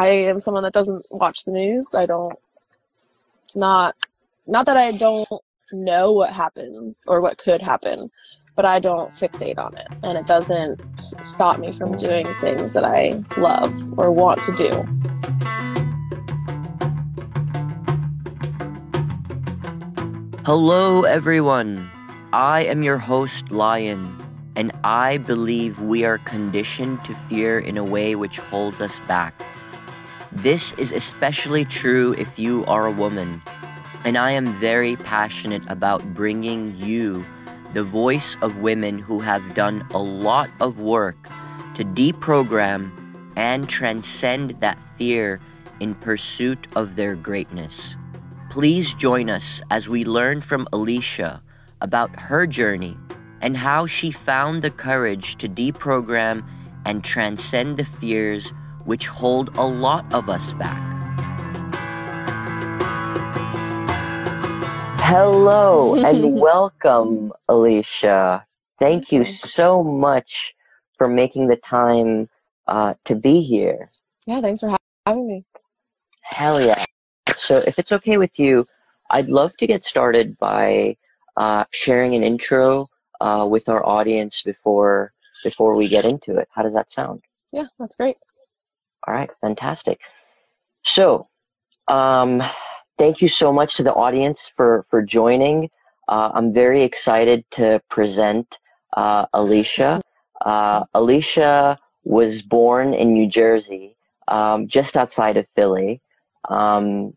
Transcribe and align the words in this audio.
I 0.00 0.08
am 0.30 0.40
someone 0.40 0.62
that 0.62 0.72
doesn't 0.72 1.04
watch 1.10 1.44
the 1.44 1.50
news. 1.50 1.94
I 1.94 2.06
don't. 2.06 2.34
It's 3.42 3.54
not 3.54 3.94
not 4.46 4.64
that 4.64 4.78
I 4.78 4.92
don't 4.92 5.28
know 5.74 6.10
what 6.10 6.32
happens 6.32 7.04
or 7.06 7.20
what 7.20 7.36
could 7.36 7.60
happen, 7.60 8.10
but 8.56 8.64
I 8.64 8.78
don't 8.78 9.10
fixate 9.10 9.58
on 9.58 9.76
it, 9.76 9.88
and 10.02 10.16
it 10.16 10.26
doesn't 10.26 10.80
stop 10.98 11.58
me 11.58 11.70
from 11.70 11.98
doing 11.98 12.32
things 12.36 12.72
that 12.72 12.82
I 12.82 13.22
love 13.36 13.76
or 13.98 14.10
want 14.10 14.42
to 14.44 14.52
do. 14.52 14.70
Hello, 20.46 21.02
everyone. 21.02 21.90
I 22.32 22.64
am 22.64 22.82
your 22.82 22.96
host, 22.96 23.50
Lion, 23.50 24.16
and 24.56 24.72
I 24.82 25.18
believe 25.18 25.78
we 25.78 26.06
are 26.06 26.16
conditioned 26.16 27.04
to 27.04 27.12
fear 27.28 27.58
in 27.58 27.76
a 27.76 27.84
way 27.84 28.14
which 28.14 28.38
holds 28.38 28.80
us 28.80 28.98
back. 29.06 29.34
This 30.32 30.72
is 30.78 30.92
especially 30.92 31.64
true 31.64 32.14
if 32.16 32.38
you 32.38 32.64
are 32.66 32.86
a 32.86 32.92
woman, 32.92 33.42
and 34.04 34.16
I 34.16 34.30
am 34.30 34.60
very 34.60 34.94
passionate 34.94 35.64
about 35.66 36.14
bringing 36.14 36.76
you 36.76 37.24
the 37.74 37.82
voice 37.82 38.36
of 38.40 38.58
women 38.58 38.98
who 38.98 39.18
have 39.18 39.54
done 39.54 39.84
a 39.92 39.98
lot 39.98 40.48
of 40.60 40.78
work 40.78 41.16
to 41.74 41.84
deprogram 41.84 42.92
and 43.34 43.68
transcend 43.68 44.56
that 44.60 44.78
fear 44.96 45.40
in 45.80 45.96
pursuit 45.96 46.68
of 46.76 46.94
their 46.94 47.16
greatness. 47.16 47.96
Please 48.50 48.94
join 48.94 49.28
us 49.28 49.60
as 49.70 49.88
we 49.88 50.04
learn 50.04 50.40
from 50.40 50.68
Alicia 50.72 51.42
about 51.80 52.18
her 52.18 52.46
journey 52.46 52.96
and 53.40 53.56
how 53.56 53.84
she 53.84 54.12
found 54.12 54.62
the 54.62 54.70
courage 54.70 55.36
to 55.38 55.48
deprogram 55.48 56.46
and 56.84 57.02
transcend 57.02 57.78
the 57.78 57.84
fears 57.84 58.52
which 58.84 59.06
hold 59.06 59.56
a 59.56 59.66
lot 59.66 60.12
of 60.12 60.28
us 60.28 60.52
back. 60.54 60.90
Hello 65.00 65.96
and 65.96 66.34
welcome, 66.40 67.32
Alicia. 67.48 68.46
Thank 68.78 69.12
you 69.12 69.24
so 69.24 69.82
much 69.82 70.54
for 70.96 71.08
making 71.08 71.48
the 71.48 71.56
time 71.56 72.28
uh, 72.68 72.94
to 73.04 73.16
be 73.16 73.42
here. 73.42 73.90
Yeah, 74.26 74.40
thanks 74.40 74.60
for 74.60 74.76
having 75.06 75.26
me. 75.26 75.44
Hell 76.22 76.64
yeah. 76.64 76.84
So, 77.36 77.58
if 77.66 77.78
it's 77.78 77.92
okay 77.92 78.18
with 78.18 78.38
you, 78.38 78.64
I'd 79.10 79.28
love 79.28 79.56
to 79.56 79.66
get 79.66 79.84
started 79.84 80.38
by 80.38 80.96
uh, 81.36 81.64
sharing 81.72 82.14
an 82.14 82.22
intro 82.22 82.86
uh, 83.20 83.48
with 83.50 83.68
our 83.68 83.84
audience 83.84 84.42
before 84.42 85.12
before 85.42 85.74
we 85.74 85.88
get 85.88 86.04
into 86.04 86.36
it. 86.36 86.48
How 86.52 86.62
does 86.62 86.74
that 86.74 86.92
sound? 86.92 87.22
Yeah, 87.52 87.66
that's 87.78 87.96
great. 87.96 88.16
All 89.06 89.14
right, 89.14 89.30
fantastic. 89.40 90.00
So, 90.84 91.28
um, 91.88 92.42
thank 92.98 93.22
you 93.22 93.28
so 93.28 93.52
much 93.52 93.76
to 93.76 93.82
the 93.82 93.94
audience 93.94 94.52
for 94.56 94.84
for 94.90 95.02
joining. 95.02 95.70
Uh, 96.08 96.30
I'm 96.34 96.52
very 96.52 96.82
excited 96.82 97.44
to 97.52 97.80
present 97.90 98.58
uh, 98.96 99.26
Alicia. 99.32 100.02
Uh, 100.44 100.84
Alicia 100.94 101.78
was 102.04 102.42
born 102.42 102.94
in 102.94 103.12
New 103.12 103.28
Jersey, 103.28 103.96
um, 104.28 104.68
just 104.68 104.96
outside 104.96 105.36
of 105.36 105.48
Philly. 105.48 106.00
Um, 106.48 107.14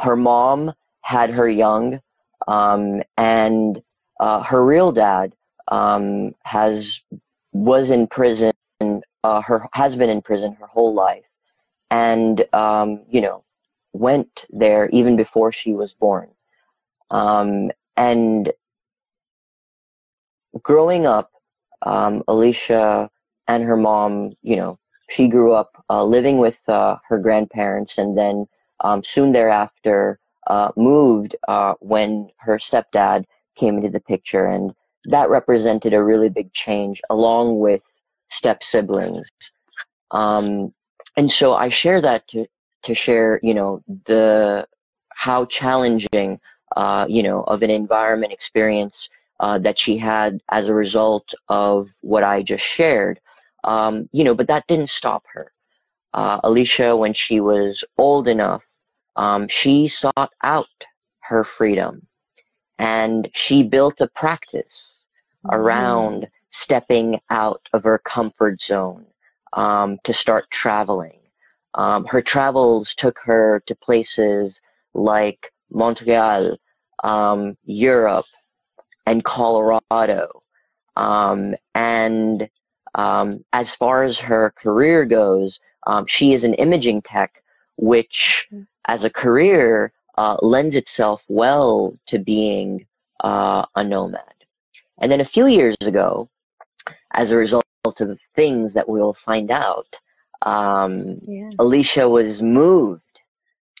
her 0.00 0.16
mom 0.16 0.72
had 1.02 1.30
her 1.30 1.48
young, 1.48 2.00
um, 2.48 3.02
and 3.16 3.82
uh, 4.20 4.42
her 4.42 4.64
real 4.64 4.92
dad 4.92 5.34
um, 5.68 6.34
has 6.44 7.00
was 7.52 7.90
in 7.90 8.06
prison. 8.06 8.52
Uh, 9.26 9.40
her 9.48 9.58
has 9.72 9.96
been 9.96 10.10
in 10.10 10.22
prison 10.22 10.54
her 10.60 10.66
whole 10.68 10.94
life, 10.94 11.30
and 11.90 12.36
um, 12.52 12.88
you 13.08 13.20
know 13.20 13.44
went 13.92 14.44
there 14.50 14.88
even 14.90 15.16
before 15.16 15.50
she 15.52 15.72
was 15.72 15.92
born. 15.94 16.28
Um, 17.10 17.70
and 17.96 18.52
growing 20.62 21.06
up, 21.06 21.30
um, 21.82 22.22
Alicia 22.28 23.10
and 23.48 23.64
her 23.64 23.76
mom, 23.76 24.32
you 24.42 24.56
know, 24.56 24.76
she 25.08 25.28
grew 25.28 25.52
up 25.52 25.70
uh, 25.90 26.04
living 26.04 26.38
with 26.38 26.60
uh, 26.68 26.96
her 27.08 27.18
grandparents, 27.18 27.98
and 27.98 28.18
then 28.18 28.46
um, 28.80 29.02
soon 29.04 29.32
thereafter 29.32 30.18
uh, 30.48 30.70
moved 30.76 31.36
uh, 31.48 31.74
when 31.80 32.28
her 32.38 32.58
stepdad 32.58 33.24
came 33.56 33.76
into 33.78 33.90
the 33.90 34.00
picture, 34.00 34.46
and 34.46 34.74
that 35.04 35.30
represented 35.30 35.94
a 35.94 36.04
really 36.04 36.28
big 36.28 36.52
change, 36.52 37.00
along 37.10 37.60
with 37.60 37.95
step 38.28 38.62
siblings. 38.62 39.28
Um, 40.10 40.72
and 41.16 41.30
so 41.30 41.54
I 41.54 41.68
share 41.68 42.00
that 42.02 42.26
to 42.28 42.46
to 42.82 42.94
share, 42.94 43.40
you 43.42 43.54
know, 43.54 43.82
the 44.04 44.66
how 45.10 45.46
challenging, 45.46 46.40
uh, 46.76 47.06
you 47.08 47.22
know, 47.22 47.42
of 47.44 47.62
an 47.62 47.70
environment 47.70 48.32
experience 48.32 49.08
uh, 49.40 49.58
that 49.58 49.78
she 49.78 49.96
had 49.96 50.40
as 50.50 50.68
a 50.68 50.74
result 50.74 51.34
of 51.48 51.88
what 52.02 52.22
I 52.22 52.42
just 52.42 52.64
shared. 52.64 53.20
Um, 53.64 54.08
you 54.12 54.22
know, 54.22 54.34
but 54.34 54.46
that 54.48 54.66
didn't 54.68 54.90
stop 54.90 55.24
her. 55.32 55.52
Uh, 56.14 56.40
Alicia, 56.44 56.96
when 56.96 57.12
she 57.12 57.40
was 57.40 57.84
old 57.98 58.28
enough, 58.28 58.64
um, 59.16 59.48
she 59.48 59.88
sought 59.88 60.32
out 60.42 60.68
her 61.20 61.42
freedom 61.42 62.06
and 62.78 63.28
she 63.34 63.62
built 63.62 64.00
a 64.00 64.08
practice 64.08 65.02
mm-hmm. 65.44 65.56
around 65.56 66.28
stepping 66.56 67.20
out 67.30 67.60
of 67.72 67.84
her 67.84 67.98
comfort 67.98 68.60
zone 68.60 69.06
um, 69.52 69.98
to 70.04 70.12
start 70.12 70.50
traveling. 70.50 71.18
Um, 71.74 72.06
her 72.06 72.22
travels 72.22 72.94
took 72.94 73.18
her 73.24 73.62
to 73.66 73.74
places 73.74 74.60
like 74.94 75.52
Montreal, 75.70 76.56
um, 77.04 77.56
Europe, 77.64 78.26
and 79.04 79.24
Colorado. 79.24 80.42
Um, 80.96 81.54
and 81.74 82.48
um, 82.94 83.44
as 83.52 83.76
far 83.76 84.04
as 84.04 84.18
her 84.18 84.52
career 84.56 85.04
goes, 85.04 85.60
um, 85.86 86.06
she 86.06 86.32
is 86.32 86.44
an 86.44 86.54
imaging 86.54 87.02
tech, 87.02 87.42
which 87.76 88.48
mm-hmm 88.52 88.62
as 88.86 89.04
a 89.04 89.10
career 89.10 89.92
uh, 90.16 90.36
lends 90.40 90.74
itself 90.74 91.24
well 91.28 91.94
to 92.06 92.18
being 92.18 92.86
uh, 93.22 93.64
a 93.74 93.84
nomad. 93.84 94.22
And 94.98 95.12
then 95.12 95.20
a 95.20 95.24
few 95.24 95.46
years 95.46 95.76
ago, 95.82 96.28
as 97.16 97.30
a 97.30 97.36
result 97.36 97.64
of 98.00 98.20
things 98.34 98.74
that 98.74 98.88
we'll 98.88 99.14
find 99.14 99.50
out, 99.50 99.96
um, 100.42 101.18
yeah. 101.22 101.50
Alicia 101.58 102.08
was 102.08 102.42
moved 102.42 103.02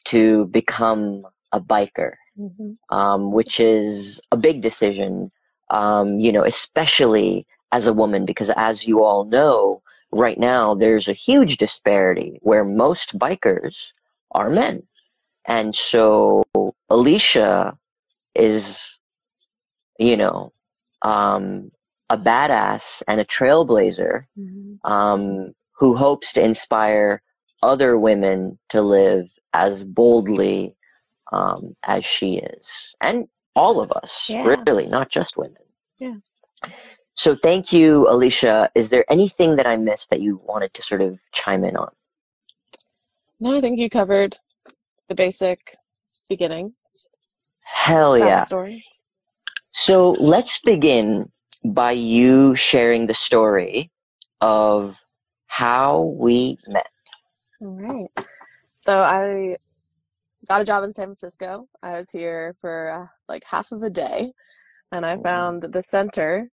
to 0.04 0.46
become 0.46 1.26
a 1.52 1.60
biker, 1.60 2.14
mm-hmm. 2.38 2.72
um, 2.96 3.32
which 3.32 3.60
is 3.60 4.20
a 4.32 4.36
big 4.36 4.62
decision, 4.62 5.30
um, 5.70 6.18
you 6.18 6.32
know, 6.32 6.44
especially 6.44 7.46
as 7.72 7.86
a 7.86 7.92
woman, 7.92 8.24
because 8.24 8.50
as 8.56 8.86
you 8.86 9.02
all 9.02 9.24
know, 9.24 9.82
right 10.12 10.38
now 10.38 10.74
there's 10.74 11.08
a 11.08 11.12
huge 11.12 11.58
disparity 11.58 12.38
where 12.42 12.64
most 12.64 13.18
bikers 13.18 13.92
are 14.30 14.50
men. 14.50 14.82
And 15.46 15.74
so 15.74 16.44
Alicia 16.88 17.76
is, 18.34 18.98
you 19.98 20.16
know, 20.16 20.52
um, 21.02 21.70
a 22.10 22.18
badass 22.18 23.02
and 23.08 23.20
a 23.20 23.24
trailblazer 23.24 24.24
mm-hmm. 24.38 24.90
um, 24.90 25.52
who 25.72 25.96
hopes 25.96 26.32
to 26.34 26.44
inspire 26.44 27.22
other 27.62 27.98
women 27.98 28.58
to 28.68 28.80
live 28.80 29.28
as 29.52 29.84
boldly 29.84 30.76
um, 31.32 31.74
as 31.84 32.04
she 32.04 32.38
is. 32.38 32.94
And 33.00 33.26
all 33.54 33.80
of 33.80 33.90
us, 33.92 34.28
yeah. 34.28 34.44
really, 34.44 34.86
not 34.86 35.08
just 35.10 35.36
women. 35.36 35.62
Yeah. 35.98 36.16
So 37.14 37.34
thank 37.34 37.72
you, 37.72 38.06
Alicia. 38.08 38.70
Is 38.74 38.90
there 38.90 39.10
anything 39.10 39.56
that 39.56 39.66
I 39.66 39.76
missed 39.76 40.10
that 40.10 40.20
you 40.20 40.40
wanted 40.44 40.74
to 40.74 40.82
sort 40.82 41.00
of 41.00 41.18
chime 41.32 41.64
in 41.64 41.76
on? 41.76 41.90
No, 43.40 43.56
I 43.56 43.60
think 43.60 43.80
you 43.80 43.88
covered 43.88 44.38
the 45.08 45.14
basic 45.14 45.76
beginning. 46.28 46.74
Hell 47.60 48.18
yeah. 48.18 48.40
Story. 48.40 48.84
So 49.72 50.10
let's 50.12 50.58
begin 50.58 51.30
by 51.72 51.92
you 51.92 52.54
sharing 52.56 53.06
the 53.06 53.14
story 53.14 53.90
of 54.40 54.96
how 55.46 56.02
we 56.18 56.58
met. 56.68 56.88
All 57.62 57.72
right. 57.72 58.26
So 58.74 59.02
I 59.02 59.56
got 60.48 60.60
a 60.60 60.64
job 60.64 60.84
in 60.84 60.92
San 60.92 61.06
Francisco. 61.06 61.68
I 61.82 61.92
was 61.92 62.10
here 62.10 62.54
for 62.60 62.90
uh, 62.90 63.06
like 63.28 63.42
half 63.50 63.72
of 63.72 63.82
a 63.82 63.90
day 63.90 64.32
and 64.92 65.06
I 65.06 65.16
found 65.16 65.62
the 65.62 65.82
center 65.82 66.50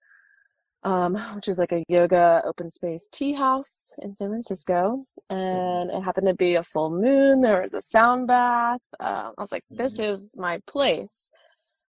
um, 0.82 1.16
which 1.34 1.48
is 1.48 1.58
like 1.58 1.72
a 1.72 1.84
yoga 1.88 2.42
open 2.46 2.70
space 2.70 3.08
tea 3.08 3.34
house 3.34 3.98
in 4.02 4.14
San 4.14 4.28
Francisco. 4.28 5.04
And 5.28 5.90
it 5.90 6.02
happened 6.02 6.26
to 6.26 6.34
be 6.34 6.56
a 6.56 6.62
full 6.62 6.90
moon. 6.90 7.40
There 7.40 7.60
was 7.60 7.74
a 7.74 7.82
sound 7.82 8.26
bath. 8.26 8.80
Uh, 8.98 9.30
I 9.36 9.40
was 9.40 9.52
like, 9.52 9.64
this 9.70 9.94
mm-hmm. 10.00 10.12
is 10.12 10.34
my 10.36 10.60
place. 10.66 11.30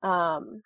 Um, 0.01 0.62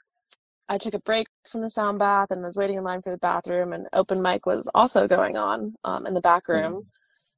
I 0.74 0.78
took 0.80 0.96
a 0.96 1.00
break 1.00 1.28
from 1.48 1.62
the 1.62 1.70
sound 1.70 2.00
bath 2.00 2.32
and 2.32 2.42
was 2.42 2.58
waiting 2.58 2.78
in 2.78 2.84
line 2.84 3.02
for 3.02 3.12
the 3.12 3.18
bathroom. 3.20 3.74
And 3.74 3.86
open 3.94 4.24
mic 4.24 4.48
was 4.48 4.68
also 4.74 5.08
going 5.08 5.38
on 5.38 5.76
um, 5.84 6.08
in 6.08 6.16
the 6.16 6.22
back 6.22 6.48
room 6.48 6.74
mm-hmm. 6.74 6.88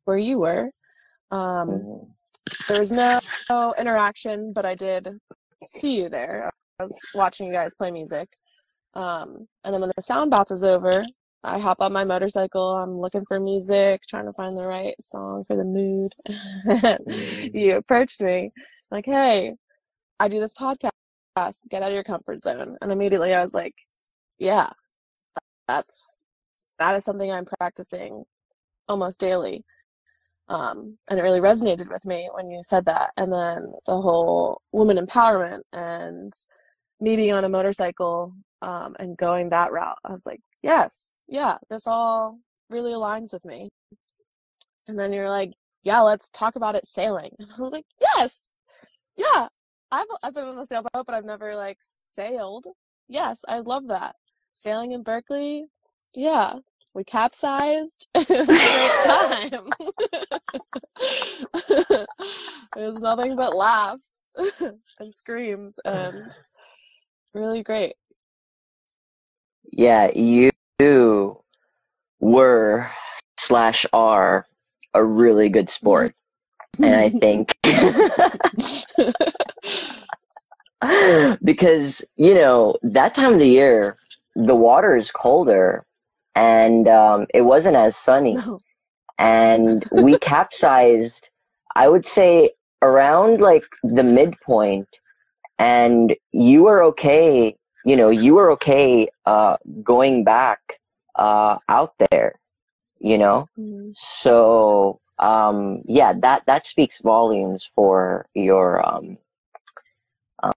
where 0.05 0.17
you 0.17 0.39
were. 0.39 0.71
Um, 1.31 1.69
mm-hmm. 1.69 2.05
There 2.69 2.79
was 2.79 2.93
no, 2.93 3.19
no 3.49 3.73
interaction, 3.77 4.53
but 4.53 4.65
I 4.65 4.73
did 4.73 5.09
see 5.65 5.97
you 5.97 6.07
there. 6.07 6.49
I 6.79 6.83
was 6.83 6.97
watching 7.13 7.47
you 7.47 7.53
guys 7.53 7.75
play 7.75 7.91
music. 7.91 8.29
Um, 8.93 9.47
and 9.65 9.73
then 9.73 9.81
when 9.81 9.91
the 9.93 10.01
sound 10.01 10.31
bath 10.31 10.49
was 10.49 10.63
over, 10.63 11.03
I 11.43 11.59
hop 11.59 11.81
on 11.81 11.91
my 11.91 12.05
motorcycle. 12.05 12.77
I'm 12.77 12.97
looking 12.97 13.25
for 13.27 13.41
music, 13.41 14.03
trying 14.07 14.27
to 14.27 14.33
find 14.33 14.57
the 14.57 14.65
right 14.65 14.95
song 15.01 15.43
for 15.43 15.57
the 15.57 15.65
mood. 15.65 16.15
mm-hmm. 16.25 17.47
you 17.57 17.75
approached 17.75 18.21
me 18.21 18.51
like, 18.91 19.05
"Hey, 19.05 19.55
I 20.19 20.27
do 20.29 20.39
this 20.39 20.53
podcast. 20.53 20.89
Get 21.69 21.83
out 21.83 21.89
of 21.89 21.93
your 21.93 22.03
comfort 22.03 22.39
zone." 22.39 22.77
And 22.81 22.91
immediately 22.91 23.33
I 23.33 23.43
was 23.43 23.53
like, 23.53 23.75
"Yeah, 24.39 24.69
that's 25.67 26.25
that 26.79 26.95
is 26.95 27.05
something 27.05 27.31
I'm 27.31 27.45
practicing 27.45 28.25
almost 28.87 29.19
daily." 29.19 29.65
Um, 30.47 30.97
and 31.09 31.19
it 31.19 31.23
really 31.23 31.39
resonated 31.39 31.91
with 31.91 32.05
me 32.05 32.29
when 32.33 32.49
you 32.51 32.61
said 32.61 32.85
that. 32.85 33.11
And 33.17 33.31
then 33.33 33.73
the 33.85 33.99
whole 33.99 34.61
woman 34.71 34.97
empowerment 34.97 35.61
and 35.73 36.31
me 36.99 37.15
being 37.15 37.33
on 37.33 37.43
a 37.43 37.49
motorcycle 37.49 38.33
um, 38.61 38.95
and 38.99 39.17
going 39.17 39.49
that 39.49 39.71
route, 39.71 39.97
I 40.05 40.11
was 40.11 40.25
like, 40.25 40.41
yes, 40.61 41.19
yeah, 41.27 41.57
this 41.69 41.87
all 41.87 42.39
really 42.69 42.91
aligns 42.91 43.33
with 43.33 43.45
me. 43.45 43.67
And 44.87 44.99
then 44.99 45.13
you're 45.13 45.29
like, 45.29 45.53
yeah, 45.83 46.01
let's 46.01 46.29
talk 46.29 46.55
about 46.55 46.75
it 46.75 46.85
sailing. 46.85 47.31
And 47.39 47.49
I 47.57 47.61
was 47.61 47.73
like, 47.73 47.85
yes, 47.99 48.55
yeah, 49.17 49.47
I've, 49.95 50.07
I've 50.23 50.33
been 50.33 50.45
on 50.45 50.57
a 50.57 50.65
sailboat, 50.65 51.05
but 51.05 51.13
I've 51.15 51.23
never 51.23 51.55
like 51.55 51.77
sailed. 51.79 52.65
Yes, 53.07 53.45
I 53.47 53.59
love 53.59 53.87
that. 53.87 54.17
Sailing 54.51 54.91
in 54.91 55.03
Berkeley, 55.03 55.67
yeah, 56.13 56.55
we 56.93 57.05
capsized. 57.05 58.09
it 58.15 58.29
was 58.29 58.47
great 58.47 58.91
time. 59.05 59.69
it 62.75 62.77
was 62.77 63.01
nothing 63.01 63.37
but 63.37 63.55
laughs 63.55 64.25
and 64.99 65.13
screams 65.13 65.79
and 65.85 66.29
really 67.33 67.63
great. 67.63 67.93
Yeah, 69.71 70.09
you 70.13 70.51
were 72.19 72.91
slash 73.39 73.85
are 73.93 74.45
a 74.93 75.01
really 75.03 75.49
good 75.49 75.69
sport. 75.69 76.13
And 76.79 76.95
I 76.95 77.09
think 77.21 77.55
because, 81.43 82.05
you 82.15 82.33
know, 82.33 82.77
that 82.83 83.13
time 83.13 83.33
of 83.33 83.39
the 83.39 83.47
year, 83.47 83.97
the 84.35 84.55
water 84.55 84.95
is 84.95 85.11
colder 85.11 85.85
and 86.35 86.87
um, 86.87 87.25
it 87.33 87.41
wasn't 87.41 87.75
as 87.75 87.95
sunny. 87.95 88.35
No. 88.35 88.59
And 89.17 89.83
we 90.03 90.17
capsized, 90.19 91.29
I 91.75 91.87
would 91.87 92.05
say, 92.05 92.51
around 92.81 93.41
like 93.41 93.65
the 93.83 94.03
midpoint, 94.03 94.87
and 95.57 96.15
you 96.31 96.63
were 96.63 96.83
okay. 96.83 97.55
You 97.85 97.95
know, 97.95 98.09
you 98.09 98.35
were 98.35 98.51
okay 98.51 99.07
uh, 99.25 99.57
going 99.83 100.23
back 100.23 100.59
uh, 101.15 101.57
out 101.69 101.93
there. 102.09 102.39
You 102.99 103.17
know, 103.17 103.47
mm-hmm. 103.57 103.91
so 103.95 104.99
um, 105.19 105.81
yeah, 105.85 106.13
that 106.13 106.45
that 106.45 106.65
speaks 106.65 106.99
volumes 106.99 107.69
for 107.75 108.27
your 108.33 108.85
um, 108.87 109.17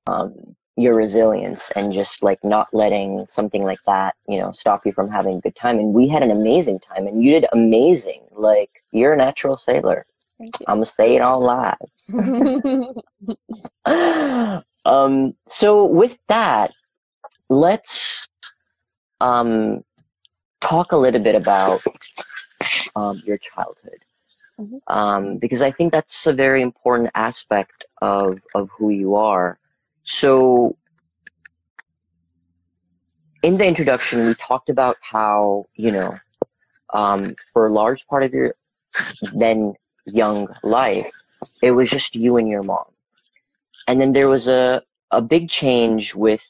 um, 0.06 0.56
your 0.76 0.94
resilience 0.94 1.70
and 1.72 1.92
just 1.92 2.22
like 2.22 2.42
not 2.44 2.68
letting 2.72 3.26
something 3.28 3.64
like 3.64 3.82
that, 3.86 4.14
you 4.28 4.38
know, 4.38 4.52
stop 4.52 4.86
you 4.86 4.92
from 4.92 5.10
having 5.10 5.38
a 5.38 5.40
good 5.40 5.56
time. 5.56 5.78
And 5.78 5.92
we 5.92 6.06
had 6.06 6.22
an 6.22 6.30
amazing 6.30 6.78
time 6.78 7.06
and 7.06 7.22
you 7.22 7.32
did 7.32 7.46
amazing. 7.52 8.22
Like 8.30 8.70
you're 8.92 9.14
a 9.14 9.16
natural 9.16 9.56
sailor. 9.56 10.06
I'm 10.40 10.76
gonna 10.76 10.86
say 10.86 11.16
it 11.16 11.20
all 11.20 11.40
live. 11.40 11.74
um, 14.84 15.34
so 15.48 15.84
with 15.84 16.16
that, 16.28 16.72
let's 17.50 18.28
um, 19.20 19.82
talk 20.60 20.92
a 20.92 20.96
little 20.96 21.20
bit 21.20 21.34
about 21.34 21.80
um, 22.94 23.20
your 23.26 23.38
childhood. 23.38 23.98
Mm-hmm. 24.58 24.76
Um, 24.88 25.38
because 25.38 25.62
I 25.62 25.70
think 25.70 25.92
that's 25.92 26.26
a 26.26 26.32
very 26.32 26.62
important 26.62 27.10
aspect 27.14 27.84
of, 28.02 28.40
of 28.54 28.68
who 28.76 28.90
you 28.90 29.14
are. 29.14 29.58
So, 30.02 30.76
in 33.42 33.56
the 33.56 33.66
introduction, 33.66 34.26
we 34.26 34.34
talked 34.34 34.68
about 34.68 34.96
how, 35.00 35.66
you 35.76 35.92
know, 35.92 36.18
um, 36.92 37.34
for 37.52 37.66
a 37.66 37.72
large 37.72 38.04
part 38.08 38.24
of 38.24 38.32
your 38.32 38.54
then 39.32 39.74
young 40.06 40.48
life, 40.64 41.10
it 41.62 41.70
was 41.70 41.88
just 41.88 42.16
you 42.16 42.36
and 42.36 42.48
your 42.48 42.64
mom. 42.64 42.86
And 43.86 44.00
then 44.00 44.12
there 44.12 44.28
was 44.28 44.48
a, 44.48 44.82
a 45.12 45.22
big 45.22 45.48
change 45.48 46.14
with 46.14 46.44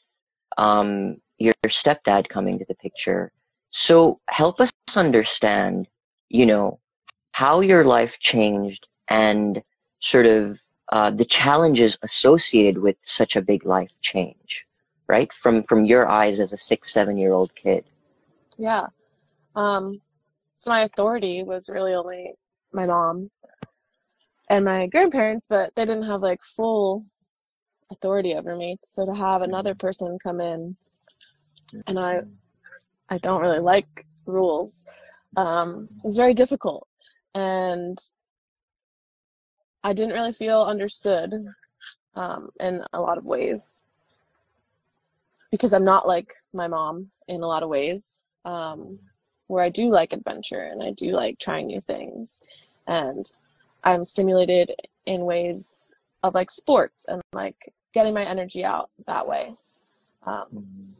um, 0.57 1.17
your 1.37 1.53
stepdad 1.67 2.27
coming 2.27 2.57
to 2.57 2.65
the 2.65 2.75
picture. 2.75 3.31
So, 3.69 4.19
help 4.29 4.59
us 4.59 4.71
understand, 4.95 5.87
you 6.29 6.47
know, 6.47 6.79
how 7.39 7.61
your 7.61 7.85
life 7.85 8.19
changed 8.19 8.89
and 9.07 9.63
sort 9.99 10.25
of 10.25 10.59
uh, 10.91 11.09
the 11.09 11.23
challenges 11.23 11.97
associated 12.01 12.77
with 12.85 12.97
such 13.01 13.37
a 13.37 13.41
big 13.41 13.65
life 13.65 13.93
change, 14.01 14.65
right? 15.07 15.31
From 15.31 15.63
from 15.63 15.85
your 15.85 16.09
eyes 16.09 16.41
as 16.41 16.51
a 16.51 16.57
six, 16.57 16.91
seven 16.91 17.17
year 17.17 17.31
old 17.31 17.55
kid. 17.55 17.85
Yeah. 18.57 18.87
Um, 19.55 20.01
so 20.55 20.69
my 20.69 20.81
authority 20.81 21.43
was 21.43 21.69
really 21.69 21.93
only 21.93 22.33
my 22.73 22.85
mom 22.85 23.27
and 24.49 24.65
my 24.65 24.87
grandparents, 24.87 25.47
but 25.47 25.73
they 25.75 25.85
didn't 25.85 26.09
have 26.11 26.21
like 26.21 26.41
full 26.43 27.05
authority 27.89 28.33
over 28.35 28.57
me. 28.57 28.75
So 28.83 29.05
to 29.05 29.13
have 29.13 29.43
another 29.43 29.71
mm-hmm. 29.71 29.87
person 29.87 30.19
come 30.21 30.41
in, 30.41 30.75
and 31.87 31.97
I, 31.97 32.19
I 33.07 33.17
don't 33.19 33.39
really 33.39 33.63
like 33.73 34.05
rules. 34.25 34.85
Um, 35.37 35.87
it 35.99 36.03
was 36.03 36.17
very 36.17 36.33
difficult, 36.33 36.88
and 37.33 37.97
I 39.83 39.93
didn't 39.93 40.13
really 40.13 40.31
feel 40.31 40.63
understood 40.63 41.33
um, 42.15 42.49
in 42.59 42.83
a 42.93 42.99
lot 42.99 43.17
of 43.17 43.25
ways 43.25 43.83
because 45.51 45.73
I'm 45.73 45.85
not 45.85 46.07
like 46.07 46.33
my 46.53 46.67
mom 46.67 47.09
in 47.27 47.41
a 47.41 47.47
lot 47.47 47.63
of 47.63 47.69
ways, 47.69 48.23
um, 48.45 48.99
where 49.47 49.63
I 49.63 49.69
do 49.69 49.91
like 49.91 50.13
adventure 50.13 50.61
and 50.61 50.83
I 50.83 50.91
do 50.91 51.11
like 51.11 51.39
trying 51.39 51.67
new 51.67 51.81
things. 51.81 52.41
And 52.87 53.25
I'm 53.83 54.03
stimulated 54.03 54.75
in 55.05 55.25
ways 55.25 55.93
of 56.23 56.35
like 56.35 56.51
sports 56.51 57.05
and 57.07 57.21
like 57.33 57.73
getting 57.93 58.13
my 58.13 58.23
energy 58.23 58.63
out 58.63 58.89
that 59.07 59.27
way. 59.27 59.55
Um, 60.25 60.95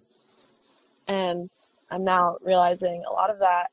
and 1.07 1.51
I'm 1.91 2.03
now 2.03 2.38
realizing 2.41 3.03
a 3.07 3.12
lot 3.12 3.29
of 3.29 3.39
that 3.39 3.67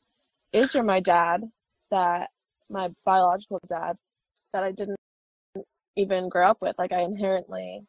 is 0.52 0.72
from 0.72 0.86
my 0.86 1.00
dad, 1.00 1.42
that 1.90 2.30
my 2.70 2.90
biological 3.04 3.60
dad, 3.66 3.96
that 4.52 4.64
I 4.64 4.72
didn't 4.72 4.98
even 5.96 6.28
grow 6.28 6.46
up 6.48 6.58
with. 6.60 6.78
Like 6.78 6.92
I 6.92 7.00
inherently 7.00 7.82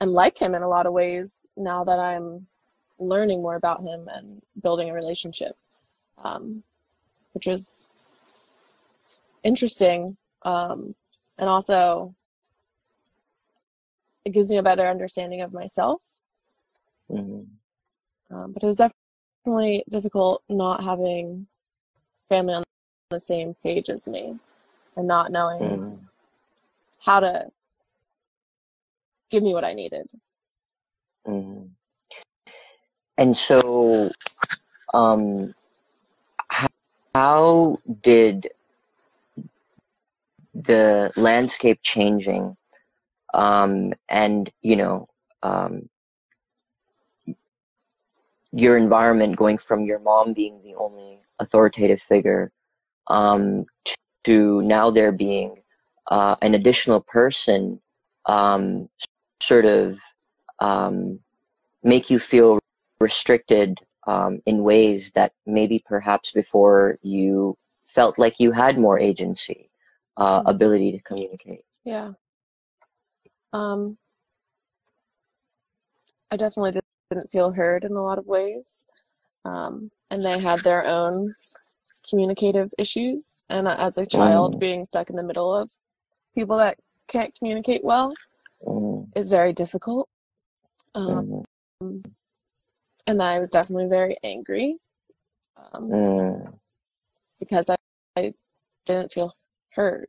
am 0.00 0.10
like 0.10 0.40
him 0.40 0.54
in 0.54 0.62
a 0.62 0.68
lot 0.68 0.86
of 0.86 0.92
ways 0.92 1.48
now 1.56 1.84
that 1.84 1.98
I'm 1.98 2.46
learning 2.98 3.42
more 3.42 3.56
about 3.56 3.82
him 3.82 4.08
and 4.12 4.42
building 4.62 4.90
a 4.90 4.94
relationship, 4.94 5.56
um, 6.22 6.62
which 7.32 7.46
was 7.46 7.88
interesting. 9.42 10.16
Um, 10.42 10.94
and 11.38 11.48
also, 11.48 12.14
it 14.24 14.30
gives 14.30 14.50
me 14.50 14.56
a 14.56 14.62
better 14.62 14.86
understanding 14.86 15.42
of 15.42 15.52
myself. 15.52 16.14
Mm-hmm. 17.10 18.34
Um, 18.34 18.52
but 18.52 18.62
it 18.62 18.66
was 18.66 18.78
definitely 19.44 19.84
difficult 19.88 20.42
not 20.48 20.82
having 20.82 21.46
family 22.28 22.54
on 22.54 22.64
the 23.10 23.20
same 23.20 23.54
page 23.62 23.90
as 23.90 24.08
me 24.08 24.38
and 24.96 25.06
not 25.06 25.30
knowing 25.30 25.60
mm-hmm 25.60 25.94
how 27.04 27.20
to 27.20 27.46
give 29.30 29.42
me 29.42 29.52
what 29.52 29.64
I 29.64 29.74
needed. 29.74 30.10
Mm. 31.26 31.68
And 33.18 33.36
so, 33.36 34.10
um, 34.92 35.54
how, 36.48 36.68
how 37.14 37.78
did 38.02 38.48
the 40.54 41.12
landscape 41.16 41.80
changing 41.82 42.56
um, 43.34 43.92
and, 44.08 44.50
you 44.62 44.76
know, 44.76 45.08
um, 45.42 45.88
your 48.52 48.76
environment 48.76 49.36
going 49.36 49.58
from 49.58 49.84
your 49.84 49.98
mom 49.98 50.32
being 50.32 50.62
the 50.62 50.74
only 50.76 51.18
authoritative 51.40 52.00
figure 52.00 52.52
um, 53.08 53.66
to 54.24 54.62
now 54.62 54.90
there 54.90 55.12
being 55.12 55.62
uh, 56.10 56.36
an 56.42 56.54
additional 56.54 57.00
person 57.02 57.80
um, 58.26 58.88
sort 59.40 59.64
of 59.64 59.98
um, 60.60 61.18
make 61.82 62.10
you 62.10 62.18
feel 62.18 62.58
restricted 63.00 63.78
um, 64.06 64.40
in 64.46 64.62
ways 64.62 65.10
that 65.14 65.32
maybe 65.46 65.82
perhaps 65.86 66.32
before 66.32 66.98
you 67.02 67.56
felt 67.86 68.18
like 68.18 68.40
you 68.40 68.52
had 68.52 68.78
more 68.78 68.98
agency. 68.98 69.68
uh, 70.16 70.42
Mhm. 70.44 70.50
ability 70.54 70.92
to 70.92 71.00
communicate. 71.00 71.64
Yeah. 71.84 72.12
Um, 73.52 73.98
I 76.30 76.36
definitely 76.36 76.70
did- 76.72 76.82
didn't 77.10 77.30
feel 77.30 77.52
heard 77.52 77.84
in 77.84 77.92
a 77.92 78.02
lot 78.02 78.18
of 78.18 78.26
ways. 78.26 78.86
Um, 79.44 79.90
and 80.10 80.24
they 80.24 80.38
had 80.38 80.60
their 80.60 80.84
own 80.86 81.32
communicative 82.08 82.72
issues. 82.78 83.44
And 83.48 83.66
as 83.68 83.98
a 83.98 84.06
child, 84.06 84.54
Mm. 84.54 84.60
being 84.60 84.84
stuck 84.84 85.10
in 85.10 85.16
the 85.16 85.22
middle 85.22 85.54
of 85.54 85.70
people 86.34 86.56
that 86.58 86.78
can't 87.08 87.34
communicate 87.34 87.84
well 87.84 88.14
Mm, 88.66 89.08
is 89.14 89.30
very 89.30 89.52
difficult. 89.52 90.08
Um, 90.94 91.44
mm, 91.82 92.04
and 93.06 93.22
I 93.22 93.38
was 93.38 93.50
definitely 93.50 93.88
very 93.90 94.16
angry 94.24 94.78
um, 95.56 95.90
mm, 95.90 96.58
because 97.38 97.68
I, 97.68 97.76
I 98.16 98.32
didn't 98.86 99.12
feel 99.12 99.34
heard. 99.74 100.08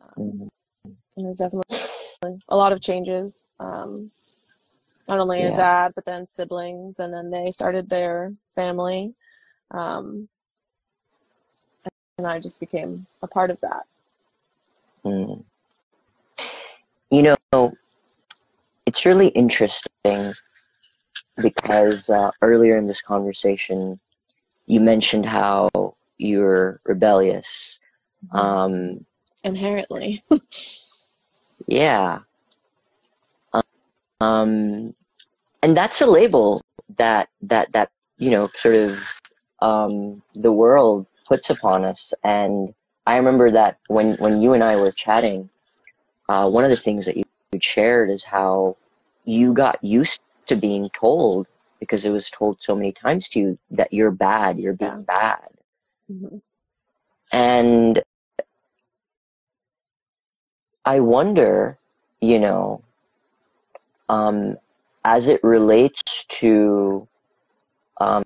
Um, 0.00 0.22
mm. 0.22 0.50
and 1.16 1.26
there's 1.26 1.38
definitely 1.38 1.78
a 2.48 2.56
lot 2.56 2.72
of 2.72 2.80
changes. 2.80 3.54
Um, 3.58 4.10
not 5.08 5.18
only 5.18 5.42
a 5.42 5.52
dad, 5.52 5.92
but 5.94 6.04
then 6.04 6.26
siblings, 6.26 7.00
and 7.00 7.12
then 7.12 7.30
they 7.30 7.50
started 7.50 7.90
their 7.90 8.34
family. 8.54 9.14
Um, 9.72 10.28
and 12.18 12.26
I 12.26 12.38
just 12.38 12.60
became 12.60 13.06
a 13.22 13.26
part 13.26 13.50
of 13.50 13.60
that. 13.60 13.84
Mm. 15.04 15.42
You 17.10 17.36
know, 17.52 17.72
it's 18.86 19.04
really 19.04 19.28
interesting 19.28 20.32
because 21.36 22.08
uh, 22.08 22.30
earlier 22.40 22.76
in 22.76 22.86
this 22.86 23.02
conversation, 23.02 23.98
you 24.66 24.80
mentioned 24.80 25.26
how 25.26 25.68
you're 26.18 26.80
rebellious. 26.84 27.80
Um, 28.30 29.04
Inherently. 29.44 30.22
yeah. 31.66 32.20
Um, 34.20 34.94
and 35.62 35.76
that's 35.76 36.00
a 36.00 36.06
label 36.06 36.62
that 36.96 37.28
that 37.42 37.72
that 37.72 37.90
you 38.18 38.30
know 38.30 38.48
sort 38.54 38.76
of 38.76 39.20
um, 39.60 40.22
the 40.34 40.52
world 40.52 41.11
puts 41.26 41.50
upon 41.50 41.84
us. 41.84 42.12
And 42.24 42.74
I 43.06 43.16
remember 43.16 43.50
that 43.52 43.78
when 43.88 44.14
when 44.16 44.40
you 44.42 44.54
and 44.54 44.64
I 44.64 44.76
were 44.76 44.92
chatting, 44.92 45.50
uh, 46.28 46.48
one 46.50 46.64
of 46.64 46.70
the 46.70 46.76
things 46.76 47.06
that 47.06 47.16
you 47.16 47.24
shared 47.60 48.10
is 48.10 48.24
how 48.24 48.76
you 49.24 49.54
got 49.54 49.82
used 49.84 50.20
to 50.46 50.56
being 50.56 50.88
told 50.90 51.48
because 51.80 52.04
it 52.04 52.10
was 52.10 52.30
told 52.30 52.62
so 52.62 52.74
many 52.76 52.92
times 52.92 53.28
to 53.30 53.40
you 53.40 53.58
that 53.70 53.92
you're 53.92 54.10
bad, 54.10 54.58
you're 54.58 54.76
being 54.76 55.02
bad. 55.02 55.48
Mhm. 56.10 56.40
And 57.32 58.02
I 60.84 61.00
wonder, 61.00 61.78
you 62.20 62.38
know, 62.38 62.82
um, 64.08 64.56
as 65.04 65.28
it 65.28 65.42
relates 65.42 66.24
to 66.28 67.08
um, 68.00 68.24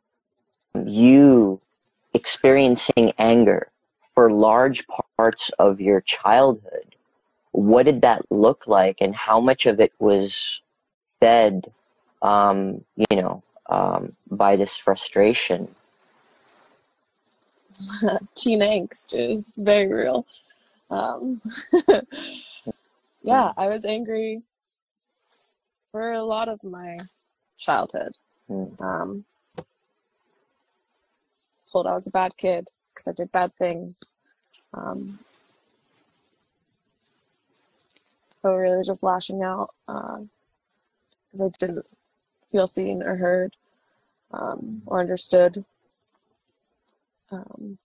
you 0.87 1.61
experiencing 2.16 3.12
anger 3.18 3.68
for 4.14 4.30
large 4.30 4.85
parts 5.18 5.50
of 5.58 5.80
your 5.80 6.00
childhood, 6.00 6.96
what 7.52 7.85
did 7.85 8.00
that 8.00 8.25
look 8.30 8.66
like, 8.66 8.96
and 9.00 9.14
how 9.14 9.38
much 9.40 9.66
of 9.66 9.78
it 9.78 9.92
was 9.99 10.61
fed, 11.20 11.70
um, 12.23 12.82
you 12.96 13.16
know, 13.20 13.42
um, 13.68 14.16
by 14.30 14.56
this 14.56 14.76
frustration? 14.76 15.68
Teen 18.35 18.61
angst 18.61 19.14
is 19.14 19.56
very 19.61 19.92
real. 19.92 20.26
Um, 20.90 21.38
yeah, 23.23 23.52
I 23.56 23.66
was 23.68 23.85
angry 23.85 24.42
for 25.92 26.12
a 26.12 26.23
lot 26.23 26.49
of 26.49 26.62
my 26.64 26.99
childhood. 27.58 28.12
Mm, 28.50 28.80
Um, 28.80 29.25
told 31.76 31.87
I 31.87 31.95
was 31.95 32.06
a 32.06 32.11
bad 32.11 32.37
kid 32.38 32.71
because 32.95 33.06
I 33.06 33.12
did 33.12 33.30
bad 33.33 33.52
things. 33.61 34.16
Um, 34.73 35.18
but 38.42 38.54
really 38.54 38.83
just 38.83 39.02
lashing 39.02 39.42
out 39.42 39.71
because 39.87 40.28
I 41.42 41.49
didn't 41.59 41.85
feel 42.50 42.66
seen 42.66 43.02
or 43.02 43.16
heard 43.16 43.52
um, 44.33 44.83
or 44.87 45.00
understood. 45.00 45.64
Um, 47.30 47.76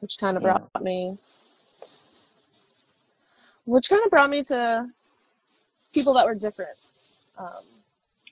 which 0.00 0.16
kind 0.18 0.36
of 0.36 0.42
Yeah. 0.42 0.52
brought 0.52 0.82
me, 0.82 1.18
which 3.66 3.90
kind 3.90 4.02
of 4.04 4.10
brought 4.10 4.30
me 4.30 4.42
to 4.44 4.88
people 5.92 6.14
that 6.14 6.24
were 6.26 6.34
different. 6.34 6.76
Um, 7.36 7.64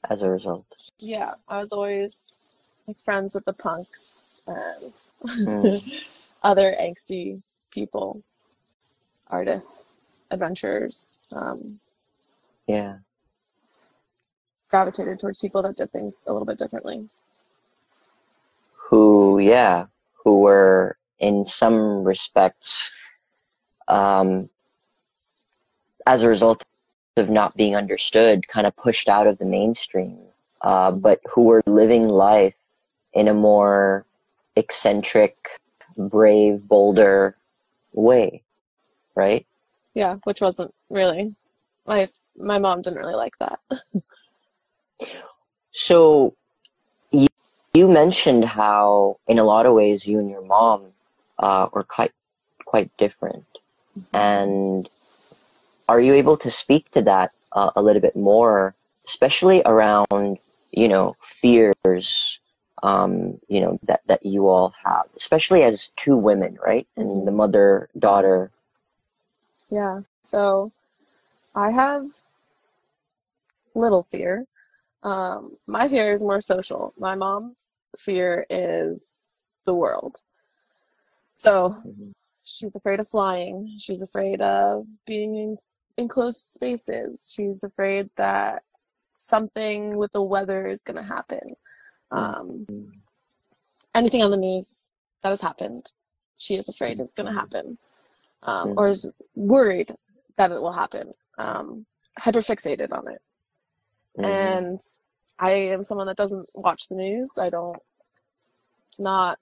as 0.08 0.22
a 0.22 0.30
result. 0.30 0.66
yeah, 1.00 1.34
I 1.48 1.58
was 1.58 1.72
always 1.72 2.38
like 2.86 2.98
friends 2.98 3.34
with 3.34 3.44
the 3.44 3.52
punks 3.52 4.40
and 4.46 4.94
Mm, 5.26 5.82
other 6.42 6.74
angsty 6.80 7.42
people, 7.70 8.22
artists, 9.28 10.00
adventurers. 10.30 11.20
Um, 11.30 11.80
yeah. 12.66 12.98
gravitated 14.68 15.18
towards 15.18 15.40
people 15.40 15.62
that 15.62 15.76
did 15.76 15.92
things 15.92 16.24
a 16.26 16.32
little 16.32 16.46
bit 16.46 16.58
differently. 16.58 17.08
who 18.92 19.38
yeah 19.38 19.86
who 20.22 20.40
were 20.40 20.96
in 21.18 21.46
some 21.46 22.04
respects 22.04 22.90
um, 23.88 24.48
as 26.06 26.22
a 26.22 26.28
result 26.28 26.62
of 27.16 27.30
not 27.30 27.56
being 27.56 27.74
understood 27.74 28.46
kind 28.48 28.66
of 28.66 28.76
pushed 28.76 29.08
out 29.08 29.26
of 29.26 29.38
the 29.38 29.46
mainstream 29.46 30.18
uh, 30.62 30.90
but 30.90 31.20
who 31.32 31.44
were 31.44 31.62
living 31.66 32.08
life 32.08 32.56
in 33.14 33.28
a 33.28 33.34
more 33.34 34.04
eccentric 34.56 35.36
brave 35.96 36.66
bolder 36.68 37.36
way 37.92 38.42
right 39.14 39.46
Yeah, 39.94 40.16
which 40.24 40.40
wasn't 40.40 40.74
really 40.88 41.34
my 41.86 42.08
my 42.36 42.58
mom 42.58 42.82
didn't 42.82 42.98
really 42.98 43.14
like 43.14 43.38
that. 43.38 43.58
So 45.72 46.34
you, 47.10 47.28
you 47.74 47.88
mentioned 47.88 48.44
how, 48.44 49.18
in 49.26 49.38
a 49.38 49.44
lot 49.44 49.64
of 49.66 49.74
ways, 49.74 50.06
you 50.06 50.18
and 50.18 50.30
your 50.30 50.44
mom 50.44 50.92
uh, 51.38 51.68
were 51.72 51.82
quite 51.82 52.12
quite 52.66 52.94
different. 52.98 53.46
And 54.12 54.88
are 55.88 56.00
you 56.00 56.14
able 56.14 56.36
to 56.38 56.50
speak 56.50 56.90
to 56.90 57.02
that 57.02 57.32
uh, 57.52 57.70
a 57.74 57.82
little 57.82 58.02
bit 58.02 58.14
more, 58.14 58.74
especially 59.06 59.62
around 59.64 60.38
you 60.70 60.88
know 60.88 61.16
fears, 61.22 62.38
um, 62.82 63.40
you 63.48 63.60
know 63.60 63.78
that 63.84 64.02
that 64.06 64.24
you 64.26 64.48
all 64.48 64.74
have, 64.84 65.06
especially 65.16 65.62
as 65.64 65.90
two 65.96 66.16
women, 66.16 66.58
right, 66.64 66.86
and 66.96 67.26
the 67.26 67.32
mother 67.32 67.88
daughter. 67.98 68.50
Yeah. 69.70 70.02
So 70.22 70.72
I 71.54 71.70
have 71.72 72.06
little 73.74 74.02
fear. 74.02 74.46
Um, 75.02 75.56
my 75.66 75.88
fear 75.88 76.12
is 76.12 76.22
more 76.22 76.40
social. 76.40 76.94
My 76.98 77.14
mom's 77.14 77.78
fear 77.98 78.46
is 78.50 79.44
the 79.66 79.74
world. 79.74 80.16
So 81.34 81.70
Mhm. 81.70 82.12
she's 82.42 82.76
afraid 82.76 83.00
of 83.00 83.08
flying. 83.08 83.76
She's 83.78 84.02
afraid 84.02 84.40
of 84.40 84.86
being 85.06 85.36
in 85.36 85.58
enclosed 85.98 86.38
spaces. 86.40 87.32
She's 87.34 87.64
afraid 87.64 88.10
that 88.16 88.62
something 89.12 89.96
with 89.96 90.12
the 90.12 90.22
weather 90.22 90.68
is 90.68 90.82
going 90.82 91.02
to 91.02 91.08
happen. 91.08 91.40
Um, 92.12 92.66
anything 93.94 94.22
on 94.22 94.30
the 94.30 94.36
news 94.36 94.90
that 95.22 95.30
has 95.30 95.40
happened, 95.42 95.92
she 96.36 96.56
is 96.56 96.68
afraid 96.68 97.00
is 97.00 97.12
going 97.14 97.26
to 97.26 97.32
happen, 97.32 97.78
um, 98.42 98.74
or 98.76 98.88
is 98.88 99.12
worried 99.34 99.92
that 100.36 100.52
it 100.52 100.60
will 100.60 100.72
happen. 100.72 101.12
Um, 101.38 101.86
hyperfixated 102.20 102.92
on 102.92 103.08
it, 103.08 103.22
Mhm. 104.18 104.24
and 104.24 104.80
I 105.38 105.52
am 105.52 105.82
someone 105.82 106.06
that 106.08 106.16
doesn't 106.16 106.48
watch 106.54 106.88
the 106.88 106.94
news. 106.96 107.38
I 107.38 107.48
don't. 107.50 107.78
It's 108.86 109.00
not 109.00 109.38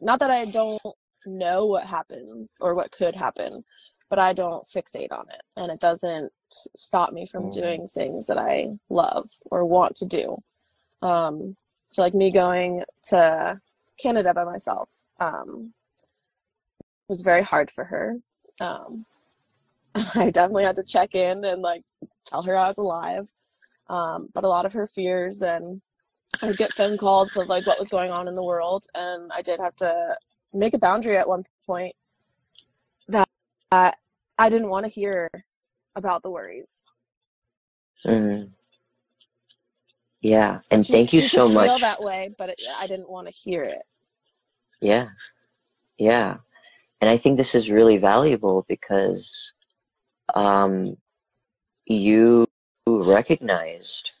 not 0.00 0.18
that 0.20 0.30
I 0.30 0.44
don't 0.44 0.80
know 1.26 1.66
what 1.66 1.86
happens 1.86 2.58
or 2.60 2.74
what 2.74 2.92
could 2.92 3.14
happen, 3.14 3.64
but 4.10 4.18
I 4.18 4.32
don't 4.32 4.64
fixate 4.64 5.12
on 5.12 5.28
it, 5.30 5.42
and 5.56 5.70
it 5.72 5.80
doesn't 5.80 6.32
stop 6.48 7.12
me 7.12 7.26
from 7.26 7.44
Mm. 7.44 7.52
doing 7.54 7.88
things 7.88 8.26
that 8.26 8.38
I 8.38 8.78
love 8.88 9.28
or 9.50 9.64
want 9.64 9.96
to 9.96 10.06
do. 10.06 10.42
Um, 11.02 11.56
so, 11.92 12.00
like 12.00 12.14
me 12.14 12.30
going 12.30 12.84
to 13.04 13.60
Canada 14.00 14.32
by 14.32 14.44
myself 14.44 15.04
um, 15.20 15.74
was 17.06 17.20
very 17.20 17.42
hard 17.42 17.70
for 17.70 17.84
her. 17.84 18.16
Um, 18.60 19.04
I 20.14 20.30
definitely 20.30 20.64
had 20.64 20.76
to 20.76 20.84
check 20.84 21.14
in 21.14 21.44
and 21.44 21.60
like 21.60 21.82
tell 22.24 22.42
her 22.44 22.56
I 22.56 22.68
was 22.68 22.78
alive. 22.78 23.30
Um, 23.90 24.30
but 24.32 24.42
a 24.42 24.48
lot 24.48 24.64
of 24.64 24.72
her 24.72 24.86
fears 24.86 25.42
and 25.42 25.82
I 26.40 26.46
would 26.46 26.56
get 26.56 26.72
phone 26.72 26.96
calls 26.96 27.36
of 27.36 27.50
like 27.50 27.66
what 27.66 27.78
was 27.78 27.90
going 27.90 28.10
on 28.10 28.26
in 28.26 28.36
the 28.36 28.42
world, 28.42 28.84
and 28.94 29.30
I 29.30 29.42
did 29.42 29.60
have 29.60 29.76
to 29.76 30.16
make 30.54 30.72
a 30.72 30.78
boundary 30.78 31.18
at 31.18 31.28
one 31.28 31.44
point 31.66 31.94
that 33.08 33.28
I 33.70 34.48
didn't 34.48 34.70
want 34.70 34.86
to 34.86 34.90
hear 34.90 35.28
about 35.94 36.22
the 36.22 36.30
worries. 36.30 36.86
Mm. 38.06 38.48
Yeah, 40.22 40.60
and 40.70 40.86
She, 40.86 40.92
thank 40.92 41.12
you 41.12 41.22
so 41.22 41.48
could 41.48 41.64
feel 41.64 41.78
that 41.80 42.02
way, 42.02 42.32
but 42.38 42.50
it, 42.50 42.60
I 42.78 42.86
didn't 42.86 43.10
want 43.10 43.26
to 43.26 43.32
hear 43.32 43.62
it. 43.62 43.82
Yeah, 44.80 45.08
yeah. 45.98 46.36
And 47.00 47.10
I 47.10 47.16
think 47.16 47.36
this 47.36 47.56
is 47.56 47.70
really 47.70 47.98
valuable 47.98 48.64
because 48.68 49.52
um, 50.34 50.96
you 51.86 52.46
recognized 52.86 54.12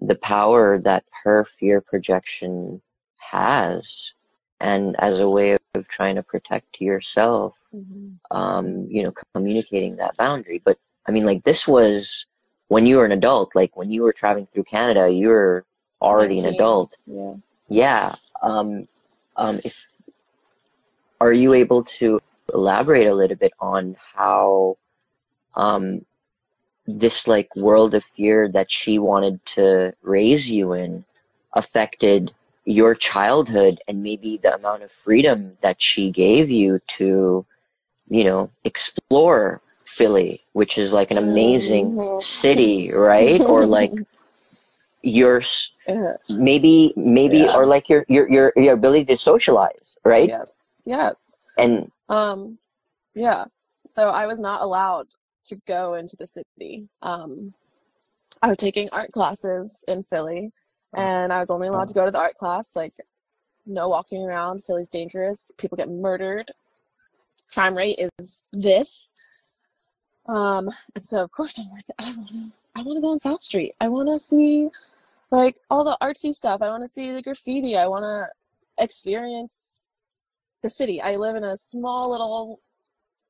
the 0.00 0.14
power 0.16 0.78
that 0.78 1.04
her 1.24 1.44
fear 1.44 1.80
projection 1.80 2.80
has, 3.18 4.14
and 4.60 4.94
as 5.00 5.18
a 5.18 5.28
way 5.28 5.56
of 5.74 5.88
trying 5.88 6.14
to 6.14 6.22
protect 6.22 6.80
yourself, 6.80 7.58
Mhm. 7.74 8.18
um, 8.30 8.86
you 8.88 9.02
know, 9.02 9.12
communicating 9.34 9.96
that 9.96 10.16
boundary. 10.16 10.60
But 10.64 10.78
I 11.06 11.10
mean, 11.10 11.26
like, 11.26 11.42
this 11.42 11.66
was 11.66 12.26
when 12.68 12.86
you 12.86 12.96
were 12.96 13.04
an 13.04 13.12
adult, 13.12 13.54
like, 13.54 13.76
when 13.76 13.90
you 13.90 14.02
were 14.02 14.12
traveling 14.12 14.46
through 14.52 14.64
Canada, 14.64 15.08
you 15.08 15.28
were 15.28 15.64
already 16.00 16.38
an 16.40 16.54
adult. 16.54 16.96
Yeah. 17.06 17.34
Yeah. 17.68 18.14
Um, 18.42 18.88
um, 19.36 19.60
if 19.64 19.88
are 21.20 21.32
you 21.32 21.54
able 21.54 21.84
to 21.84 22.20
elaborate 22.52 23.06
a 23.06 23.14
little 23.14 23.36
bit 23.36 23.52
on 23.60 23.96
how 24.14 24.76
um, 25.54 26.04
this 26.86 27.26
like 27.26 27.54
world 27.56 27.94
of 27.94 28.04
fear 28.04 28.48
that 28.48 28.70
she 28.70 28.98
wanted 28.98 29.44
to 29.46 29.94
raise 30.02 30.50
you 30.50 30.74
in 30.74 31.04
affected 31.54 32.32
your 32.64 32.94
childhood 32.94 33.80
and 33.88 34.02
maybe 34.02 34.38
the 34.38 34.54
amount 34.54 34.82
of 34.82 34.90
freedom 34.90 35.56
that 35.60 35.80
she 35.80 36.10
gave 36.10 36.50
you 36.50 36.80
to, 36.86 37.44
you 38.08 38.24
know, 38.24 38.50
explore 38.64 39.60
Philly, 39.94 40.42
which 40.54 40.76
is 40.76 40.92
like 40.92 41.10
an 41.12 41.18
amazing 41.18 41.92
Mhm. 41.92 42.20
city, 42.22 42.90
right? 42.96 43.40
Or 43.40 43.64
like 43.64 43.92
your 45.02 45.40
maybe 46.28 46.92
maybe 46.96 47.38
Yeah. 47.38 47.54
or 47.56 47.64
like 47.66 47.88
your 47.88 48.04
your 48.08 48.28
your 48.28 48.52
your 48.56 48.74
ability 48.74 49.04
to 49.12 49.16
socialize 49.16 49.98
right 50.04 50.28
yes, 50.28 50.82
yes. 50.86 51.40
and 51.58 51.90
Um, 52.08 52.58
yeah. 53.14 53.44
So 53.86 54.08
I 54.08 54.26
was 54.26 54.40
not 54.40 54.62
allowed 54.62 55.08
to 55.44 55.56
go 55.66 55.94
into 55.94 56.16
the 56.16 56.26
city. 56.26 56.88
Um, 57.02 57.54
I 58.42 58.48
was 58.48 58.56
taking 58.56 58.88
art 58.92 59.12
classes 59.12 59.84
in 59.86 60.02
Philly, 60.02 60.52
and 60.94 61.32
I 61.32 61.38
was 61.38 61.50
only 61.50 61.68
allowed 61.68 61.88
to 61.88 61.94
go 61.94 62.04
to 62.04 62.10
the 62.10 62.18
art 62.26 62.36
class. 62.38 62.74
Like, 62.74 62.94
no 63.66 63.88
walking 63.88 64.22
around. 64.22 64.64
Philly's 64.64 64.88
dangerous. 64.88 65.52
People 65.58 65.76
get 65.76 65.88
murdered. 65.90 66.50
Crime 67.52 67.76
rate 67.76 67.98
is 68.08 68.48
this. 68.52 69.12
Um, 70.26 70.70
and 70.94 71.04
so 71.04 71.22
of 71.22 71.30
course 71.32 71.58
I'm 71.58 71.70
like, 71.70 71.84
I 71.98 72.04
want 72.12 72.28
to, 72.28 72.50
I 72.76 72.82
want 72.82 72.96
to 72.96 73.00
go 73.00 73.08
on 73.10 73.18
South 73.18 73.40
Street. 73.40 73.74
I 73.80 73.88
want 73.88 74.08
to 74.08 74.18
see 74.18 74.68
like 75.30 75.56
all 75.70 75.84
the 75.84 75.98
artsy 76.02 76.32
stuff. 76.34 76.62
I 76.62 76.68
want 76.70 76.82
to 76.82 76.88
see 76.88 77.10
the 77.12 77.22
graffiti. 77.22 77.76
I 77.76 77.86
want 77.86 78.04
to 78.04 78.28
experience 78.82 79.96
the 80.62 80.70
city. 80.70 81.00
I 81.02 81.16
live 81.16 81.36
in 81.36 81.44
a 81.44 81.56
small 81.56 82.10
little 82.10 82.60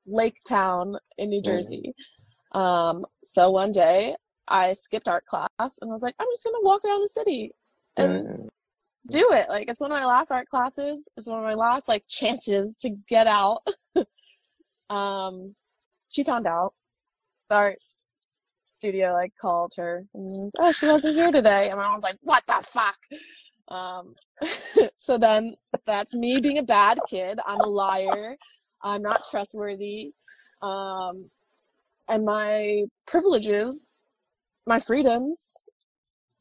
lake 0.07 0.41
town 0.47 0.99
in 1.19 1.31
New 1.31 1.41
Mhm. 1.41 1.45
Jersey. 1.45 1.95
Um, 2.53 3.05
so 3.25 3.51
one 3.51 3.73
day 3.73 4.17
I 4.47 4.75
skipped 4.75 5.09
art 5.09 5.27
class 5.27 5.49
and 5.59 5.91
I 5.91 5.93
was 5.93 6.03
like, 6.03 6.15
I'm 6.19 6.29
just 6.33 6.45
gonna 6.45 6.61
walk 6.63 6.85
around 6.85 7.01
the 7.01 7.09
city 7.09 7.53
and 7.97 8.27
Mm, 8.27 8.49
do 9.11 9.29
it. 9.33 9.49
Like 9.49 9.69
it's 9.69 9.81
one 9.81 9.91
of 9.93 9.99
my 9.99 10.05
last 10.07 10.31
art 10.31 10.49
classes. 10.49 11.09
It's 11.17 11.27
one 11.27 11.39
of 11.39 11.45
my 11.45 11.55
last 11.55 11.89
like 11.89 12.05
chances 12.09 12.77
to 12.77 12.91
get 13.09 13.27
out. 13.27 13.67
um, 14.91 15.57
she 16.11 16.23
found 16.23 16.47
out. 16.47 16.75
The 17.49 17.57
art 17.57 17.79
studio 18.67 19.13
like 19.13 19.33
called 19.41 19.73
her. 19.77 20.05
And, 20.15 20.53
oh, 20.59 20.73
she 20.73 20.87
wasn't 20.87 21.17
here 21.17 21.31
today. 21.31 21.69
And 21.69 21.79
my 21.79 21.85
mom 21.85 21.95
was 21.95 22.03
like, 22.03 22.19
"What 22.23 22.45
the 22.47 22.63
fuck?" 22.63 22.97
Um, 23.69 24.15
so 24.97 25.19
then 25.19 25.55
that's 25.87 26.15
me 26.15 26.41
being 26.41 26.59
a 26.59 26.63
bad 26.63 26.99
kid. 27.09 27.39
I'm 27.47 27.61
a 27.61 27.67
liar. 27.67 28.37
I'm 28.83 29.03
not 29.03 29.23
trustworthy. 29.31 30.13
Um, 30.63 31.31
and 32.09 32.25
my 32.25 32.85
privileges, 33.07 34.03
my 34.67 34.79
freedoms, 34.79 35.67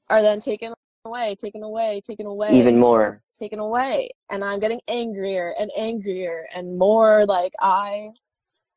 are 0.09 0.21
then 0.21 0.39
taken 0.39 0.73
away, 1.05 1.35
taken 1.39 1.63
away, 1.63 2.01
taken 2.05 2.25
away 2.25 2.51
even 2.51 2.77
more 2.79 3.21
taken 3.33 3.59
away 3.59 4.09
and 4.31 4.43
i'm 4.43 4.59
getting 4.59 4.79
angrier 4.87 5.53
and 5.59 5.71
angrier 5.77 6.45
and 6.55 6.77
more 6.77 7.25
like 7.25 7.51
i 7.61 8.07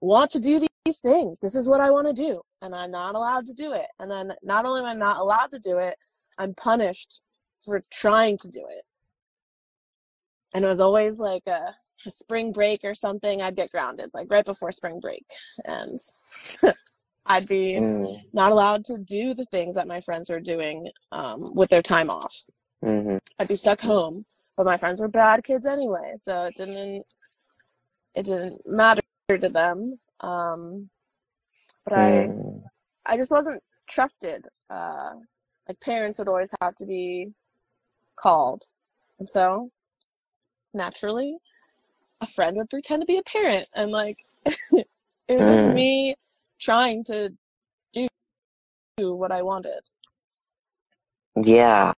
want 0.01 0.31
to 0.31 0.41
do 0.41 0.59
these 0.87 1.01
things 1.01 1.41
this 1.41 1.57
is 1.57 1.69
what 1.71 1.83
i 1.83 1.91
want 1.91 2.09
to 2.09 2.15
do 2.15 2.35
and 2.63 2.75
i'm 2.75 2.93
not 2.93 3.17
allowed 3.17 3.47
to 3.47 3.55
do 3.55 3.75
it 3.75 3.87
and 4.01 4.11
then 4.11 4.33
not 4.43 4.67
only 4.67 4.81
am 4.81 4.87
i 4.87 4.95
not 4.95 5.19
allowed 5.19 5.51
to 5.53 5.61
do 5.61 5.79
it 5.79 5.97
i'm 6.39 6.55
punished 6.55 7.23
for 7.65 7.81
trying 7.93 8.39
to 8.39 8.49
do 8.49 8.65
it 8.71 8.85
and 10.55 10.65
it 10.65 10.69
was 10.69 10.81
always 10.81 11.21
like 11.21 11.45
a, 11.49 11.75
a 12.07 12.13
spring 12.13 12.53
break 12.53 12.81
or 12.85 12.95
something 12.95 13.43
i'd 13.43 13.57
get 13.57 13.73
grounded 13.73 14.11
like 14.15 14.29
right 14.31 14.47
before 14.47 14.73
spring 14.73 15.01
break 15.01 15.25
and 15.67 15.99
i'd 17.27 17.49
be 17.49 17.81
mm, 17.81 18.21
not 18.35 18.53
allowed 18.53 18.85
to 18.85 18.99
do 18.99 19.35
the 19.35 19.47
things 19.47 19.77
that 19.77 19.89
my 19.89 20.01
friends 20.01 20.31
were 20.31 20.41
doing 20.41 20.89
um, 21.13 21.55
with 21.57 21.71
their 21.71 21.83
time 21.83 22.11
off 22.11 22.43
mhm, 22.85 23.21
I'd 23.41 23.49
be 23.49 23.57
stuck 23.57 23.83
home. 23.83 24.27
But 24.57 24.67
my 24.67 24.79
friends 24.79 25.01
were 25.01 25.09
bad 25.09 25.45
kids 25.45 25.67
anyway, 25.67 26.15
so 26.17 26.47
it 26.47 26.57
didn't 26.57 27.05
it 28.15 28.27
didn't 28.27 28.63
matter 28.67 29.03
to 29.31 29.49
them. 29.51 29.99
Um, 30.21 30.91
but 31.85 31.95
I 31.95 32.31
mm, 32.31 32.63
I 33.07 33.17
just 33.17 33.33
wasn't 33.33 33.63
trusted. 33.89 34.47
Uh, 34.71 35.15
like 35.69 35.81
parents 35.81 36.19
would 36.19 36.29
always 36.29 36.53
have 36.61 36.75
to 36.77 36.87
be 36.87 37.33
called, 38.21 38.63
and 39.19 39.29
so 39.29 39.71
naturally, 40.75 41.39
a 42.21 42.27
friend 42.27 42.57
would 42.57 42.71
pretend 42.71 43.03
to 43.03 43.07
be 43.07 43.19
a 43.19 43.23
parent, 43.23 43.69
and 43.75 43.91
like 43.93 44.19
it 44.73 44.87
was 45.29 45.49
just 45.49 45.67
Mm. 45.67 45.75
me 45.75 46.15
trying 46.61 47.05
to 47.05 47.33
do 47.93 48.09
what 49.15 49.33
I 49.33 49.43
wanted. 49.43 49.81
yeah 51.45 51.93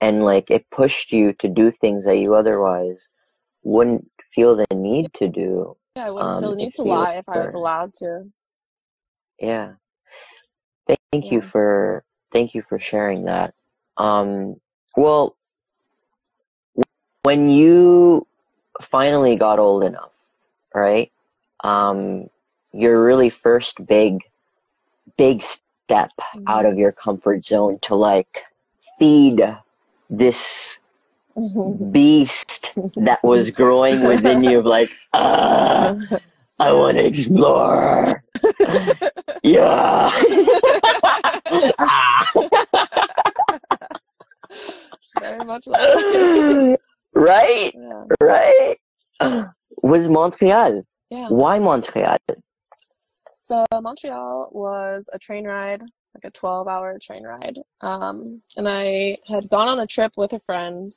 and 0.00 0.24
like 0.24 0.50
it 0.50 0.68
pushed 0.70 1.12
you 1.12 1.32
to 1.34 1.48
do 1.48 1.70
things 1.70 2.04
that 2.04 2.18
you 2.18 2.34
otherwise 2.34 2.98
wouldn't 3.62 4.08
feel 4.34 4.56
the 4.56 4.66
need 4.74 5.12
to 5.14 5.28
do 5.28 5.76
Yeah, 5.96 6.06
I 6.06 6.12
wouldn't 6.12 6.38
feel 6.38 6.52
um 6.52 6.58
the 6.58 6.66
need 6.66 6.74
to 6.76 6.84
you 6.84 6.90
lie 6.90 7.14
if 7.14 7.28
I 7.28 7.40
was 7.40 7.54
allowed 7.54 7.94
to. 7.96 8.24
yeah 9.40 9.74
thank 11.12 11.30
you 11.30 11.40
Yeah. 11.40 11.42
for 11.42 12.04
thank 12.32 12.54
you 12.54 12.62
for 12.62 12.78
sharing 12.78 13.24
that 13.26 13.54
um 13.98 14.60
well 14.96 15.36
when 17.24 17.50
you 17.50 18.26
finally 18.82 19.36
got 19.36 19.58
old 19.58 19.84
enough 19.84 20.12
right 20.74 21.12
um 21.64 22.28
your 22.72 23.04
really 23.04 23.30
first 23.30 23.86
big 23.86 24.20
big 25.18 25.42
step 25.42 26.12
out 26.48 26.64
Mhm. 26.64 26.66
of 26.66 26.78
your 26.78 26.92
comfort 26.92 27.44
zone 27.46 27.78
to 27.82 27.94
like 27.96 28.44
feed 28.98 29.42
this 30.10 30.80
beast 31.92 32.74
that 32.96 33.20
was 33.22 33.50
growing 33.50 34.02
within 34.06 34.42
you 34.42 34.58
of 34.58 34.64
like 34.64 34.90
ah 35.12 35.94
i 36.58 36.72
want 36.72 36.96
to 36.96 37.04
explore 37.06 38.22
yeah 39.42 40.10
Ah. 41.78 42.26
Very 45.20 45.44
much 45.44 45.64
that. 45.66 46.78
right 47.14 47.72
yeah. 47.74 48.04
right 48.20 48.76
was 49.82 50.08
montreal 50.08 50.82
Yeah. 51.10 51.28
why 51.28 51.58
montreal 51.58 52.18
So 53.38 53.64
Montreal 53.72 54.48
was 54.50 55.08
a 55.12 55.18
train 55.18 55.46
ride, 55.46 55.80
like 56.14 56.24
a 56.24 56.30
12 56.30 56.66
hour 56.66 56.98
train 57.00 57.22
ride. 57.22 57.58
Um, 57.80 58.42
and 58.56 58.66
I 58.68 59.18
had 59.28 59.48
gone 59.48 59.68
on 59.68 59.78
a 59.78 59.86
trip 59.86 60.12
with 60.16 60.32
a 60.32 60.40
friend 60.40 60.90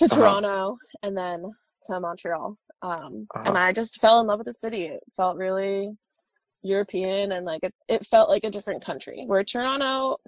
to 0.00 0.06
Uh-huh. 0.06 0.16
Toronto 0.16 0.78
and 1.02 1.16
then 1.16 1.50
to 1.82 2.00
Montreal. 2.00 2.56
Um, 2.82 3.26
and 3.34 3.48
Uh-huh. 3.48 3.52
I 3.58 3.72
just 3.72 4.00
fell 4.00 4.20
in 4.20 4.26
love 4.26 4.38
with 4.38 4.46
the 4.46 4.54
city. 4.54 4.86
It 4.86 5.02
felt 5.12 5.36
really 5.36 5.96
European 6.62 7.32
and 7.32 7.44
like 7.46 7.62
it, 7.62 7.74
it 7.88 8.06
felt 8.06 8.28
like 8.28 8.44
a 8.44 8.50
different 8.50 8.84
country. 8.84 9.24
Where 9.26 9.44
Toronto 9.44 10.18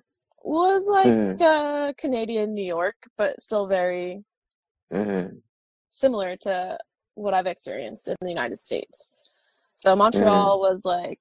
was 0.42 0.88
like 0.88 1.06
Mm. 1.06 1.40
uh, 1.40 1.92
Canadian 1.96 2.54
New 2.54 2.64
York, 2.64 2.96
but 3.16 3.40
still 3.40 3.66
very 3.66 4.24
Mhm. 4.90 5.40
similar 5.90 6.37
to 6.38 6.78
what 7.14 7.35
I've 7.35 7.46
experienced 7.46 8.08
in 8.08 8.16
the 8.20 8.28
United 8.28 8.61
States. 8.61 9.12
So 9.76 9.94
Montreal 9.96 10.61
was 10.61 10.85
like 10.85 11.20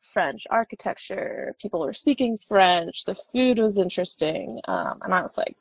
French 0.00 0.46
architecture. 0.50 1.54
People 1.58 1.80
were 1.80 1.92
speaking 1.94 2.36
French. 2.36 3.04
The 3.04 3.14
food 3.14 3.58
was 3.58 3.78
interesting, 3.78 4.60
um, 4.68 4.98
and 5.02 5.12
I 5.14 5.22
was 5.22 5.36
like, 5.38 5.56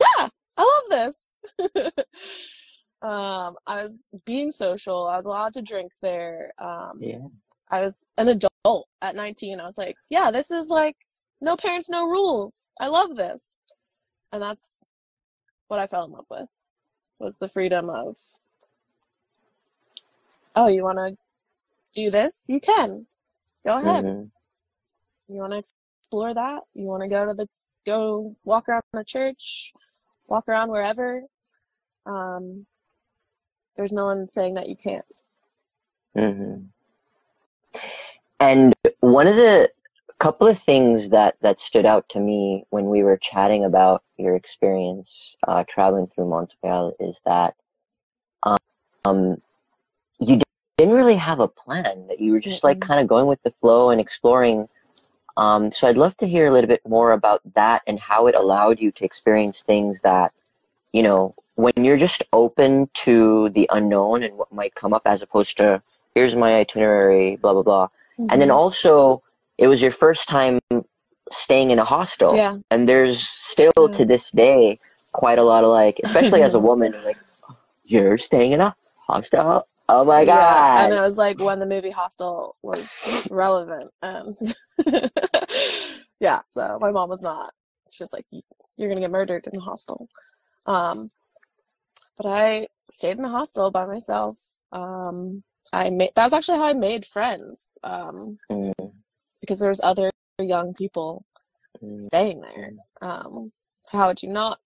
"Yeah, 0.00 0.28
I 0.56 0.62
love 0.62 0.90
this." 0.90 1.36
Um, 3.02 3.56
I 3.66 3.82
was 3.82 4.08
being 4.24 4.52
social. 4.52 5.08
I 5.08 5.16
was 5.16 5.26
allowed 5.26 5.54
to 5.54 5.62
drink 5.62 5.90
there. 6.00 6.52
Um, 6.58 6.98
Yeah. 7.00 7.26
I 7.68 7.80
was 7.80 8.08
an 8.16 8.28
adult 8.28 8.86
at 9.00 9.16
19. 9.16 9.58
I 9.58 9.64
was 9.66 9.76
like, 9.76 9.96
yeah, 10.08 10.30
this 10.30 10.52
is 10.52 10.68
like 10.68 10.96
no 11.40 11.56
parents, 11.56 11.90
no 11.90 12.06
rules. 12.06 12.70
I 12.80 12.86
love 12.86 13.16
this. 13.16 13.58
And 14.30 14.40
that's 14.40 14.88
what 15.66 15.80
I 15.80 15.88
fell 15.88 16.04
in 16.04 16.12
love 16.12 16.26
with 16.30 16.48
was 17.18 17.38
the 17.38 17.48
freedom 17.48 17.90
of 17.90 18.16
oh, 20.54 20.68
you 20.68 20.84
want 20.84 20.98
to 20.98 21.16
do 21.94 22.08
this? 22.08 22.46
You 22.48 22.60
can. 22.60 23.06
Go 23.66 23.78
ahead. 23.78 24.04
Mhm. 24.04 24.30
You 25.26 25.36
want 25.40 25.54
to 25.54 25.58
explore 25.58 26.34
that? 26.34 26.62
You 26.74 26.84
want 26.84 27.02
to 27.02 27.08
go 27.08 27.26
to 27.26 27.34
the 27.34 27.48
go 27.84 28.36
walk 28.44 28.68
around 28.68 28.82
the 28.92 29.04
church, 29.04 29.72
walk 30.28 30.48
around 30.48 30.70
wherever. 30.70 31.22
Um, 32.06 32.66
there's 33.76 33.92
no 33.92 34.06
one 34.06 34.28
saying 34.28 34.54
that 34.54 34.68
you 34.68 34.76
can't. 34.76 35.24
hmm 36.14 36.54
And 38.40 38.74
one 39.00 39.26
of 39.26 39.36
the 39.36 39.70
couple 40.18 40.46
of 40.46 40.56
things 40.56 41.08
that 41.08 41.34
that 41.40 41.60
stood 41.60 41.84
out 41.84 42.08
to 42.08 42.20
me 42.20 42.64
when 42.70 42.86
we 42.86 43.02
were 43.02 43.16
chatting 43.16 43.64
about 43.64 44.04
your 44.18 44.36
experience 44.36 45.34
uh, 45.48 45.64
traveling 45.68 46.06
through 46.06 46.28
Montreal 46.28 46.94
is 47.00 47.20
that 47.24 47.54
um, 49.04 49.42
you 50.20 50.40
didn't 50.78 50.94
really 50.94 51.16
have 51.16 51.40
a 51.40 51.48
plan. 51.48 52.06
That 52.06 52.20
you 52.20 52.32
were 52.32 52.40
just 52.40 52.62
like 52.62 52.78
Mm-mm. 52.78 52.86
kind 52.86 53.00
of 53.00 53.08
going 53.08 53.26
with 53.26 53.42
the 53.42 53.52
flow 53.60 53.90
and 53.90 54.00
exploring. 54.00 54.68
Um, 55.36 55.72
so 55.72 55.86
I'd 55.88 55.96
love 55.96 56.16
to 56.18 56.26
hear 56.28 56.46
a 56.46 56.50
little 56.50 56.68
bit 56.68 56.82
more 56.86 57.12
about 57.12 57.40
that 57.54 57.82
and 57.86 57.98
how 57.98 58.26
it 58.26 58.34
allowed 58.34 58.80
you 58.80 58.92
to 58.92 59.04
experience 59.04 59.62
things 59.62 59.98
that, 60.02 60.32
you 60.92 61.02
know, 61.02 61.34
when 61.56 61.72
you're 61.76 61.96
just 61.98 62.22
open 62.32 62.88
to 62.94 63.48
the 63.50 63.68
unknown 63.72 64.22
and 64.22 64.36
what 64.36 64.52
might 64.52 64.74
come 64.74 64.92
up 64.92 65.02
as 65.06 65.22
opposed 65.22 65.56
to 65.58 65.82
here's 66.14 66.34
my 66.36 66.54
itinerary, 66.54 67.36
blah 67.36 67.52
blah 67.52 67.62
blah. 67.62 67.88
And 68.30 68.40
then 68.40 68.48
Mhm. 68.48 68.54
also 68.54 69.22
it 69.58 69.68
was 69.68 69.82
your 69.82 69.90
first 69.90 70.28
time 70.28 70.60
staying 71.30 71.70
in 71.70 71.78
a 71.78 71.84
hostel. 71.84 72.36
yeah, 72.36 72.56
And 72.70 72.88
there's 72.88 73.26
still 73.28 73.72
Yeah. 73.78 73.88
to 73.98 74.04
this 74.04 74.30
day 74.30 74.78
quite 75.12 75.38
a 75.38 75.42
lot 75.44 75.62
of 75.64 75.70
like 75.70 76.00
especially 76.04 76.42
as 76.42 76.54
a 76.54 76.58
woman 76.70 76.94
like 77.04 77.18
you're 77.84 78.18
staying 78.18 78.52
in 78.52 78.60
a 78.60 78.74
hostel? 79.06 79.66
Oh 79.88 80.04
my 80.04 80.24
God. 80.24 80.36
Yeah, 80.38 80.84
and 80.86 80.94
it 80.94 81.00
was 81.00 81.18
like 81.18 81.38
when 81.38 81.58
the 81.58 81.66
movie 81.66 81.90
Hostel 81.90 82.56
was 82.62 82.88
relevant, 83.30 83.90
and 84.00 84.36
yeah, 86.20 86.40
so 86.46 86.78
my 86.80 86.90
mom 86.90 87.08
was 87.08 87.22
not. 87.22 87.52
She's 87.92 88.12
like, 88.12 88.24
"You're 88.76 88.88
gonna 88.88 89.00
get 89.00 89.10
murdered 89.10 89.46
in 89.46 89.52
the 89.54 89.60
hostel." 89.60 90.08
Um, 90.66 91.10
but 92.16 92.26
I 92.26 92.68
stayed 92.90 93.16
in 93.16 93.22
the 93.22 93.28
hostel 93.28 93.70
by 93.70 93.86
myself. 93.86 94.38
Um, 94.72 95.42
I 95.72 95.90
made 95.90 96.12
that 96.16 96.24
was 96.24 96.32
actually 96.32 96.58
how 96.58 96.66
I 96.66 96.74
made 96.74 97.04
friends. 97.04 97.78
Um, 97.84 98.38
Mm, 98.50 98.72
because 99.40 99.58
there 99.58 99.68
was 99.70 99.80
other 99.82 100.10
young 100.40 100.74
people 100.74 101.24
mm, 101.82 102.00
staying 102.00 102.40
there. 102.40 102.72
Um, 103.02 103.52
so 103.84 103.98
how 103.98 104.08
would 104.08 104.22
you 104.22 104.28
not 104.30 104.58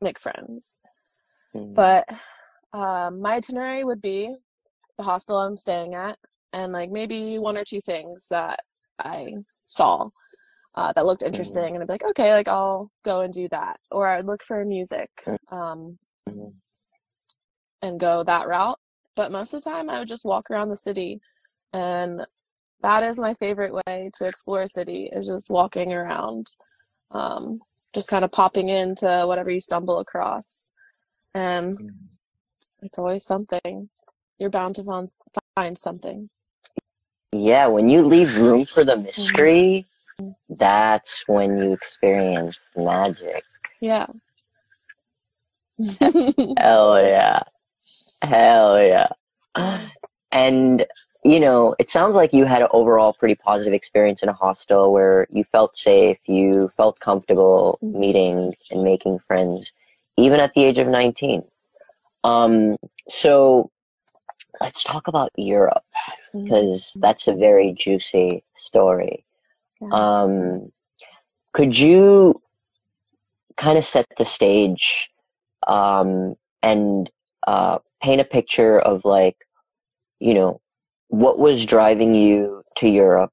make 0.00 0.18
friends? 0.18 0.80
mm, 1.54 1.74
But 1.74 2.08
um, 2.72 3.20
my 3.20 3.34
itinerary 3.36 3.84
would 3.84 4.00
be 4.00 4.34
the 4.98 5.04
hostel 5.04 5.38
I'm 5.38 5.56
staying 5.56 5.94
at, 5.94 6.18
and 6.52 6.72
like 6.72 6.90
maybe 6.90 7.38
one 7.38 7.56
or 7.56 7.64
two 7.64 7.80
things 7.80 8.28
that 8.30 8.60
I 8.98 9.34
saw 9.68 10.08
uh, 10.74 10.92
that 10.92 11.06
looked 11.06 11.22
interesting, 11.22 11.74
and 11.74 11.82
I'd 11.82 11.86
be 11.86 11.94
like, 11.94 12.04
okay, 12.10 12.32
like 12.32 12.48
I'll 12.48 12.90
go 13.04 13.20
and 13.20 13.32
do 13.32 13.48
that, 13.48 13.80
or 13.90 14.08
I'd 14.08 14.26
look 14.26 14.42
for 14.42 14.64
music 14.64 15.10
um, 15.50 15.98
mm, 16.28 16.52
and 17.82 18.00
go 18.00 18.22
that 18.24 18.48
route. 18.48 18.78
But 19.16 19.32
most 19.32 19.52
of 19.52 19.62
the 19.62 19.70
time, 19.70 19.90
I 19.90 19.98
would 19.98 20.08
just 20.08 20.24
walk 20.24 20.50
around 20.50 20.68
the 20.68 20.76
city, 20.76 21.20
and 21.72 22.24
that 22.82 23.02
is 23.02 23.18
my 23.18 23.34
favorite 23.34 23.74
way 23.74 24.10
to 24.14 24.26
explore 24.26 24.62
a 24.62 24.68
city 24.68 25.10
is 25.12 25.26
just 25.26 25.50
walking 25.50 25.92
around, 25.92 26.46
um, 27.10 27.60
just 27.92 28.08
kind 28.08 28.24
of 28.24 28.30
popping 28.30 28.68
into 28.68 29.24
whatever 29.26 29.50
you 29.50 29.60
stumble 29.60 29.98
across, 29.98 30.70
and 31.34 31.74
it's 32.82 32.98
always 32.98 33.24
something. 33.24 33.88
You're 34.38 34.50
bound 34.50 34.76
to 34.76 34.84
find 34.84 35.10
find 35.56 35.76
something. 35.76 36.30
Yeah, 37.32 37.66
when 37.66 37.88
you 37.88 38.02
leave 38.02 38.38
room 38.38 38.64
for 38.64 38.84
the 38.84 38.96
mystery, 38.96 39.86
that's 40.48 41.24
when 41.26 41.58
you 41.58 41.72
experience 41.72 42.58
magic. 42.76 43.42
Yeah. 43.80 44.06
Hell 46.58 47.00
yeah. 47.06 47.42
Hell 48.22 48.82
yeah. 48.82 49.08
And, 50.32 50.86
you 51.24 51.38
know, 51.40 51.74
it 51.78 51.90
sounds 51.90 52.14
like 52.14 52.32
you 52.32 52.44
had 52.46 52.62
an 52.62 52.68
overall 52.72 53.12
pretty 53.12 53.34
positive 53.34 53.72
experience 53.74 54.22
in 54.22 54.28
a 54.28 54.32
hostel 54.32 54.92
where 54.92 55.26
you 55.30 55.44
felt 55.44 55.76
safe, 55.76 56.18
you 56.26 56.70
felt 56.76 56.98
comfortable 57.00 57.78
Mhm. 57.82 57.94
meeting 57.94 58.54
and 58.70 58.82
making 58.82 59.18
friends, 59.20 59.72
even 60.16 60.40
at 60.40 60.54
the 60.54 60.64
age 60.64 60.78
of 60.78 60.88
19. 60.88 61.44
Um, 62.24 62.76
so 63.08 63.70
let's 64.60 64.82
talk 64.82 65.08
about 65.08 65.30
Europe 65.36 65.84
because 66.32 66.96
that's 67.00 67.28
a 67.28 67.34
very 67.34 67.72
juicy 67.72 68.42
story. 68.54 69.24
Yeah. 69.80 69.88
Um, 69.92 70.72
could 71.52 71.78
you 71.78 72.40
kind 73.56 73.78
of 73.78 73.84
set 73.84 74.06
the 74.16 74.24
stage 74.24 75.10
um, 75.66 76.36
and 76.62 77.10
uh, 77.46 77.78
paint 78.02 78.20
a 78.20 78.24
picture 78.24 78.78
of 78.80 79.04
like, 79.04 79.36
you 80.20 80.34
know, 80.34 80.60
what 81.08 81.38
was 81.38 81.66
driving 81.66 82.14
you 82.14 82.62
to 82.76 82.88
Europe, 82.88 83.32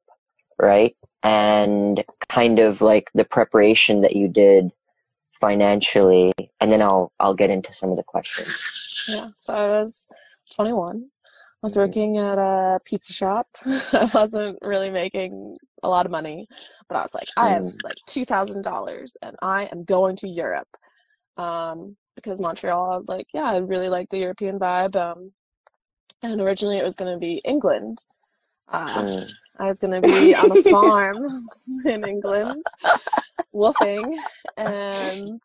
right? 0.60 0.96
And 1.24 2.04
kind 2.30 2.60
of 2.60 2.82
like 2.82 3.10
the 3.14 3.26
preparation 3.26 4.02
that 4.02 4.16
you 4.16 4.28
did 4.28 4.72
financially, 5.40 6.32
and 6.62 6.72
then 6.72 6.82
I'll 6.82 7.12
I'll 7.20 7.34
get 7.34 7.50
into 7.50 7.74
some 7.74 7.90
of 7.90 7.98
the 7.98 8.04
questions. 8.04 9.06
Yeah. 9.10 9.28
So 9.36 9.54
I 9.54 9.68
was 9.82 10.08
21. 10.54 11.10
I 11.12 11.66
was 11.66 11.74
Mhm. 11.76 11.78
working 11.78 12.18
at 12.18 12.38
a 12.38 12.80
pizza 12.86 13.14
shop. 13.14 13.48
I 13.94 14.10
wasn't 14.14 14.60
really 14.62 14.92
making 14.92 15.56
a 15.84 15.90
lot 15.90 16.06
of 16.06 16.12
money, 16.12 16.48
but 16.88 16.98
I 16.98 17.02
was 17.02 17.14
like, 17.16 17.28
I 17.38 17.50
have 17.50 17.64
Mm. 17.64 17.84
like 17.84 17.98
$2,000 18.08 19.18
and 19.22 19.36
I 19.42 19.66
am 19.66 19.84
going 19.84 20.16
to 20.18 20.28
Europe. 20.28 20.68
Um, 21.38 21.98
because 22.16 22.40
Montreal, 22.40 22.92
I 22.92 22.96
was 22.98 23.10
like, 23.10 23.28
yeah, 23.34 23.52
I 23.52 23.58
really 23.58 23.90
like 23.90 24.10
the 24.10 24.20
European 24.20 24.58
vibe. 24.60 24.96
Um, 24.96 25.34
and 26.24 26.40
originally 26.42 26.78
it 26.78 26.84
was 26.84 26.96
going 26.96 27.12
to 27.14 27.20
be 27.20 27.42
England. 27.46 27.98
Uh, 28.68 29.04
Mm, 29.04 29.32
I 29.60 29.66
was 29.68 29.80
going 29.80 30.02
to 30.02 30.08
be 30.08 30.34
on 30.36 30.52
a 30.52 30.56
farm 30.72 31.26
in 31.86 32.04
England, 32.06 32.66
woofing, 33.54 34.18
and 34.58 35.42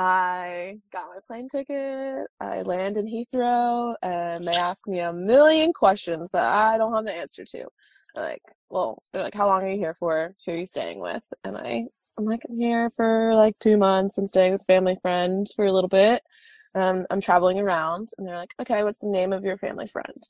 I 0.00 0.78
got 0.92 1.08
my 1.08 1.18
plane 1.26 1.48
ticket. 1.48 2.28
I 2.40 2.62
land 2.62 2.96
in 2.96 3.06
Heathrow, 3.06 3.96
and 4.00 4.44
they 4.44 4.52
ask 4.52 4.86
me 4.86 5.00
a 5.00 5.12
million 5.12 5.72
questions 5.72 6.30
that 6.30 6.44
I 6.44 6.78
don't 6.78 6.94
have 6.94 7.04
the 7.04 7.12
answer 7.12 7.44
to. 7.44 7.66
They're 8.14 8.24
like, 8.24 8.42
well, 8.70 9.02
they're 9.12 9.24
like, 9.24 9.34
how 9.34 9.48
long 9.48 9.64
are 9.64 9.68
you 9.68 9.76
here 9.76 9.94
for? 9.94 10.36
Who 10.46 10.52
are 10.52 10.56
you 10.56 10.64
staying 10.64 11.00
with? 11.00 11.24
And 11.42 11.56
I, 11.56 11.86
I'm 12.16 12.24
like, 12.24 12.42
I'm 12.48 12.56
here 12.56 12.88
for 12.90 13.32
like 13.34 13.58
two 13.58 13.76
months. 13.76 14.18
I'm 14.18 14.28
staying 14.28 14.52
with 14.52 14.62
a 14.62 14.66
family 14.66 14.96
friend 15.02 15.48
for 15.56 15.66
a 15.66 15.72
little 15.72 15.88
bit. 15.88 16.22
Um, 16.76 17.04
I'm 17.10 17.20
traveling 17.20 17.58
around, 17.58 18.10
and 18.18 18.26
they're 18.26 18.36
like, 18.36 18.54
okay, 18.60 18.84
what's 18.84 19.00
the 19.00 19.10
name 19.10 19.32
of 19.32 19.42
your 19.42 19.56
family 19.56 19.88
friend? 19.88 20.22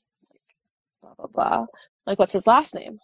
Like, 1.03 1.15
blah 1.15 1.27
blah 1.27 1.27
blah. 1.27 1.65
Like, 2.07 2.17
what's 2.17 2.33
his 2.33 2.47
last 2.47 2.73
name? 2.73 2.99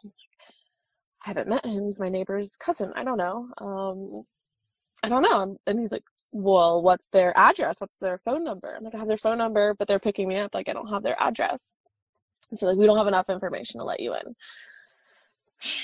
I 1.23 1.29
haven't 1.29 1.47
met 1.47 1.65
him. 1.65 1.83
He's 1.83 1.99
my 1.99 2.09
neighbor's 2.09 2.57
cousin. 2.57 2.91
I 2.95 3.03
don't 3.03 3.17
know. 3.17 3.49
Um, 3.59 4.23
I 5.03 5.09
don't 5.09 5.21
know. 5.21 5.57
And 5.67 5.79
he's 5.79 5.91
like, 5.91 6.03
well, 6.35 6.83
what's 6.83 7.07
their 7.09 7.37
address? 7.37 7.79
What's 7.79 7.97
their 7.97 8.17
phone 8.17 8.43
number? 8.43 8.75
I'm 8.75 8.83
like, 8.83 8.93
I 8.93 8.99
have 8.99 9.07
their 9.07 9.15
phone 9.15 9.37
number, 9.37 9.73
but 9.73 9.87
they're 9.87 9.99
picking 9.99 10.27
me 10.27 10.37
up. 10.37 10.53
Like, 10.53 10.67
I 10.67 10.73
don't 10.73 10.89
have 10.89 11.01
their 11.01 11.15
address. 11.21 11.75
And 12.49 12.59
so, 12.59 12.67
like, 12.67 12.77
we 12.77 12.85
don't 12.85 12.97
have 12.97 13.07
enough 13.07 13.29
information 13.29 13.79
to 13.79 13.85
let 13.85 14.01
you 14.01 14.13
in. 14.13 14.35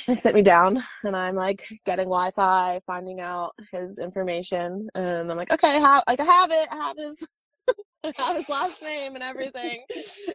They 0.05 0.15
sit 0.15 0.35
me 0.35 0.41
down, 0.41 0.83
and 1.03 1.15
I'm 1.15 1.35
like 1.35 1.65
getting 1.85 2.05
Wi-Fi, 2.05 2.81
finding 2.85 3.21
out 3.21 3.51
his 3.71 3.97
information, 3.97 4.89
and 4.93 5.31
I'm 5.31 5.37
like, 5.37 5.51
okay, 5.51 5.69
I 5.69 5.79
have, 5.79 6.03
like, 6.07 6.19
I 6.19 6.25
have 6.25 6.51
it. 6.51 6.67
I 6.69 6.75
have 6.75 6.97
his, 6.97 7.27
I 8.03 8.11
have 8.17 8.35
his 8.35 8.49
last 8.49 8.81
name 8.81 9.15
and 9.15 9.23
everything. 9.23 9.85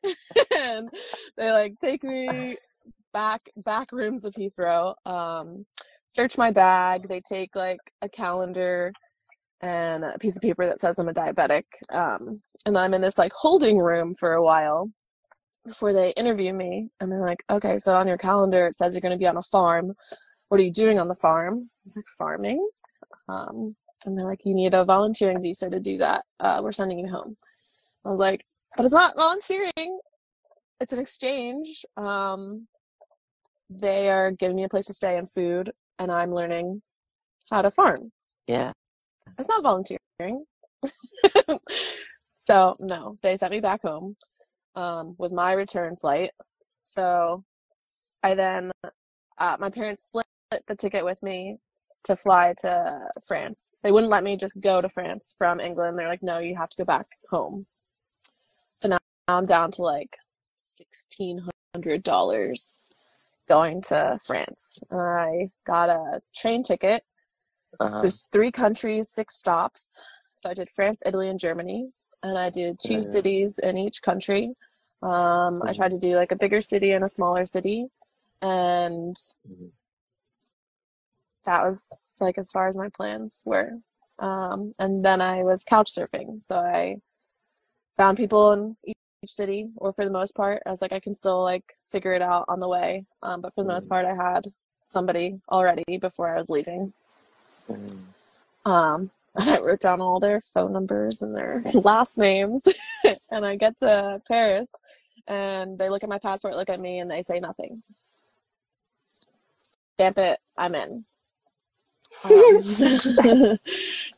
and 0.56 0.88
they 1.36 1.52
like 1.52 1.74
take 1.78 2.02
me 2.02 2.56
back 3.12 3.50
back 3.66 3.92
rooms 3.92 4.24
of 4.24 4.34
Heathrow. 4.34 4.94
Um, 5.04 5.66
search 6.08 6.38
my 6.38 6.50
bag. 6.50 7.06
They 7.06 7.20
take 7.20 7.54
like 7.54 7.80
a 8.00 8.08
calendar 8.08 8.92
and 9.60 10.04
a 10.04 10.18
piece 10.18 10.36
of 10.36 10.42
paper 10.42 10.66
that 10.66 10.80
says 10.80 10.98
I'm 10.98 11.08
a 11.08 11.12
diabetic. 11.12 11.64
Um, 11.90 12.36
and 12.64 12.74
then 12.74 12.82
I'm 12.82 12.94
in 12.94 13.00
this 13.00 13.18
like 13.18 13.32
holding 13.32 13.78
room 13.78 14.14
for 14.14 14.34
a 14.34 14.42
while 14.42 14.90
before 15.64 15.92
they 15.92 16.10
interview 16.10 16.52
me. 16.52 16.88
And 17.00 17.10
they're 17.10 17.26
like, 17.26 17.42
okay, 17.50 17.78
so 17.78 17.96
on 17.96 18.06
your 18.06 18.18
calendar 18.18 18.66
it 18.66 18.74
says 18.74 18.94
you're 18.94 19.00
going 19.00 19.12
to 19.12 19.18
be 19.18 19.26
on 19.26 19.36
a 19.36 19.42
farm. 19.42 19.94
What 20.48 20.60
are 20.60 20.64
you 20.64 20.72
doing 20.72 20.98
on 20.98 21.08
the 21.08 21.14
farm? 21.14 21.70
I 21.70 21.80
was 21.84 21.96
like, 21.96 22.06
farming. 22.18 22.68
Um, 23.28 23.74
and 24.04 24.16
they're 24.16 24.26
like, 24.26 24.44
you 24.44 24.54
need 24.54 24.74
a 24.74 24.84
volunteering 24.84 25.42
visa 25.42 25.68
to 25.70 25.80
do 25.80 25.98
that. 25.98 26.24
Uh, 26.38 26.60
we're 26.62 26.72
sending 26.72 26.98
you 26.98 27.08
home. 27.08 27.36
I 28.04 28.10
was 28.10 28.20
like, 28.20 28.44
but 28.76 28.84
it's 28.84 28.94
not 28.94 29.16
volunteering. 29.16 30.00
It's 30.80 30.92
an 30.92 31.00
exchange. 31.00 31.84
Um, 31.96 32.68
they 33.68 34.10
are 34.10 34.30
giving 34.30 34.56
me 34.56 34.64
a 34.64 34.68
place 34.68 34.86
to 34.86 34.94
stay 34.94 35.16
and 35.16 35.28
food, 35.28 35.72
and 35.98 36.12
I'm 36.12 36.32
learning 36.32 36.82
how 37.50 37.62
to 37.62 37.70
farm. 37.70 38.12
Yeah. 38.46 38.72
It's 39.38 39.48
not 39.48 39.62
volunteering. 39.62 40.44
so 42.38 42.74
no, 42.80 43.16
they 43.22 43.36
sent 43.36 43.52
me 43.52 43.60
back 43.60 43.82
home 43.82 44.16
um, 44.74 45.14
with 45.18 45.32
my 45.32 45.52
return 45.52 45.96
flight. 45.96 46.30
So 46.80 47.44
I 48.22 48.34
then, 48.34 48.70
uh, 49.38 49.56
my 49.58 49.70
parents 49.70 50.04
split 50.04 50.26
the 50.66 50.76
ticket 50.76 51.04
with 51.04 51.22
me 51.22 51.58
to 52.04 52.16
fly 52.16 52.54
to 52.58 53.08
France. 53.26 53.74
They 53.82 53.92
wouldn't 53.92 54.10
let 54.10 54.24
me 54.24 54.36
just 54.36 54.60
go 54.60 54.80
to 54.80 54.88
France 54.88 55.34
from 55.36 55.60
England. 55.60 55.98
They're 55.98 56.08
like, 56.08 56.22
no, 56.22 56.38
you 56.38 56.56
have 56.56 56.68
to 56.70 56.76
go 56.78 56.84
back 56.84 57.06
home. 57.30 57.66
So 58.76 58.88
now 58.88 58.98
I'm 59.28 59.46
down 59.46 59.70
to 59.72 59.82
like 59.82 60.16
sixteen 60.60 61.42
hundred 61.74 62.02
dollars 62.02 62.92
going 63.48 63.80
to 63.82 64.18
France. 64.24 64.82
I 64.90 65.50
got 65.66 65.88
a 65.88 66.20
train 66.34 66.62
ticket. 66.62 67.02
Uh-huh. 67.80 68.00
There's 68.00 68.24
three 68.26 68.50
countries, 68.50 69.08
six 69.08 69.36
stops. 69.36 70.00
So 70.34 70.50
I 70.50 70.54
did 70.54 70.68
France, 70.70 71.02
Italy, 71.06 71.28
and 71.28 71.38
Germany, 71.38 71.90
and 72.22 72.38
I 72.38 72.50
did 72.50 72.78
two 72.78 72.96
Yeah. 72.96 73.00
cities 73.02 73.58
in 73.58 73.78
each 73.78 74.02
country. 74.02 74.54
Um, 75.02 75.62
I 75.62 75.70
Mhm. 75.70 75.76
tried 75.76 75.90
to 75.92 75.98
do 75.98 76.16
like 76.16 76.32
a 76.32 76.36
bigger 76.36 76.60
city 76.60 76.92
and 76.92 77.04
a 77.04 77.08
smaller 77.08 77.44
city, 77.44 77.90
and 78.42 79.16
Mhm. 79.16 79.72
that 81.44 81.62
was 81.62 82.16
like 82.20 82.38
as 82.38 82.50
far 82.50 82.66
as 82.68 82.76
my 82.76 82.88
plans 82.88 83.42
were. 83.46 83.80
Um, 84.18 84.74
and 84.78 85.04
then 85.04 85.20
I 85.20 85.42
was 85.42 85.64
couch 85.64 85.90
surfing, 85.92 86.40
so 86.40 86.58
I 86.58 87.00
found 87.96 88.16
people 88.16 88.52
in 88.52 88.76
each 88.84 88.96
city, 89.24 89.70
or 89.76 89.92
for 89.92 90.04
the 90.04 90.10
most 90.10 90.34
part, 90.34 90.62
I 90.66 90.70
was 90.70 90.82
like, 90.82 90.92
I 90.92 91.00
can 91.00 91.14
still 91.14 91.42
like 91.42 91.76
figure 91.84 92.12
it 92.12 92.22
out 92.22 92.46
on 92.48 92.60
the 92.60 92.68
way. 92.68 93.06
Um, 93.22 93.40
but 93.40 93.54
for 93.54 93.62
the 93.62 93.68
most 93.68 93.86
Mhm. 93.86 93.90
part, 93.90 94.06
I 94.06 94.14
had 94.14 94.52
somebody 94.84 95.40
already 95.50 95.98
before 95.98 96.28
I 96.30 96.36
was 96.36 96.50
leaving. 96.50 96.92
Mhm. 97.68 97.98
Um, 98.64 99.10
and 99.36 99.50
I 99.50 99.58
wrote 99.60 99.80
down 99.80 100.00
all 100.00 100.18
their 100.18 100.40
phone 100.40 100.72
numbers 100.72 101.22
and 101.22 101.34
their 101.34 101.62
last 101.74 102.16
names. 102.18 102.66
and 103.30 103.44
I 103.44 103.56
get 103.56 103.78
to 103.78 104.20
Paris, 104.26 104.72
and 105.26 105.78
they 105.78 105.88
look 105.88 106.02
at 106.02 106.08
my 106.08 106.18
passport, 106.18 106.56
look 106.56 106.70
at 106.70 106.80
me, 106.80 106.98
and 107.00 107.10
they 107.10 107.22
say 107.22 107.38
nothing. 107.38 107.82
Stamp 109.94 110.18
it, 110.18 110.38
I'm 110.56 110.74
in. 110.74 111.04
Um, 112.24 112.60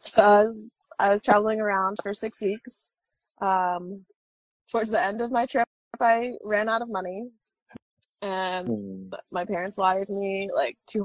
so 0.00 0.24
I 0.24 0.44
was, 0.44 0.70
I 0.98 1.10
was 1.10 1.22
traveling 1.22 1.60
around 1.60 1.98
for 2.02 2.14
six 2.14 2.42
weeks. 2.42 2.94
Um, 3.40 4.04
towards 4.70 4.90
the 4.90 5.02
end 5.02 5.20
of 5.20 5.30
my 5.30 5.46
trip, 5.46 5.68
I 6.00 6.32
ran 6.44 6.68
out 6.68 6.82
of 6.82 6.88
money, 6.88 7.28
and 8.22 8.68
Mhm. 8.68 9.10
my 9.30 9.44
parents 9.44 9.78
wired 9.78 10.08
me 10.08 10.50
like 10.54 10.76
two 10.86 11.04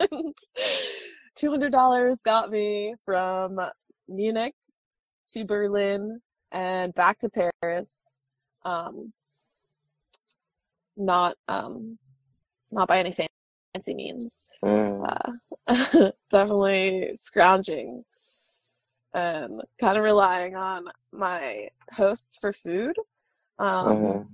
hundred. 0.00 0.34
Two 1.34 1.50
hundred 1.50 1.72
dollars 1.72 2.20
got 2.22 2.50
me 2.50 2.94
from 3.04 3.58
Munich 4.08 4.54
to 5.28 5.44
Berlin 5.44 6.20
and 6.50 6.92
back 6.94 7.18
to 7.18 7.30
Paris. 7.62 8.22
Um, 8.64 9.12
not 10.96 11.36
um, 11.48 11.98
not 12.70 12.88
by 12.88 12.98
any 12.98 13.12
fancy 13.74 13.94
means. 13.94 14.50
Mhm. 14.62 15.06
Uh, 15.66 16.10
definitely 16.30 17.12
scrounging 17.14 18.04
and 19.14 19.62
kind 19.80 19.96
of 19.96 20.04
relying 20.04 20.56
on 20.56 20.84
my 21.12 21.68
hosts 21.92 22.36
for 22.38 22.52
food. 22.52 22.96
Um, 23.58 23.86
Mhm. 23.86 24.28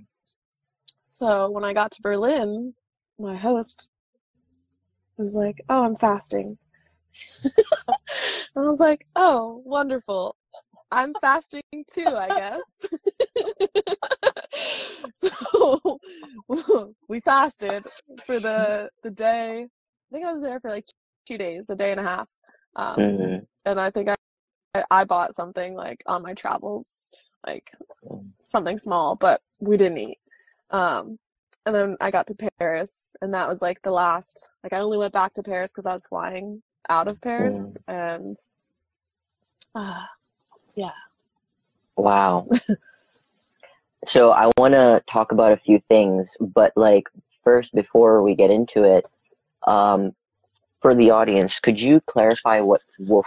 So 1.07 1.49
when 1.49 1.63
I 1.63 1.73
got 1.73 1.91
to 1.91 2.01
Berlin, 2.01 2.75
my 3.17 3.35
host 3.35 3.89
was 5.19 5.35
like, 5.35 5.61
"Oh, 5.69 5.83
I'm 5.85 5.95
fasting." 5.95 6.57
and 7.45 7.53
I 8.55 8.61
was 8.69 8.79
like, 8.79 9.05
"Oh, 9.15 9.61
wonderful. 9.65 10.35
I'm 10.91 11.13
fasting 11.15 11.61
too, 11.87 12.15
I 12.17 12.29
guess." 12.29 12.87
so 15.15 15.99
we 17.07 17.19
fasted 17.19 17.83
for 18.25 18.39
the 18.39 18.89
the 19.03 19.11
day. 19.11 19.67
I 19.67 20.13
think 20.15 20.25
I 20.25 20.31
was 20.31 20.41
there 20.41 20.59
for 20.59 20.71
like 20.71 20.85
two 21.27 21.37
days, 21.37 21.69
a 21.69 21.75
day 21.75 21.91
and 21.91 21.99
a 21.99 22.03
half. 22.03 22.29
Um, 22.75 22.95
Mhm. 22.97 23.47
and 23.65 23.79
I 23.79 23.89
think 23.91 24.09
I 24.09 24.15
I 24.89 25.03
bought 25.03 25.35
something 25.35 25.73
like 25.75 26.01
on 26.07 26.23
my 26.23 26.33
travels, 26.33 27.11
like 27.45 27.71
Mm. 28.05 28.31
something 28.43 28.77
small, 28.77 29.15
but 29.15 29.41
we 29.59 29.75
didn't 29.75 29.97
eat. 29.97 30.19
Um, 30.71 31.19
and 31.65 31.75
then 31.75 31.97
I 32.01 32.11
got 32.11 32.27
to 32.27 32.49
Paris, 32.59 33.15
and 33.21 33.33
that 33.33 33.47
was 33.47 33.61
like 33.61 33.81
the 33.81 33.91
last. 33.91 34.49
Like 34.63 34.73
I 34.73 34.79
only 34.79 34.97
went 34.97 35.13
back 35.13 35.33
to 35.33 35.43
Paris 35.43 35.71
because 35.71 35.85
I 35.85 35.93
was 35.93 36.07
flying 36.07 36.61
out 36.89 37.09
of 37.09 37.21
Paris, 37.21 37.77
and 37.87 38.35
uh, 39.75 40.05
yeah. 40.75 40.91
Wow. 41.95 42.47
so 44.05 44.31
I 44.31 44.51
want 44.57 44.73
to 44.73 45.03
talk 45.07 45.31
about 45.31 45.51
a 45.51 45.57
few 45.57 45.81
things, 45.89 46.35
but 46.39 46.71
like 46.75 47.07
first, 47.43 47.73
before 47.73 48.23
we 48.23 48.35
get 48.35 48.51
into 48.51 48.83
it, 48.83 49.05
um, 49.67 50.13
for 50.79 50.95
the 50.95 51.11
audience, 51.11 51.59
could 51.59 51.79
you 51.79 51.99
clarify 52.01 52.61
what 52.61 52.81
WOOF 52.99 53.25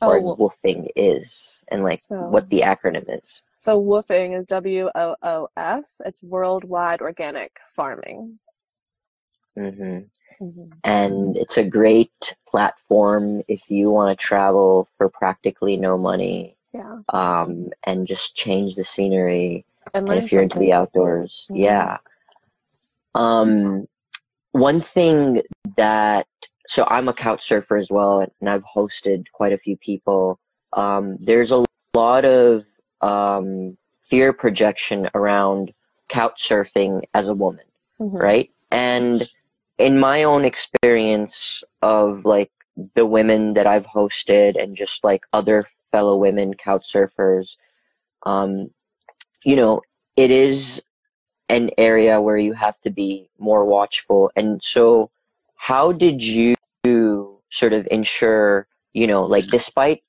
or 0.00 0.18
oh, 0.18 0.36
woofing 0.36 0.88
is 0.96 1.53
and 1.68 1.82
like 1.82 1.98
so 1.98 2.16
what 2.16 2.48
the 2.48 2.60
acronym 2.60 3.04
is? 3.08 3.42
so 3.56 3.80
woofing 3.82 4.36
is 4.36 4.44
W 4.46 4.90
O 4.94 5.16
O 5.22 5.48
F. 5.56 5.84
It's 6.04 6.22
Worldwide 6.24 7.00
Organic 7.00 7.58
Farming. 7.64 8.38
hmm 9.56 9.98
Mhm. 10.40 10.72
And 10.82 11.36
it's 11.36 11.56
a 11.58 11.64
great 11.64 12.36
platform 12.48 13.42
if 13.46 13.70
you 13.70 13.88
want 13.88 14.18
to 14.18 14.20
travel 14.26 14.88
for 14.98 15.08
practically 15.08 15.76
no 15.76 15.96
money 15.96 16.56
Yeah, 16.72 16.98
um, 17.10 17.70
and 17.84 18.04
just 18.06 18.34
change 18.34 18.74
the 18.74 18.84
scenery 18.84 19.64
and 19.94 20.08
and 20.08 20.18
if 20.24 20.32
you're 20.32 20.42
into 20.42 20.58
the 20.58 20.72
outdoors 20.72 21.46
Mhm. 21.50 21.58
yeah 21.58 21.98
um 23.14 23.86
one 24.52 24.80
thing 24.80 25.42
that 25.76 26.26
so 26.66 26.84
i'm 26.88 27.08
a 27.08 27.14
couch 27.14 27.46
surfer 27.46 27.76
as 27.76 27.90
well 27.90 28.20
and 28.20 28.48
i've 28.50 28.64
hosted 28.64 29.26
quite 29.32 29.52
a 29.52 29.58
few 29.58 29.76
people 29.76 30.38
um 30.74 31.16
there's 31.20 31.50
a 31.50 31.64
lot 31.94 32.24
of 32.24 32.64
um 33.00 33.76
fear 34.08 34.32
projection 34.32 35.08
around 35.14 35.72
couch 36.08 36.48
surfing 36.48 37.02
as 37.14 37.28
a 37.28 37.34
woman 37.34 37.64
Mhm. 38.00 38.20
right 38.20 38.50
and 38.70 39.22
in 39.78 39.98
my 39.98 40.24
own 40.24 40.44
experience 40.44 41.62
of 41.82 42.24
like 42.24 42.50
the 42.94 43.06
women 43.06 43.54
that 43.54 43.66
i've 43.66 43.86
hosted 43.86 44.60
and 44.60 44.76
just 44.76 45.04
like 45.04 45.24
other 45.32 45.66
fellow 45.92 46.16
women 46.16 46.54
couch 46.54 46.92
surfers 46.92 47.56
um 48.24 48.70
you 49.44 49.56
know 49.56 49.80
it 50.16 50.30
is 50.30 50.82
an 51.48 51.70
area 51.78 52.20
where 52.20 52.36
you 52.36 52.52
have 52.52 52.80
to 52.80 52.90
be 52.90 53.28
more 53.38 53.64
watchful 53.64 54.30
and 54.36 54.62
so 54.62 55.10
how 55.56 55.92
did 55.92 56.22
you 56.22 56.54
sort 57.50 57.72
of 57.72 57.86
ensure 57.90 58.66
you 58.92 59.06
know 59.06 59.22
like 59.24 59.46
despite 59.46 60.02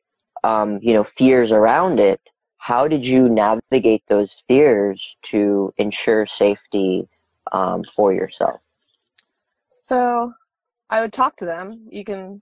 um 0.44 0.80
you 0.82 0.94
know 0.94 1.04
fears 1.04 1.52
around 1.52 2.00
it 2.00 2.22
how 2.58 2.88
did 2.88 3.06
you 3.06 3.30
navigate 3.30 4.04
those 4.08 4.42
fears 4.48 5.18
to 5.22 5.74
ensure 5.78 6.26
safety 6.26 7.08
um, 7.52 7.84
for 7.84 8.14
yourself 8.14 8.60
So 9.80 10.32
I 10.90 11.02
would 11.02 11.14
talk 11.14 11.36
to 11.38 11.46
them. 11.46 11.88
You 11.92 12.04
can 12.04 12.42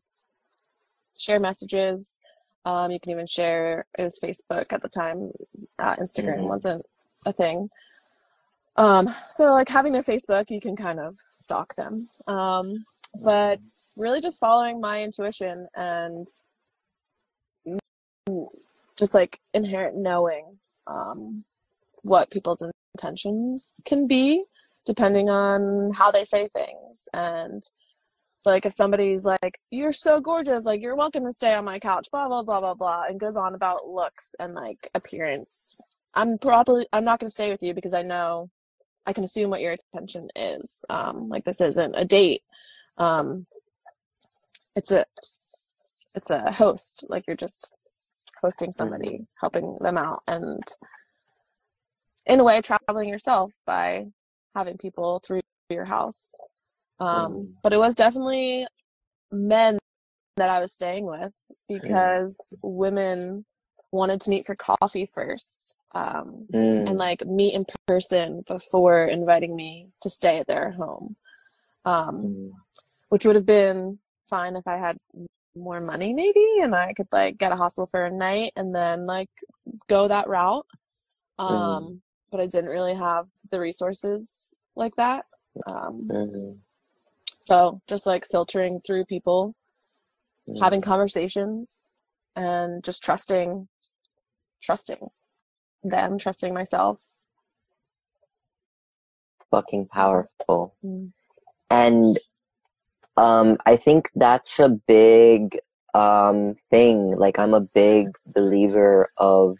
share 1.17 1.39
messages. 1.39 2.19
Um, 2.65 2.91
you 2.91 2.99
can 2.99 3.11
even 3.11 3.25
share, 3.27 3.85
it 3.97 4.03
was 4.03 4.19
Facebook 4.23 4.71
at 4.71 4.81
the 4.81 4.89
time. 4.89 5.31
Uh, 5.79 5.95
Instagram 5.97 6.39
Mhm. 6.39 6.47
wasn't 6.47 6.85
a 7.25 7.33
thing. 7.33 7.69
Um, 8.77 9.13
so 9.27 9.53
like 9.53 9.69
having 9.69 9.93
their 9.93 10.01
Facebook, 10.01 10.49
you 10.49 10.59
can 10.59 10.75
kind 10.75 10.99
of 10.99 11.15
stalk 11.15 11.75
them. 11.75 12.09
Um, 12.27 12.85
but 13.21 13.59
really 13.95 14.21
just 14.21 14.39
following 14.39 14.81
my 14.81 15.03
intuition 15.03 15.67
and 15.75 16.27
just 18.97 19.13
like 19.13 19.39
inherent 19.53 19.97
knowing 19.97 20.45
um, 20.87 21.43
what 22.01 22.31
people's 22.31 22.65
intentions 22.95 23.81
can 23.85 24.07
be 24.07 24.43
depending 24.85 25.29
on 25.29 25.93
how 25.93 26.11
they 26.11 26.25
say 26.25 26.47
things. 26.49 27.07
And 27.13 27.63
so 28.37 28.49
like 28.49 28.65
if 28.65 28.73
somebody's 28.73 29.23
like 29.23 29.57
you're 29.71 29.93
so 29.93 30.19
gorgeous 30.19 30.65
like 30.65 30.81
you're 30.81 30.97
welcome 30.97 31.23
to 31.23 31.31
stay 31.31 31.53
on 31.53 31.63
my 31.63 31.79
couch 31.79 32.09
blah 32.11 32.27
blah 32.27 32.43
blah 32.43 32.59
blah 32.59 32.73
blah 32.73 33.03
and 33.07 33.17
goes 33.17 33.37
on 33.37 33.55
about 33.55 33.87
looks 33.87 34.35
and 34.37 34.53
like 34.53 34.89
appearance 34.93 35.79
i'm 36.13 36.37
probably 36.37 36.85
i'm 36.91 37.05
not 37.05 37.21
going 37.21 37.27
to 37.27 37.31
stay 37.31 37.49
with 37.49 37.63
you 37.63 37.73
because 37.73 37.93
i 37.93 38.01
know 38.01 38.49
i 39.05 39.13
can 39.13 39.23
assume 39.23 39.49
what 39.49 39.61
your 39.61 39.75
intention 39.93 40.29
is. 40.35 40.85
Um 40.89 41.29
like 41.29 41.43
this 41.45 41.61
isn't 41.61 41.95
a 41.95 42.05
date. 42.05 42.41
Um 42.97 43.45
it's 44.75 44.91
a 44.91 45.05
it's 46.15 46.29
a 46.29 46.51
host. 46.51 47.05
Like 47.09 47.25
you're 47.27 47.35
just 47.35 47.75
hosting 48.43 48.71
somebody, 48.71 49.25
helping 49.39 49.77
them 49.79 49.97
out, 49.97 50.21
and 50.27 50.61
in 52.25 52.39
a 52.39 52.43
way, 52.43 52.61
traveling 52.61 53.09
yourself 53.09 53.53
by 53.65 54.05
having 54.55 54.77
people 54.77 55.21
through 55.25 55.41
your 55.69 55.85
house. 55.85 56.33
Um, 56.99 57.33
Mm. 57.33 57.53
But 57.63 57.73
it 57.73 57.79
was 57.79 57.95
definitely 57.95 58.67
men 59.31 59.79
that 60.37 60.49
I 60.49 60.59
was 60.59 60.73
staying 60.73 61.05
with 61.05 61.33
because 61.67 62.55
women 62.61 63.45
wanted 63.91 64.21
to 64.21 64.29
meet 64.29 64.45
for 64.45 64.55
coffee 64.55 65.05
first 65.05 65.79
um, 65.95 66.47
Mm. 66.51 66.89
and 66.89 66.97
like 66.97 67.25
meet 67.25 67.53
in 67.53 67.65
person 67.87 68.43
before 68.47 69.05
inviting 69.05 69.55
me 69.55 69.89
to 70.01 70.09
stay 70.09 70.39
at 70.39 70.47
their 70.47 70.71
home, 70.71 71.15
um, 71.85 72.15
Mm. 72.23 72.51
which 73.09 73.25
would 73.25 73.35
have 73.35 73.45
been 73.45 73.99
fine 74.25 74.55
if 74.55 74.67
I 74.67 74.77
had 74.77 74.97
more 75.55 75.79
money 75.81 76.13
maybe 76.13 76.43
and 76.61 76.75
I 76.75 76.93
could 76.93 77.07
like 77.11 77.37
get 77.37 77.51
a 77.51 77.55
hostel 77.55 77.85
for 77.85 78.05
a 78.05 78.11
night 78.11 78.53
and 78.55 78.73
then 78.75 79.05
like 79.05 79.29
go 79.87 80.07
that 80.07 80.27
route. 80.27 80.65
Um, 81.39 82.01
But 82.31 82.41
I 82.41 82.47
didn't 82.47 82.71
really 82.71 82.95
have 82.95 83.27
the 83.51 83.59
resources 83.59 84.57
like 84.75 84.95
that. 84.95 85.25
Um, 85.67 86.07
Mhm. 86.09 86.59
so 87.37 87.81
just 87.87 88.05
like 88.07 88.25
filtering 88.25 88.81
through 88.81 89.05
people 89.05 89.53
Mm. 90.47 90.59
having 90.61 90.81
conversations 90.81 92.01
and 92.35 92.83
just 92.83 93.03
trusting 93.03 93.67
trusting 94.61 95.11
them 95.83 96.17
trusting 96.17 96.53
myself 96.53 97.17
fucking 99.51 99.85
powerful. 99.87 100.75
Mm. 100.83 101.13
And 101.69 102.17
um, 103.17 103.57
I 103.65 103.75
think 103.75 104.09
that's 104.15 104.59
a 104.59 104.69
big 104.69 105.59
um, 105.93 106.55
thing. 106.69 107.11
Like, 107.11 107.39
I'm 107.39 107.53
a 107.53 107.61
big 107.61 108.09
believer 108.25 109.09
of 109.17 109.57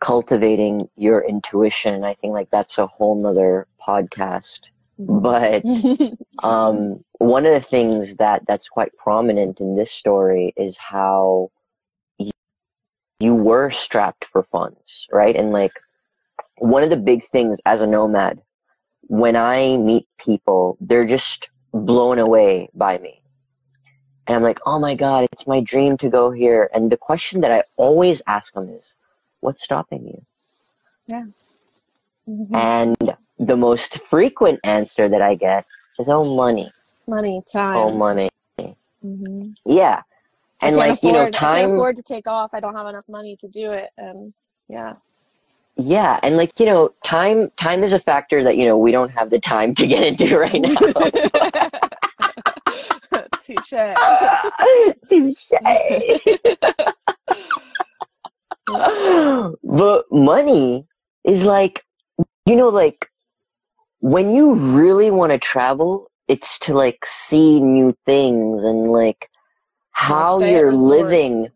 cultivating 0.00 0.88
your 0.96 1.26
intuition. 1.26 2.04
I 2.04 2.14
think 2.14 2.32
like 2.32 2.50
that's 2.50 2.78
a 2.78 2.86
whole 2.86 3.20
nother 3.20 3.66
podcast. 3.86 4.68
But 4.98 5.64
um, 6.42 7.02
one 7.18 7.46
of 7.46 7.54
the 7.54 7.60
things 7.60 8.16
that 8.16 8.46
that's 8.46 8.68
quite 8.68 8.96
prominent 8.96 9.60
in 9.60 9.76
this 9.76 9.90
story 9.90 10.52
is 10.56 10.76
how 10.76 11.50
you, 12.18 12.30
you 13.20 13.34
were 13.34 13.70
strapped 13.70 14.24
for 14.24 14.42
funds, 14.42 15.06
right? 15.12 15.36
And 15.36 15.50
like 15.50 15.72
one 16.58 16.82
of 16.82 16.90
the 16.90 16.96
big 16.96 17.24
things 17.24 17.58
as 17.66 17.80
a 17.80 17.86
nomad, 17.86 18.40
when 19.02 19.36
I 19.36 19.76
meet 19.76 20.08
people, 20.18 20.76
they're 20.80 21.06
just 21.06 21.48
blown 21.84 22.18
away 22.18 22.68
by 22.74 22.98
me. 22.98 23.20
And 24.26 24.36
I'm 24.36 24.42
like, 24.42 24.58
oh 24.66 24.78
my 24.78 24.94
God, 24.94 25.28
it's 25.32 25.46
my 25.46 25.60
dream 25.60 25.96
to 25.98 26.08
go 26.10 26.30
here. 26.30 26.68
And 26.74 26.90
the 26.90 26.96
question 26.96 27.40
that 27.42 27.52
I 27.52 27.62
always 27.76 28.22
ask 28.26 28.52
them 28.54 28.68
is, 28.68 28.82
what's 29.40 29.62
stopping 29.62 30.06
you? 30.06 31.26
Mhm. 32.28 32.56
And 32.56 33.16
the 33.38 33.56
most 33.56 34.00
frequent 34.10 34.58
answer 34.64 35.08
that 35.08 35.22
I 35.22 35.34
get 35.36 35.64
is, 35.98 36.08
oh, 36.08 36.24
money. 36.36 36.70
money 37.06 37.40
time 37.50 37.76
Oh, 37.76 37.90
money. 37.92 38.28
Mhm. 39.04 39.54
Yeah. 39.64 40.02
And 40.62 40.76
like, 40.76 41.02
you 41.04 41.12
know, 41.12 41.20
afford- 41.28 41.36
I 41.36 41.38
can't 41.38 41.62
time. 41.62 41.70
afford 41.72 41.96
to 41.96 42.02
take 42.02 42.26
off 42.26 42.52
i 42.54 42.58
don't 42.60 42.74
have 42.74 42.86
enough 42.88 43.04
money 43.08 43.36
to 43.36 43.46
do 43.46 43.70
it 43.70 43.90
and 43.98 44.32
yeah 44.68 44.94
Yeah. 45.76 46.18
And 46.22 46.36
like, 46.38 46.58
you 46.58 46.64
know, 46.66 46.94
time, 47.04 47.50
time 47.56 47.84
is 47.84 47.92
a 47.92 47.98
factor 47.98 48.42
that, 48.42 48.56
you 48.56 48.64
know, 48.64 48.78
we 48.78 48.90
don't 48.90 49.10
have 49.10 49.28
the 49.30 49.38
time 49.38 49.74
to 49.74 49.86
get 49.86 50.02
into 50.02 50.38
right 50.38 50.60
now. 50.60 50.74
touche 53.36 53.94
Touche. 55.08 55.52
but 59.62 60.04
money 60.10 60.86
is 61.24 61.44
like, 61.44 61.84
you 62.46 62.56
know, 62.56 62.68
like 62.68 63.10
when 64.00 64.32
you 64.32 64.54
really 64.54 65.10
want 65.10 65.32
to 65.32 65.38
travel, 65.38 66.10
it's 66.28 66.58
to 66.60 66.74
like 66.74 67.04
see 67.04 67.60
new 67.60 67.96
things 68.04 68.62
and 68.64 68.88
like 68.88 69.30
how 69.92 70.38
you're 70.40 70.74
living. 70.74 71.48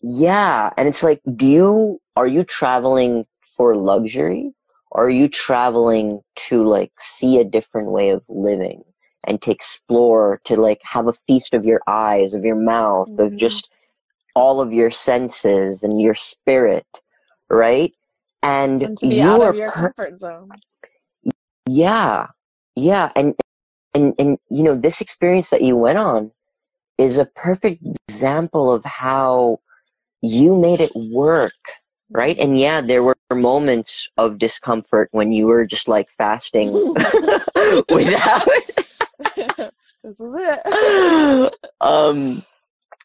Yeah. 0.00 0.70
And 0.76 0.88
it's 0.88 1.02
like, 1.02 1.20
do 1.36 1.46
you, 1.46 1.98
are 2.16 2.26
you 2.26 2.44
traveling 2.44 3.26
for 3.56 3.76
luxury? 3.76 4.52
Or 4.90 5.06
are 5.06 5.10
you 5.10 5.28
traveling 5.28 6.20
to 6.48 6.64
like 6.64 6.92
see 6.98 7.38
a 7.38 7.44
different 7.44 7.90
way 7.90 8.10
of 8.10 8.22
living 8.28 8.84
and 9.26 9.40
to 9.42 9.50
explore, 9.50 10.40
to 10.44 10.56
like 10.56 10.80
have 10.84 11.06
a 11.08 11.12
feast 11.26 11.54
of 11.54 11.64
your 11.64 11.80
eyes, 11.86 12.34
of 12.34 12.44
your 12.44 12.56
mouth, 12.56 13.08
of 13.18 13.32
Mhm. 13.32 13.38
just 13.38 13.70
all 14.34 14.60
of 14.60 14.72
your 14.72 14.90
senses 14.90 15.82
and 15.82 16.00
your 16.00 16.14
spirit, 16.14 16.86
right? 17.50 17.94
And, 18.42 18.82
and 18.82 18.98
to 18.98 19.06
be 19.08 19.20
you 19.20 19.30
out 19.30 19.42
are 19.42 19.50
of 19.50 19.56
your 19.56 19.70
per- 19.70 19.92
comfort 19.94 20.18
zone 20.18 20.50
yeah, 21.66 22.26
yeah, 22.76 23.10
and 23.16 23.34
and 23.94 24.14
and 24.18 24.38
you 24.50 24.62
know 24.62 24.76
this 24.76 25.00
experience 25.00 25.50
that 25.50 25.62
you 25.62 25.76
went 25.76 25.98
on 25.98 26.30
is 26.98 27.18
a 27.18 27.26
perfect 27.26 27.82
example 28.08 28.72
of 28.72 28.84
how 28.84 29.60
you 30.22 30.56
made 30.56 30.80
it 30.80 30.92
work, 30.94 31.52
right? 32.12 32.38
And 32.38 32.58
yeah, 32.58 32.80
there 32.80 33.02
were 33.02 33.16
moments 33.32 34.08
of 34.16 34.38
discomfort 34.38 35.08
when 35.12 35.32
you 35.32 35.46
were 35.46 35.66
just 35.66 35.88
like 35.88 36.08
fasting 36.18 36.72
without 37.90 38.48
this 40.04 40.20
is 40.20 40.34
it. 40.36 41.52
Um 41.80 42.42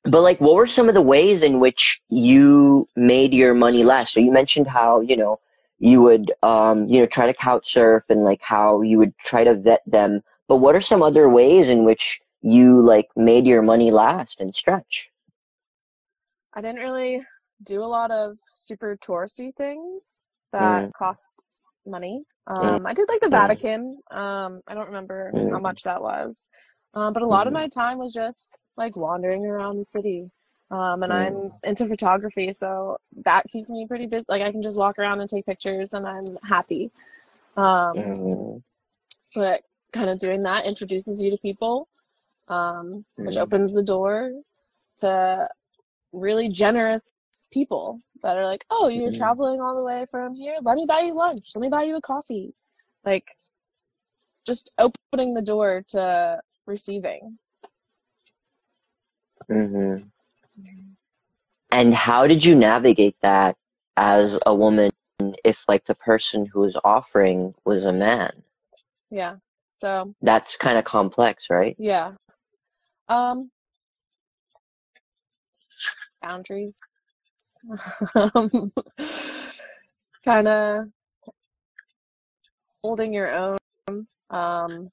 but 0.06 0.22
like 0.22 0.40
what 0.40 0.56
were 0.56 0.68
some 0.68 0.88
of 0.88 0.96
the 0.96 1.02
ways 1.02 1.44
in 1.44 1.60
which 1.60 2.02
you 2.10 2.88
made 2.96 3.34
your 3.34 3.54
money 3.54 3.84
last? 3.84 4.14
So 4.14 4.20
you 4.20 4.32
mentioned 4.32 4.68
how 4.68 5.02
you 5.02 5.18
know 5.18 5.40
you 5.80 6.02
would 6.02 6.32
um 6.44 6.88
you 6.88 7.00
know 7.00 7.06
try 7.06 7.26
to 7.28 7.34
couch 7.34 7.68
surf 7.72 8.04
and 8.10 8.24
like 8.24 8.42
how 8.42 8.82
you 8.82 8.98
would 9.00 9.18
try 9.20 9.44
to 9.44 9.56
vet 9.56 9.82
them. 9.86 10.22
But 10.48 10.58
what 10.58 10.76
are 10.76 10.82
some 10.82 11.02
other 11.04 11.30
ways 11.30 11.70
in 11.70 11.86
which 11.86 12.20
you 12.42 12.82
like 12.82 13.08
made 13.16 13.46
your 13.46 13.62
money 13.62 13.92
last 13.92 14.40
and 14.40 14.56
stretch? 14.56 15.12
I 16.54 16.62
didn't 16.62 16.82
really 16.82 17.22
do 17.64 17.84
a 17.84 17.86
lot 17.86 18.12
of 18.12 18.38
super 18.56 18.98
touristy 18.98 19.54
things 19.56 20.26
that 20.52 20.86
Mm. 20.86 20.94
cost 20.94 21.30
money. 21.90 22.24
Um, 22.48 22.86
I 22.86 22.94
did 22.94 23.08
like 23.10 23.20
the 23.22 23.28
Mm. 23.28 23.32
Vatican. 23.32 24.02
Um, 24.12 24.62
I 24.68 24.74
don't 24.74 24.88
remember 24.88 25.32
how 25.52 25.60
Mm. 25.60 25.62
much 25.62 25.84
that 25.84 26.02
was. 26.02 26.50
Um, 26.94 27.14
but 27.14 27.22
a 27.24 27.28
lot 27.28 27.48
of 27.48 27.54
Mhm. 27.54 27.56
my 27.56 27.68
time 27.68 27.98
was 28.00 28.14
just 28.14 28.64
like 28.78 28.96
wandering 28.98 29.46
around 29.46 29.78
the 29.78 29.86
city. 29.86 30.32
Um, 30.72 31.04
and 31.04 31.12
Mm. 31.12 31.14
I'm 31.14 31.52
into 31.64 31.86
photography, 31.86 32.54
so 32.54 32.98
that 33.26 33.48
keeps 33.50 33.70
me 33.70 33.88
pretty 33.88 34.06
busy. 34.08 34.26
Like 34.28 34.42
I 34.44 34.52
can 34.52 34.62
just 34.64 34.78
walk 34.78 35.00
around 35.00 35.20
and 35.22 35.30
take 35.30 35.46
pictures 35.46 35.94
and 35.94 36.08
I'm 36.08 36.38
happy. 36.44 36.92
Um, 37.58 37.96
Mm. 37.96 38.64
but 39.36 39.64
kind 39.92 40.10
of 40.10 40.20
doing 40.20 40.44
that 40.44 40.66
introduces 40.66 41.22
you 41.22 41.32
to 41.32 41.38
people, 41.38 41.88
um, 42.48 43.06
which 43.16 43.36
Mm. 43.36 43.42
opens 43.42 43.74
the 43.74 43.84
door 43.84 44.32
to 45.00 45.50
really 46.12 46.50
generous 46.50 47.12
people 47.52 48.00
that 48.24 48.38
are 48.38 48.46
like, 48.46 48.66
"Oh, 48.70 48.88
you're 48.88 49.12
Mhm. 49.12 49.18
traveling 49.18 49.62
all 49.62 49.76
the 49.76 49.84
way 49.84 50.06
from 50.06 50.36
here. 50.36 50.58
Let 50.62 50.76
me 50.76 50.86
buy 50.86 51.00
you 51.02 51.14
lunch. 51.14 51.56
Let 51.56 51.62
me 51.62 51.70
buy 51.70 51.84
you 51.84 51.96
a 51.98 52.02
coffee." 52.02 52.54
Like, 53.06 53.36
just 54.46 54.72
opening 54.78 55.34
the 55.36 55.42
door 55.42 55.84
to 55.90 56.42
receiving. 56.66 57.40
Mhm. 59.50 60.12
and 61.72 61.94
how 61.96 62.28
did 62.28 62.44
you 62.44 62.56
navigate 62.56 63.16
that 63.22 63.56
as 63.98 64.40
a 64.46 64.54
woman 64.56 64.92
if 65.44 65.64
like 65.68 65.86
the 65.86 65.96
person 65.96 66.46
who 66.46 66.62
was 66.62 66.78
offering 66.84 67.54
was 67.66 67.86
a 67.86 67.94
man 67.94 68.44
Yeah. 69.12 69.38
So 69.72 70.14
that's 70.22 70.58
kind 70.58 70.78
of 70.78 70.86
complex 70.86 71.50
right 71.50 71.76
yeah. 71.80 72.14
Um, 73.08 73.52
boundaries. 76.22 76.80
um, 78.16 78.70
kind 80.24 80.48
of 80.48 80.88
holding 82.84 83.14
your 83.14 83.34
own. 83.34 83.58
Um, 84.30 84.90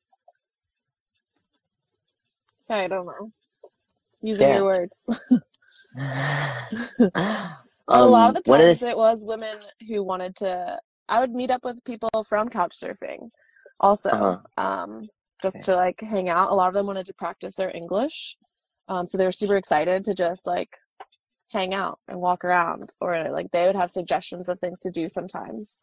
I 2.68 2.88
don't 2.88 3.07
know. 3.07 3.32
Using 4.22 4.49
Yeah. 4.49 4.57
your 4.57 4.64
words. 4.64 5.09
um, 7.01 7.12
a 7.88 8.07
lot 8.07 8.30
of 8.30 8.34
the 8.34 8.42
times 8.42 8.80
the, 8.80 8.88
it 8.90 8.97
was 8.97 9.24
women 9.24 9.59
who 9.88 10.03
wanted 10.03 10.36
to. 10.36 10.78
I 11.09 11.20
would 11.20 11.32
meet 11.32 11.51
up 11.51 11.64
with 11.64 11.84
people 11.84 12.11
from 12.26 12.49
couch 12.49 12.74
surfing, 12.74 13.30
also, 13.78 14.11
Uh-huh. 14.11 14.38
um, 14.57 15.09
just 15.40 15.57
Okay. 15.57 15.64
to 15.64 15.76
like 15.76 16.01
hang 16.01 16.28
out. 16.28 16.51
A 16.51 16.55
lot 16.55 16.68
of 16.68 16.74
them 16.74 16.86
wanted 16.86 17.07
to 17.07 17.14
practice 17.14 17.55
their 17.55 17.74
English, 17.74 18.36
um, 18.88 19.07
so 19.07 19.16
they 19.16 19.24
were 19.24 19.30
super 19.30 19.57
excited 19.57 20.05
to 20.05 20.14
just 20.14 20.47
like 20.47 20.70
hang 21.53 21.74
out 21.74 21.99
and 22.09 22.20
walk 22.20 22.44
around, 22.44 22.94
or 23.01 23.30
like 23.30 23.51
they 23.53 23.66
would 23.66 23.76
have 23.76 23.90
suggestions 23.90 24.49
of 24.49 24.59
things 24.61 24.80
to 24.80 24.90
do 24.90 25.09
sometimes. 25.09 25.82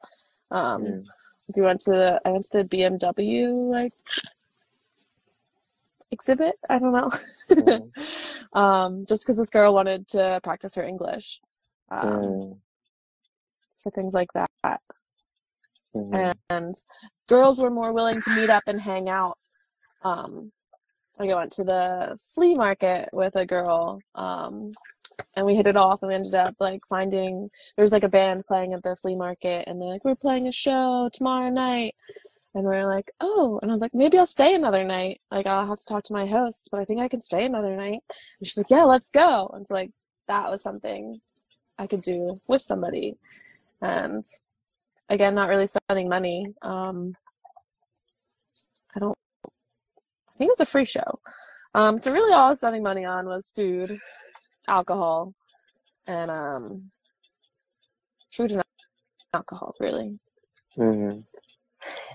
Um, 0.52 0.84
Mm. 0.84 1.08
we 1.56 1.62
went 1.62 1.82
to 1.82 1.92
the 1.92 2.22
I 2.26 2.32
went 2.32 2.44
to 2.52 2.58
the 2.60 2.66
BMW 2.66 3.48
like 3.70 3.94
exhibit. 6.12 6.56
I 6.70 6.80
don't 6.80 6.94
know. 6.94 7.10
Mm. 7.50 7.92
um, 8.58 9.06
just 9.08 9.24
because 9.24 9.38
this 9.38 9.50
girl 9.50 9.74
wanted 9.74 10.08
to 10.10 10.40
practice 10.44 10.76
her 10.76 10.84
English. 10.84 11.42
Um, 11.90 12.10
Mm. 12.10 12.60
so 13.74 13.90
things 13.90 14.14
like 14.14 14.32
that. 14.34 14.82
Mhm. 15.96 16.34
And 16.50 16.76
girls 17.28 17.60
were 17.62 17.70
more 17.70 17.92
willing 17.94 18.22
to 18.22 18.36
meet 18.36 18.50
up 18.50 18.64
and 18.68 18.80
hang 18.82 19.10
out. 19.10 19.38
Um, 20.04 20.52
like 21.20 21.30
I 21.30 21.36
went 21.36 21.52
to 21.54 21.64
the 21.64 22.18
flea 22.34 22.56
market 22.56 23.10
with 23.14 23.36
a 23.36 23.46
girl, 23.46 24.00
um, 24.16 24.72
and 25.36 25.46
we 25.46 25.56
hit 25.56 25.68
it 25.68 25.76
off, 25.76 26.02
and 26.02 26.10
we 26.10 26.16
ended 26.16 26.36
up 26.36 26.56
like 26.60 26.82
finding 26.88 27.50
there 27.76 27.84
was 27.84 27.92
like 27.92 28.04
a 28.04 28.10
band 28.10 28.46
playing 28.48 28.74
at 28.74 28.84
the 28.84 28.96
flea 28.96 29.16
market, 29.16 29.66
and 29.68 29.82
they're 29.82 29.90
like, 29.90 30.06
"We're 30.06 30.16
playing 30.16 30.48
a 30.48 30.52
show 30.52 31.10
tomorrow 31.14 31.50
night," 31.50 31.96
and 32.56 32.66
we 32.66 32.76
are 32.76 32.88
like, 32.88 33.12
"Oh," 33.22 33.60
and 33.62 33.72
I 33.72 33.74
was 33.74 33.82
like, 33.82 33.94
"Maybe 33.94 34.18
I'll 34.18 34.26
stay 34.26 34.56
another 34.56 34.84
night. 34.84 35.22
Like 35.32 35.48
I'll 35.48 35.68
have 35.68 35.78
to 35.78 35.86
talk 35.86 36.04
to 36.06 36.14
my 36.14 36.26
host, 36.28 36.70
but 36.72 36.80
I 36.80 36.86
think 36.86 37.02
I 37.02 37.08
can 37.08 37.20
stay 37.20 37.46
another 37.46 37.76
night." 37.76 38.02
And 38.40 38.48
she's 38.48 38.58
like, 38.58 38.70
"Yeah, 38.70 38.84
let's 38.84 39.10
go." 39.10 39.50
And 39.54 39.68
so 39.68 39.74
like 39.76 39.92
that 40.28 40.50
was 40.52 40.62
something 40.64 41.20
I 41.78 41.88
could 41.88 42.02
do 42.02 42.42
with 42.48 42.62
somebody, 42.62 43.18
and 43.82 44.24
again, 45.10 45.36
not 45.36 45.50
really 45.50 45.68
spending 45.68 46.10
money. 46.10 46.54
Um, 46.62 47.16
I 48.96 49.00
don't. 49.00 49.18
I 49.46 50.38
think 50.38 50.50
it 50.50 50.52
was 50.52 50.60
a 50.62 50.66
free 50.66 50.86
show. 50.86 51.20
Um, 51.76 51.98
so 51.98 52.12
really, 52.12 52.34
all 52.34 52.48
I 52.48 52.50
was 52.50 52.60
spending 52.60 52.84
money 52.84 53.06
on 53.06 53.26
was 53.26 53.50
food, 53.50 53.98
alcohol, 54.68 55.34
and 56.08 56.32
um, 56.32 56.90
food 58.32 58.52
and 58.52 58.64
alcohol. 59.34 59.76
Really. 59.80 60.20
hmm 60.76 61.10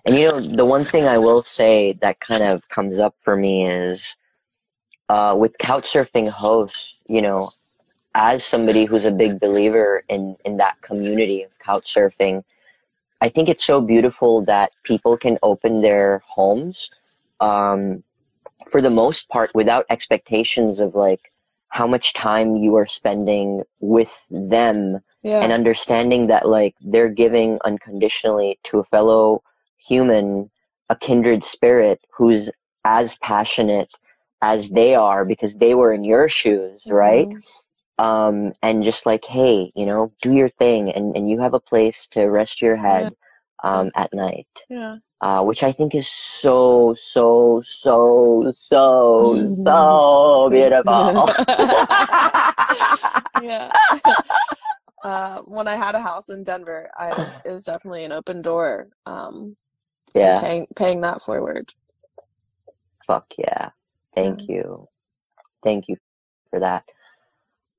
And 0.06 0.16
you 0.16 0.28
know, 0.28 0.40
the 0.40 0.64
one 0.64 0.84
thing 0.84 1.04
I 1.04 1.18
will 1.18 1.42
say 1.42 1.94
that 2.00 2.20
kind 2.20 2.42
of 2.42 2.68
comes 2.68 2.98
up 2.98 3.14
for 3.20 3.36
me 3.36 3.68
is 3.68 4.02
uh, 5.08 5.36
with 5.38 5.56
couchsurfing 5.58 6.28
hosts, 6.30 6.96
you 7.08 7.22
know, 7.22 7.50
as 8.14 8.44
somebody 8.44 8.84
who's 8.84 9.04
a 9.04 9.12
big 9.12 9.38
believer 9.40 10.02
in, 10.08 10.36
in 10.44 10.56
that 10.58 10.80
community 10.82 11.42
of 11.42 11.50
couchsurfing, 11.58 12.42
I 13.20 13.28
think 13.28 13.48
it's 13.48 13.64
so 13.64 13.80
beautiful 13.80 14.44
that 14.44 14.72
people 14.84 15.16
can 15.16 15.38
open 15.42 15.82
their 15.82 16.22
homes 16.26 16.90
um, 17.40 18.02
for 18.66 18.80
the 18.80 18.90
most 18.90 19.28
part 19.28 19.54
without 19.54 19.86
expectations 19.90 20.80
of 20.80 20.94
like 20.94 21.32
how 21.70 21.86
much 21.86 22.12
time 22.14 22.56
you 22.56 22.74
are 22.76 22.86
spending 22.86 23.62
with 23.80 24.24
them 24.30 25.00
Yeah. 25.22 25.40
and 25.42 25.52
understanding 25.52 26.26
that 26.28 26.48
like 26.48 26.74
they're 26.80 27.10
giving 27.10 27.58
unconditionally 27.64 28.58
to 28.64 28.78
a 28.78 28.84
fellow 28.84 29.42
human 29.76 30.50
a 30.90 30.96
kindred 30.96 31.44
spirit 31.44 32.00
who's 32.16 32.50
as 32.84 33.16
passionate 33.16 33.90
as 34.42 34.70
they 34.70 34.94
are 34.94 35.24
because 35.24 35.54
they 35.56 35.74
were 35.74 35.92
in 35.92 36.04
your 36.04 36.28
shoes 36.28 36.86
right 36.90 37.28
Mhm. 37.28 37.42
um 37.98 38.52
and 38.62 38.84
just 38.84 39.06
like 39.06 39.24
hey 39.24 39.70
you 39.74 39.84
know 39.86 40.12
do 40.22 40.32
your 40.32 40.48
thing 40.48 40.90
and 40.90 41.16
and 41.16 41.28
you 41.30 41.40
have 41.40 41.54
a 41.54 41.60
place 41.60 42.06
to 42.08 42.24
rest 42.26 42.62
your 42.62 42.76
head 42.76 43.14
um 43.64 43.90
at 43.96 44.12
night 44.14 44.48
Yeah. 44.68 44.96
Uh 45.20 45.42
which 45.42 45.62
i 45.62 45.72
think 45.72 45.94
is 45.94 46.08
so 46.08 46.94
so 46.98 47.62
so 47.66 48.52
so 48.58 49.54
so 49.64 50.48
beautiful 50.52 51.28
yeah. 53.42 53.70
uh, 55.02 55.38
when 55.46 55.68
I 55.68 55.76
had 55.76 55.94
a 55.94 56.00
house 56.00 56.28
in 56.28 56.42
Denver, 56.42 56.90
I 56.98 57.08
was, 57.08 57.34
it 57.44 57.50
was 57.50 57.64
definitely 57.64 58.04
an 58.04 58.12
open 58.12 58.42
door. 58.42 58.88
Um, 59.06 59.56
yeah 60.14 60.40
paying 60.40 60.66
paying 60.74 61.00
that 61.02 61.20
forward. 61.20 61.72
Fuck 63.06 63.32
yeah. 63.38 63.70
Thank 64.14 64.48
you. 64.48 64.88
Thank 65.62 65.88
you 65.88 65.96
for 66.50 66.60
that. 66.60 66.84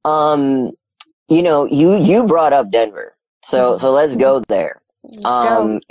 Um, 0.05 0.71
you 1.27 1.41
know, 1.41 1.65
you 1.65 1.97
you 1.97 2.25
brought 2.25 2.53
up 2.53 2.71
Denver. 2.71 3.15
So 3.43 3.77
so 3.77 3.91
let's 3.91 4.15
go 4.15 4.41
there. 4.47 4.81
Let's 5.03 5.25
Um 5.25 5.81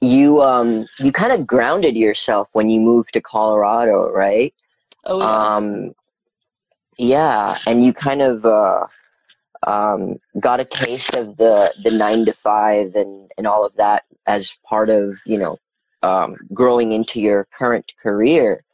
you 0.00 0.42
um 0.42 0.86
you 0.98 1.12
kind 1.12 1.32
of 1.32 1.46
grounded 1.46 1.96
yourself 1.96 2.48
when 2.52 2.70
you 2.70 2.80
moved 2.80 3.12
to 3.12 3.20
Colorado, 3.20 4.10
right? 4.10 4.54
Oh 5.04 5.18
yeah. 5.18 5.56
Um 5.56 5.94
yeah, 6.98 7.58
and 7.66 7.84
you 7.84 7.92
kind 7.92 8.22
of 8.22 8.44
uh 8.44 8.86
um 9.66 10.18
got 10.38 10.60
a 10.60 10.64
taste 10.64 11.14
of 11.16 11.36
the 11.36 11.72
the 11.84 11.90
9 11.90 12.26
to 12.26 12.32
5 12.32 12.94
and 12.94 13.30
and 13.36 13.46
all 13.46 13.64
of 13.64 13.74
that 13.76 14.04
as 14.26 14.56
part 14.64 14.88
of, 14.88 15.20
you 15.26 15.38
know, 15.38 15.58
um 16.02 16.36
growing 16.54 16.92
into 16.92 17.20
your 17.20 17.46
current 17.52 17.92
career. 18.02 18.64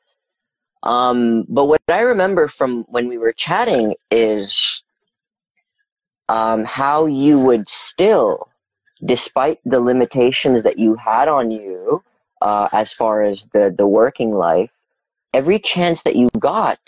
Um, 0.83 1.45
but 1.49 1.65
what 1.65 1.83
I 1.89 2.01
remember 2.01 2.47
from 2.47 2.85
when 2.89 3.09
we 3.09 3.19
were 3.19 3.33
chatting 3.33 3.97
is 4.13 4.85
um, 6.29 6.65
how 6.65 7.07
you 7.07 7.41
would 7.41 7.69
still, 7.69 8.49
despite 9.07 9.61
the 9.65 9.81
limitations 9.81 10.63
that 10.65 10.79
you 10.79 10.97
had 10.97 11.29
on 11.29 11.51
you 11.51 12.03
uh, 12.43 12.69
as 12.73 12.93
far 12.93 13.23
as 13.23 13.47
the, 13.53 13.75
the 13.77 13.87
working 13.87 14.33
life, 14.33 14.73
every 15.33 15.59
chance 15.59 16.03
that 16.03 16.17
you 16.17 16.29
got, 16.39 16.79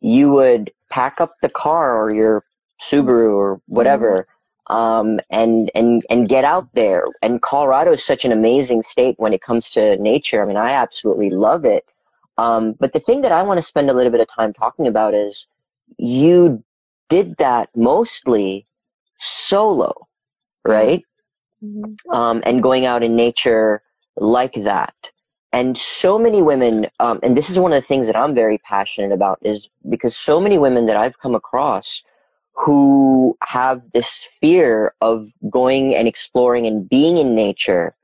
you 0.00 0.30
would 0.30 0.72
pack 0.90 1.20
up 1.20 1.32
the 1.42 1.48
car 1.48 1.96
or 1.96 2.10
your 2.10 2.44
Subaru 2.82 3.32
or 3.34 3.60
whatever. 3.66 4.26
Um, 4.68 5.18
and, 5.30 5.70
and, 5.74 6.04
and 6.10 6.28
get 6.28 6.44
out 6.44 6.68
there. 6.74 7.06
And 7.22 7.40
Colorado 7.40 7.92
is 7.92 8.04
such 8.04 8.26
an 8.26 8.32
amazing 8.32 8.82
state 8.82 9.14
when 9.18 9.32
it 9.32 9.40
comes 9.40 9.70
to 9.70 9.96
nature. 9.96 10.42
I 10.42 10.46
mean, 10.46 10.58
I 10.58 10.72
absolutely 10.72 11.30
love 11.30 11.64
it. 11.64 11.86
Um, 12.36 12.74
but 12.78 12.92
the 12.92 13.00
thing 13.00 13.22
that 13.22 13.32
I 13.32 13.42
want 13.42 13.56
to 13.56 13.62
spend 13.62 13.88
a 13.88 13.94
little 13.94 14.12
bit 14.12 14.20
of 14.20 14.28
time 14.28 14.52
talking 14.52 14.86
about 14.86 15.14
is 15.14 15.46
you 15.96 16.62
did 17.08 17.38
that 17.38 17.70
mostly 17.74 18.66
solo, 19.18 20.06
right? 20.66 21.02
Mhm. 21.62 21.96
Um, 22.10 22.42
and 22.46 22.62
going 22.62 22.86
out 22.86 23.02
in 23.02 23.16
nature 23.16 23.82
like 24.16 24.54
that. 24.54 24.94
And 25.52 25.78
so 25.78 26.18
many 26.18 26.42
women, 26.42 26.86
um, 27.00 27.20
and 27.22 27.36
this 27.36 27.48
is 27.48 27.58
one 27.58 27.72
of 27.72 27.80
the 27.80 27.86
things 27.86 28.06
that 28.06 28.16
I'm 28.16 28.34
very 28.34 28.58
passionate 28.58 29.12
about, 29.12 29.38
is 29.42 29.68
because 29.88 30.16
so 30.16 30.40
many 30.40 30.58
women 30.58 30.86
that 30.86 30.96
I've 30.96 31.18
come 31.20 31.34
across 31.34 32.02
who 32.52 33.36
have 33.42 33.90
this 33.92 34.28
fear 34.40 34.92
of 35.00 35.28
going 35.48 35.94
and 35.94 36.06
exploring 36.06 36.66
and 36.66 36.88
being 36.88 37.16
in 37.16 37.34
nature 37.34 37.94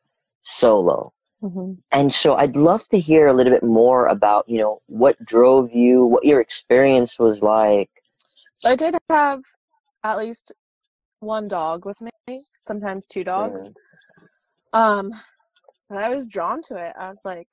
solo. 0.42 1.12
Mhm. 1.42 1.78
And 1.92 2.14
so 2.14 2.34
I'd 2.36 2.56
love 2.56 2.88
to 2.88 2.98
hear 2.98 3.26
a 3.26 3.32
little 3.32 3.52
bit 3.52 3.62
more 3.62 4.06
about, 4.06 4.48
you 4.48 4.58
know, 4.58 4.80
what 4.86 5.22
drove 5.24 5.72
you, 5.72 6.06
what 6.06 6.24
your 6.24 6.40
experience 6.40 7.18
was 7.18 7.42
like. 7.42 7.90
So 8.54 8.70
I 8.70 8.76
did 8.76 8.96
have 9.10 9.42
at 10.02 10.16
least 10.16 10.52
one 11.24 11.48
dog 11.48 11.84
with 11.84 12.00
me, 12.00 12.42
sometimes 12.60 13.06
two 13.06 13.24
dogs. 13.24 13.72
Um, 14.72 15.10
and 15.90 15.98
I 15.98 16.08
was 16.08 16.26
drawn 16.26 16.60
to 16.62 16.76
it. 16.76 16.94
I 16.98 17.08
was 17.08 17.22
like, 17.24 17.48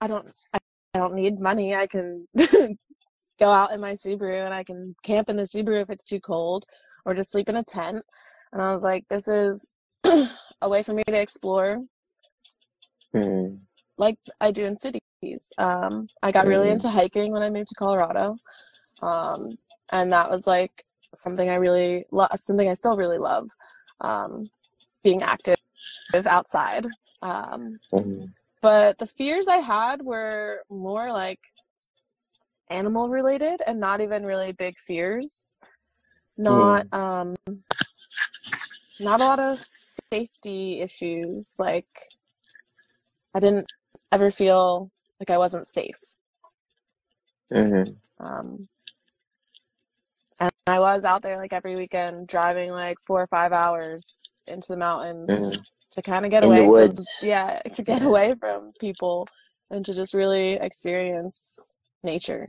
I 0.00 0.06
don't, 0.06 0.28
I, 0.54 0.58
I 0.94 0.98
don't 0.98 1.14
need 1.14 1.40
money. 1.40 1.74
I 1.74 1.86
can 1.86 2.26
go 3.38 3.50
out 3.50 3.72
in 3.72 3.80
my 3.80 3.92
Subaru 3.92 4.44
and 4.44 4.54
I 4.54 4.64
can 4.64 4.94
camp 5.02 5.28
in 5.28 5.36
the 5.36 5.44
Subaru 5.44 5.80
if 5.82 5.90
it's 5.90 6.04
too 6.04 6.20
cold, 6.20 6.64
or 7.04 7.14
just 7.14 7.30
sleep 7.32 7.48
in 7.48 7.56
a 7.56 7.62
tent. 7.62 8.04
And 8.52 8.60
I 8.60 8.72
was 8.72 8.82
like, 8.82 9.06
this 9.08 9.28
is 9.28 9.74
a 10.04 10.68
way 10.68 10.82
for 10.82 10.92
me 10.92 11.02
to 11.06 11.20
explore 11.20 11.82
Mm, 13.14 13.58
like 13.98 14.18
I 14.40 14.50
do 14.52 14.64
in 14.64 14.76
cities. 14.76 15.52
Um, 15.58 16.06
I 16.22 16.30
got 16.30 16.46
really 16.46 16.68
Mhm. 16.68 16.72
into 16.74 16.88
hiking 16.88 17.32
when 17.32 17.42
I 17.42 17.50
moved 17.50 17.68
to 17.68 17.74
Colorado, 17.74 18.36
um, 19.02 19.58
and 19.92 20.12
that 20.12 20.30
was 20.30 20.46
like 20.46 20.84
something 21.14 21.48
I 21.50 21.54
really 21.56 22.04
love. 22.10 22.30
Something 22.36 22.68
I 22.68 22.74
still 22.74 22.96
really 22.96 23.18
love, 23.18 23.48
um, 24.00 24.50
being 25.02 25.22
active 25.22 25.56
outside. 26.26 26.86
Um, 27.22 27.78
mm, 27.92 28.30
but 28.62 28.98
the 28.98 29.06
fears 29.06 29.48
I 29.48 29.56
had 29.56 30.02
were 30.02 30.62
more 30.70 31.12
like 31.12 31.40
animal 32.70 33.08
related 33.08 33.60
and 33.66 33.80
not 33.80 34.00
even 34.00 34.24
really 34.24 34.52
big 34.52 34.78
fears. 34.78 35.58
Not 36.36 36.92
um, 36.92 37.36
not 38.98 39.20
a 39.20 39.24
lot 39.24 39.40
of 39.40 39.58
safety 40.12 40.80
issues. 40.80 41.54
Like 41.58 41.88
I 43.34 43.40
didn't 43.40 43.70
ever 44.12 44.30
feel 44.30 44.90
like 45.18 45.30
I 45.30 45.38
wasn't 45.38 45.66
safe. 45.66 45.98
mhm, 47.52 47.96
Um, 48.20 48.68
and 50.40 50.50
I 50.66 50.80
was 50.80 51.04
out 51.04 51.22
there 51.22 51.36
like 51.36 51.52
every 51.52 51.76
weekend 51.76 52.26
driving 52.26 52.70
like 52.70 52.98
four 53.06 53.22
or 53.22 53.26
five 53.26 53.52
hours 53.52 54.42
into 54.48 54.68
the 54.68 54.76
mountains 54.76 55.30
mhm. 55.30 55.70
to 55.92 56.02
kind 56.02 56.24
of 56.24 56.30
get 56.30 56.44
In 56.44 56.52
away 56.52 56.88
from 56.88 57.04
yeah 57.22 57.60
to 57.74 57.82
get 57.82 58.02
away 58.02 58.34
from 58.40 58.72
people 58.80 59.28
and 59.70 59.84
to 59.84 59.94
just 59.94 60.14
really 60.14 60.52
experience 60.54 61.76
nature. 62.02 62.48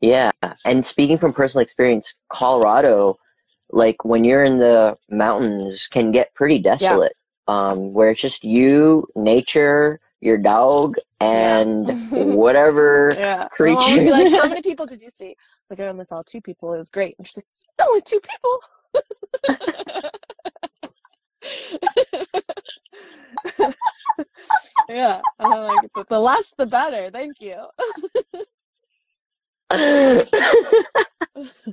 Yeah. 0.00 0.30
And 0.64 0.86
speaking 0.86 1.16
from 1.16 1.32
personal 1.32 1.62
experience, 1.62 2.14
Colorado, 2.28 3.18
like 3.70 4.04
when 4.04 4.24
you're 4.24 4.44
in 4.44 4.58
the 4.58 4.96
mountains, 5.08 5.88
can 5.88 6.10
get 6.10 6.34
pretty 6.34 6.58
desolate. 6.58 7.14
Um, 7.48 7.92
where 7.92 8.10
it's 8.10 8.20
just 8.20 8.44
you, 8.44 9.06
nature, 9.14 10.00
your 10.20 10.38
dog, 10.38 10.96
and 11.20 11.88
Yeah. 11.88 12.22
whatever 12.24 13.14
Yeah. 13.18 13.48
Creature. 13.48 13.98
be 13.98 14.10
like, 14.10 14.30
"How 14.32 14.48
many 14.48 14.62
people 14.62 14.86
did 14.86 15.02
you 15.02 15.10
see?" 15.10 15.36
It's 15.62 15.70
like 15.70 15.80
I 15.80 15.88
only 15.88 16.04
saw 16.04 16.22
two 16.26 16.40
people. 16.40 16.72
It 16.74 16.78
was 16.78 16.90
great. 16.90 17.14
And 17.18 17.26
she's 17.26 17.36
like, 17.38 17.46
"Only 17.88 18.00
two 18.02 18.20
people." 18.20 18.60
yeah. 24.88 25.20
And 25.38 25.52
I'm 25.54 25.64
like, 25.74 25.92
"The- 25.94 26.06
the 26.08 26.20
less, 26.20 26.52
the 26.56 26.66
better. 26.66 27.10
Thank 27.10 27.40
you. 27.40 27.66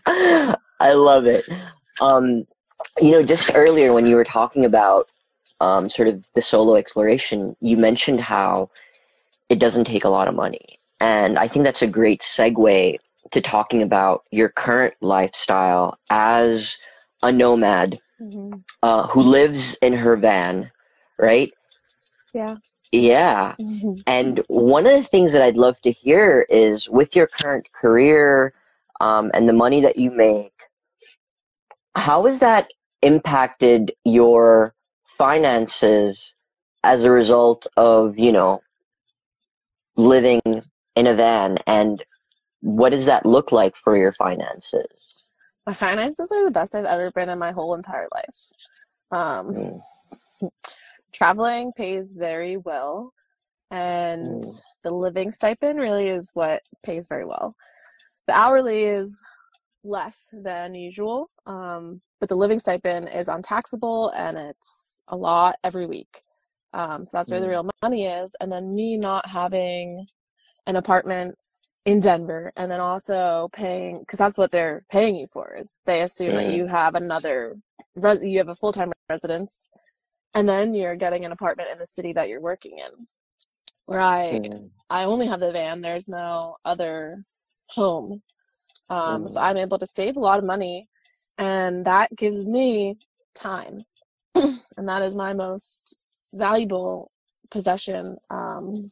I 0.07 0.93
love 0.93 1.25
it. 1.25 1.45
Um, 2.01 2.45
you 2.99 3.11
know, 3.11 3.23
just 3.23 3.51
earlier 3.55 3.93
when 3.93 4.05
you 4.05 4.15
were 4.15 4.23
talking 4.23 4.65
about 4.65 5.09
um, 5.59 5.89
sort 5.89 6.07
of 6.07 6.25
the 6.35 6.41
solo 6.41 6.75
exploration, 6.75 7.55
you 7.61 7.77
mentioned 7.77 8.21
how 8.21 8.69
it 9.49 9.59
doesn't 9.59 9.85
take 9.85 10.03
a 10.03 10.09
lot 10.09 10.27
of 10.27 10.35
money. 10.35 10.65
And 10.99 11.37
I 11.37 11.47
think 11.47 11.65
that's 11.65 11.81
a 11.81 11.87
great 11.87 12.21
segue 12.21 12.97
to 13.31 13.41
talking 13.41 13.81
about 13.81 14.23
your 14.31 14.49
current 14.49 14.93
lifestyle 15.01 15.97
as 16.09 16.77
a 17.21 17.31
nomad 17.31 17.97
hmm 18.19 18.53
uh, 18.83 19.07
who 19.07 19.23
lives 19.23 19.75
in 19.81 19.93
her 19.93 20.17
van, 20.17 20.69
right? 21.17 21.53
Yeah. 22.33 22.57
Yeah. 22.91 23.55
And 24.05 24.43
one 24.47 24.85
of 24.85 24.91
the 24.91 25.03
things 25.03 25.31
that 25.31 25.41
I'd 25.41 25.55
love 25.55 25.79
to 25.81 25.91
hear 25.91 26.45
is 26.49 26.89
with 26.89 27.15
your 27.15 27.27
current 27.27 27.71
career 27.71 28.53
um, 28.99 29.31
and 29.33 29.47
the 29.47 29.53
money 29.53 29.79
that 29.81 29.97
you 29.97 30.11
make, 30.11 30.51
how 31.95 32.25
has 32.25 32.41
that 32.41 32.67
impacted 33.01 33.93
your 34.03 34.75
finances 35.17 36.35
as 36.83 37.03
a 37.03 37.11
result 37.11 37.67
of, 37.77 38.17
you 38.19 38.31
know, 38.31 38.61
living 39.97 40.41
in 40.95 41.07
a 41.07 41.15
van? 41.15 41.59
And 41.67 42.03
what 42.61 42.91
does 42.91 43.05
that 43.07 43.25
look 43.25 43.51
like 43.51 43.75
for 43.77 43.97
your 43.97 44.13
finances? 44.13 44.87
My 45.67 45.73
finances 45.73 46.31
are 46.31 46.43
the 46.45 46.51
best 46.51 46.75
I've 46.75 46.85
ever 46.85 47.11
been 47.11 47.29
in 47.29 47.39
my 47.39 47.51
whole 47.51 47.75
entire 47.75 48.07
life. 48.13 48.51
Um, 49.11 49.51
Mm. 49.53 49.79
traveling 51.13 51.73
pays 51.77 52.15
very 52.15 52.57
well, 52.57 53.13
and 53.71 54.43
Mm. 54.43 54.61
the 54.83 54.91
living 54.91 55.31
stipend 55.31 55.79
really 55.79 56.07
is 56.09 56.31
what 56.33 56.61
pays 56.83 57.07
very 57.07 57.25
well. 57.25 57.55
The 58.27 58.33
hourly 58.35 58.83
is 58.83 59.21
less 59.83 60.29
than 60.33 60.75
usual, 60.75 61.29
um, 61.45 62.01
but 62.19 62.29
the 62.29 62.35
living 62.35 62.59
stipend 62.59 63.09
is 63.13 63.27
untaxable 63.29 64.09
and 64.09 64.37
it's 64.37 65.03
a 65.09 65.15
lot 65.17 65.55
every 65.63 65.87
week. 65.87 66.23
Um, 66.73 67.05
so 67.05 67.17
that's 67.17 67.31
where 67.31 67.41
the 67.41 67.47
Mm. 67.47 67.49
real 67.49 67.69
money 67.83 68.05
is. 68.05 68.35
And 68.41 68.51
then 68.51 68.75
me 68.75 68.97
not 68.97 69.27
having 69.27 70.07
an 70.67 70.75
apartment 70.75 71.35
in 71.85 71.99
Denver 71.99 72.51
and 72.55 72.71
then 72.71 72.79
also 72.79 73.49
paying 73.53 73.99
because 73.99 74.19
that's 74.19 74.37
what 74.37 74.51
they're 74.51 74.85
paying 74.91 75.15
you 75.15 75.27
for 75.27 75.55
is 75.59 75.75
they 75.85 76.01
assume 76.01 76.35
that 76.35 76.45
Mm. 76.45 76.55
you 76.55 76.67
have 76.67 76.95
another 76.95 77.57
res- 77.95 78.23
you 78.23 78.37
have 78.37 78.47
a 78.49 78.55
full-time 78.55 78.91
residence 79.09 79.69
and 80.35 80.49
then 80.49 80.75
you're 80.75 80.95
getting 80.95 81.25
an 81.25 81.31
apartment 81.33 81.69
in 81.71 81.79
the 81.79 81.85
city 81.87 82.13
that 82.13 82.29
you're 82.29 82.41
working 82.41 82.79
in 82.79 83.07
where 83.87 84.01
I 84.01 84.39
Mm. 84.39 84.71
I 84.89 85.05
only 85.05 85.27
have 85.27 85.41
the 85.41 85.51
van 85.51 85.81
there's 85.81 86.09
no 86.09 86.57
other 86.65 87.23
home 87.71 88.21
um, 88.89 89.27
so 89.27 89.39
Mm. 89.39 89.43
I'm 89.43 89.57
able 89.57 89.79
to 89.79 89.87
save 89.87 90.17
a 90.17 90.19
lot 90.19 90.39
of 90.39 90.45
money 90.45 90.89
and 91.37 91.85
that 91.85 92.15
gives 92.15 92.47
me 92.47 92.97
time 93.33 93.79
and 94.35 94.87
that 94.87 95.01
is 95.01 95.15
my 95.15 95.33
most 95.33 95.97
valuable 96.33 97.11
possession 97.49 98.17
um, 98.29 98.91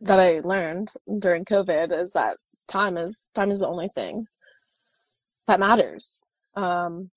that 0.00 0.18
I 0.18 0.40
learned 0.40 0.92
during 1.18 1.44
COVID 1.44 1.92
is 1.92 2.12
that 2.12 2.36
time 2.68 2.96
is 2.96 3.30
time 3.34 3.50
is 3.50 3.60
the 3.60 3.68
only 3.68 3.88
thing 3.88 4.26
that 5.46 5.60
matters. 5.60 6.22
Um, 6.54 7.10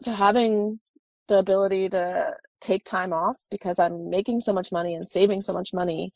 so 0.00 0.12
having 0.12 0.80
the 1.28 1.38
ability 1.38 1.88
to 1.90 2.34
take 2.60 2.84
time 2.84 3.12
off 3.12 3.44
because 3.50 3.78
I'm 3.78 4.08
making 4.10 4.40
so 4.40 4.52
much 4.52 4.72
money 4.72 4.94
and 4.94 5.06
saving 5.06 5.42
so 5.42 5.52
much 5.52 5.72
money, 5.72 6.12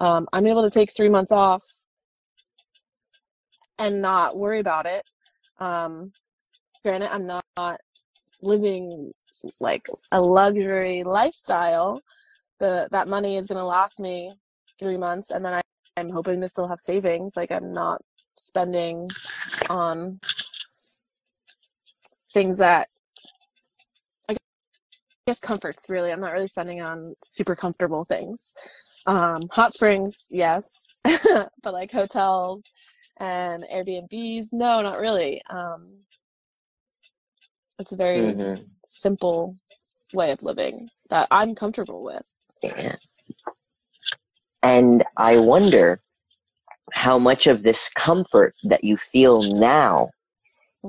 um, 0.00 0.26
I'm 0.32 0.46
able 0.46 0.62
to 0.62 0.70
take 0.70 0.94
three 0.94 1.08
months 1.08 1.32
off 1.32 1.62
and 3.78 4.02
not 4.02 4.36
worry 4.36 4.60
about 4.60 4.86
it. 4.86 5.02
Um, 5.58 6.12
granted, 6.84 7.12
I'm 7.12 7.26
not 7.26 7.80
living 8.42 9.12
like 9.60 9.86
a 10.12 10.20
luxury 10.20 11.02
lifestyle. 11.04 12.00
The 12.58 12.88
that 12.92 13.08
money 13.08 13.36
is 13.36 13.46
going 13.46 13.58
to 13.58 13.64
last 13.64 14.00
me 14.00 14.30
three 14.78 14.96
months, 14.96 15.30
and 15.30 15.44
then 15.44 15.54
I, 15.54 15.62
I'm 15.96 16.10
hoping 16.10 16.40
to 16.40 16.48
still 16.48 16.68
have 16.68 16.80
savings. 16.80 17.36
Like 17.36 17.50
I'm 17.50 17.72
not 17.72 18.02
spending 18.38 19.08
on 19.68 20.18
things 22.32 22.58
that 22.58 22.88
I 24.28 24.36
guess 25.26 25.40
comforts. 25.40 25.90
Really, 25.90 26.12
I'm 26.12 26.20
not 26.20 26.32
really 26.32 26.46
spending 26.46 26.80
on 26.80 27.14
super 27.22 27.54
comfortable 27.54 28.04
things. 28.04 28.54
Um, 29.06 29.42
hot 29.52 29.72
springs, 29.72 30.26
yes, 30.30 30.94
but 31.04 31.72
like 31.72 31.92
hotels 31.92 32.72
and 33.18 33.64
Airbnbs, 33.72 34.52
no, 34.52 34.82
not 34.82 34.98
really. 34.98 35.42
Um, 35.50 36.00
it's 37.78 37.92
a 37.92 37.96
very 37.96 38.20
Mhm. 38.20 38.64
simple 38.84 39.54
way 40.14 40.30
of 40.32 40.42
living 40.42 40.88
that 41.10 41.28
I'm 41.30 41.54
comfortable 41.54 42.02
with. 42.02 42.34
Yeah. 42.62 42.96
And 44.62 45.04
I 45.16 45.38
wonder 45.38 46.00
how 46.92 47.18
much 47.18 47.46
of 47.46 47.62
this 47.62 47.88
comfort 47.90 48.54
that 48.64 48.84
you 48.84 48.96
feel 48.96 49.42
now 49.42 50.10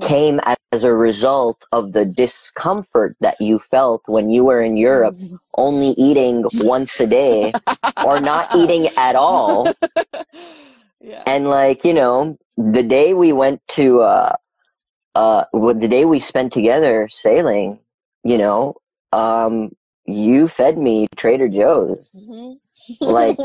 came 0.00 0.40
as 0.72 0.84
a 0.84 0.94
result 0.94 1.64
of 1.72 1.92
the 1.92 2.04
discomfort 2.04 3.16
that 3.20 3.40
you 3.40 3.58
felt 3.58 4.02
when 4.06 4.30
you 4.30 4.44
were 4.44 4.62
in 4.62 4.76
Europe, 4.76 5.16
only 5.56 5.88
eating 5.90 6.44
once 6.54 7.00
a 7.00 7.06
day 7.06 7.52
or 8.06 8.20
not 8.20 8.54
eating 8.54 8.88
at 8.96 9.16
all. 9.16 9.72
yeah. 11.00 11.22
And 11.26 11.48
like, 11.48 11.84
you 11.84 11.94
know, 11.94 12.36
the 12.56 12.82
day 12.82 13.14
we 13.14 13.32
went 13.32 13.60
to, 13.68 14.00
uh, 14.00 14.34
uh, 15.14 15.44
well, 15.52 15.74
the 15.74 15.88
day 15.88 16.04
we 16.04 16.20
spent 16.20 16.52
together 16.52 17.08
sailing, 17.10 17.80
you 18.24 18.38
know, 18.38 18.76
um, 19.12 19.70
you 20.06 20.48
fed 20.48 20.78
me 20.78 21.06
Trader 21.16 21.48
Joe's. 21.48 22.10
Mhm. 22.16 22.56
Like, 23.00 23.38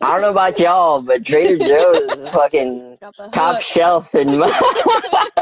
I 0.00 0.12
don't 0.12 0.22
know 0.22 0.30
about 0.30 0.58
y'all, 0.58 1.02
but 1.02 1.24
Trader 1.24 1.58
Joe's 1.58 2.18
is 2.18 2.28
fucking 2.32 2.98
top 3.32 3.60
shelf 3.60 4.14
in 4.14 4.38
my. 4.38 4.50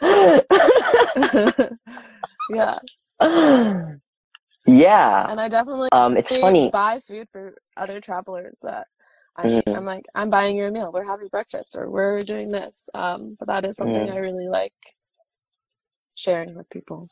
yeah, 2.50 2.78
yeah. 4.68 5.26
and 5.30 5.40
I 5.40 5.48
definitely 5.48 5.88
Um, 5.92 6.16
it's 6.16 6.34
funny. 6.36 6.70
buy 6.70 6.98
food 6.98 7.28
for 7.32 7.54
other 7.76 8.00
travelers 8.00 8.60
that 8.62 8.86
I, 9.36 9.44
Mhm. 9.46 9.76
I'm 9.76 9.84
like, 9.84 10.06
I'm 10.14 10.30
buying 10.30 10.56
your 10.56 10.70
meal. 10.70 10.90
We're 10.92 11.04
having 11.04 11.28
breakfast, 11.28 11.76
or 11.76 11.88
we're 11.88 12.20
doing 12.20 12.50
this. 12.50 12.90
Um, 12.92 13.36
but 13.38 13.46
that 13.48 13.64
is 13.64 13.76
something 13.76 14.08
Mm. 14.08 14.12
I 14.12 14.18
really 14.18 14.48
like 14.48 14.74
sharing 16.16 16.54
with 16.56 16.68
people. 16.70 17.08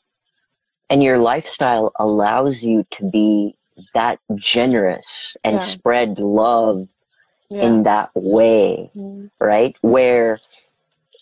And 0.90 1.02
your 1.02 1.18
lifestyle 1.18 1.92
allows 1.98 2.62
you 2.62 2.84
to 2.92 3.10
be 3.10 3.56
that 3.94 4.18
generous 4.34 5.36
and 5.44 5.56
Yeah. 5.56 5.60
spread 5.60 6.18
love 6.18 6.88
Yeah. 7.50 7.66
in 7.66 7.82
that 7.84 8.10
way, 8.14 8.90
Mm. 8.96 9.30
right? 9.40 9.76
Where, 9.82 10.38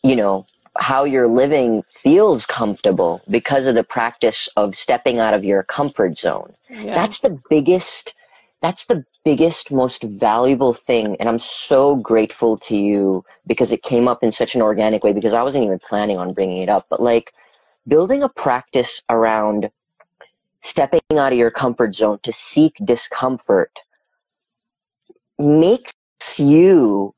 you 0.03 0.17
know, 0.17 0.47
how 0.79 1.05
you're 1.05 1.29
living 1.29 1.83
feels 1.89 2.47
comfortable 2.47 3.21
because 3.31 3.67
of 3.67 3.75
the 3.75 3.85
practice 3.85 4.49
of 4.57 4.75
stepping 4.75 5.19
out 5.19 5.35
of 5.35 5.45
your 5.45 5.63
comfort 5.63 6.19
zone. 6.19 6.53
yeah. 6.71 6.95
That's 6.95 7.21
the 7.21 7.39
biggest, 7.49 8.13
that's 8.61 8.87
the 8.87 9.05
biggest, 9.25 9.73
most 9.73 10.03
valuable 10.03 10.73
thing. 10.73 11.17
And 11.17 11.29
I'm 11.29 11.39
so 11.39 11.97
grateful 11.97 12.57
to 12.59 12.77
you 12.77 13.25
because 13.47 13.71
it 13.71 13.83
came 13.83 14.09
up 14.09 14.23
in 14.23 14.33
such 14.33 14.55
an 14.55 14.63
organic 14.63 15.05
way 15.05 15.13
because 15.13 15.33
I 15.33 15.43
wasn't 15.43 15.65
even 15.65 15.79
planning 15.79 16.19
on 16.19 16.33
bringing 16.33 16.63
it 16.63 16.69
up. 16.69 16.87
But 16.91 17.01
like 17.01 17.33
building 17.87 18.23
a 18.23 18.29
practice 18.29 19.03
around 19.11 19.71
stepping 20.61 21.01
out 21.13 21.33
of 21.33 21.39
your 21.39 21.51
comfort 21.51 21.95
zone 21.95 22.19
to 22.23 22.33
seek 22.33 22.75
discomfort 22.85 23.71
makes 25.39 25.93
you 26.39 27.15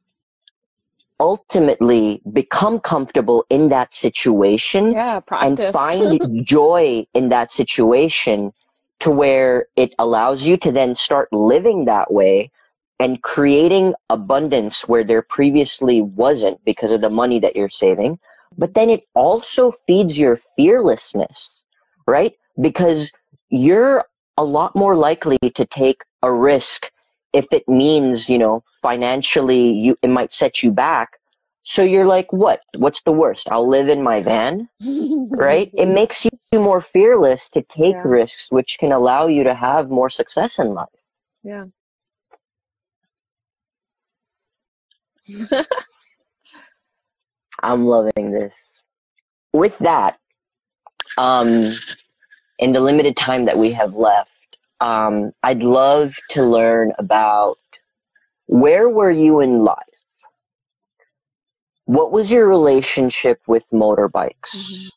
ultimately 1.18 2.20
become 2.32 2.78
comfortable 2.78 3.44
in 3.48 3.68
that 3.70 3.94
situation 3.94 4.92
yeah, 4.92 5.20
and 5.40 5.58
find 5.72 6.20
joy 6.44 7.06
in 7.14 7.28
that 7.30 7.52
situation 7.52 8.52
to 9.00 9.10
where 9.10 9.66
it 9.76 9.94
allows 9.98 10.46
you 10.46 10.56
to 10.56 10.72
then 10.72 10.94
start 10.94 11.28
living 11.32 11.84
that 11.84 12.12
way 12.12 12.50
and 12.98 13.22
creating 13.22 13.94
abundance 14.08 14.88
where 14.88 15.04
there 15.04 15.22
previously 15.22 16.00
wasn't 16.00 16.62
because 16.64 16.92
of 16.92 17.00
the 17.00 17.10
money 17.10 17.38
that 17.38 17.54
you're 17.54 17.68
saving. 17.68 18.18
But 18.56 18.74
then 18.74 18.88
it 18.88 19.04
also 19.14 19.72
feeds 19.86 20.18
your 20.18 20.40
fearlessness, 20.56 21.62
right? 22.06 22.34
Because 22.60 23.12
you're 23.50 24.04
a 24.38 24.44
lot 24.44 24.74
more 24.74 24.96
likely 24.96 25.36
to 25.54 25.66
take 25.66 26.02
a 26.22 26.32
risk 26.32 26.90
if 27.37 27.47
it 27.53 27.68
means, 27.68 28.30
you 28.30 28.39
know, 28.39 28.64
financially 28.82 29.70
you 29.72 29.99
it 30.03 30.09
might 30.11 30.32
set 30.32 30.62
you 30.62 30.72
back. 30.72 31.18
So 31.64 31.82
you're 31.82 32.07
like, 32.07 32.32
what? 32.32 32.62
What's 32.76 33.03
the 33.03 33.12
worst? 33.12 33.51
I'll 33.53 33.68
live 33.68 33.89
in 33.89 34.03
my 34.03 34.22
van, 34.22 34.68
right? 35.32 35.70
It 35.74 35.87
makes 35.89 36.24
you 36.24 36.30
more 36.61 36.80
fearless 36.80 37.51
to 37.51 37.62
take 37.62 37.97
Yeah. 37.97 38.09
risks, 38.09 38.51
which 38.51 38.78
can 38.80 38.93
allow 38.93 39.26
you 39.26 39.45
to 39.45 39.55
have 39.55 39.91
more 39.91 40.11
success 40.11 40.59
in 40.59 40.74
life. 40.74 40.89
Yeah. 41.45 41.64
I'm 47.62 47.84
loving 47.87 48.30
this. 48.32 48.55
With 49.53 49.78
that, 49.78 50.18
um, 51.18 51.51
in 52.59 52.72
the 52.72 52.80
limited 52.80 53.16
time 53.16 53.47
that 53.47 53.59
we 53.59 53.72
have 53.72 53.95
left, 53.95 54.30
um, 54.80 55.32
I'd 55.42 55.62
love 55.62 56.16
to 56.30 56.42
learn 56.42 56.92
about 56.98 57.58
where 58.46 58.88
were 58.88 59.10
you 59.10 59.40
in 59.40 59.60
life? 59.64 59.76
What 61.84 62.12
was 62.12 62.32
your 62.32 62.48
relationship 62.48 63.40
with 63.46 63.66
motorbikes? 63.72 64.54
Mhm. 64.54 64.90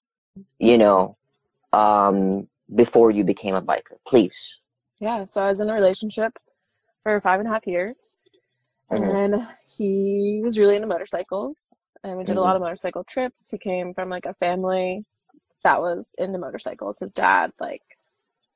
You 0.60 0.78
know, 0.78 1.16
um, 1.72 2.48
before 2.76 3.12
you 3.12 3.24
became 3.24 3.56
a 3.56 3.62
biker, 3.62 3.98
please. 4.08 4.60
Yeah, 5.00 5.24
so 5.26 5.44
I 5.44 5.50
was 5.50 5.62
in 5.62 5.70
a 5.70 5.74
relationship 5.74 6.38
for 7.02 7.20
five 7.20 7.40
and 7.40 7.48
a 7.48 7.52
half 7.52 7.66
years, 7.66 8.16
and 8.90 9.36
he 9.78 10.42
was 10.44 10.60
really 10.60 10.76
into 10.76 10.88
motorcycles, 10.88 11.82
and 12.04 12.18
we 12.18 12.24
did 12.24 12.38
a 12.38 12.42
lot 12.42 12.56
of 12.56 12.62
motorcycle 12.62 13.04
trips. 13.04 13.50
He 13.52 13.58
came 13.58 13.94
from 13.94 14.10
like 14.10 14.26
a 14.26 14.34
family 14.34 15.06
that 15.64 15.80
was 15.82 16.16
into 16.18 16.38
motorcycles. 16.40 17.00
His 17.00 17.12
dad 17.12 17.54
like 17.60 17.82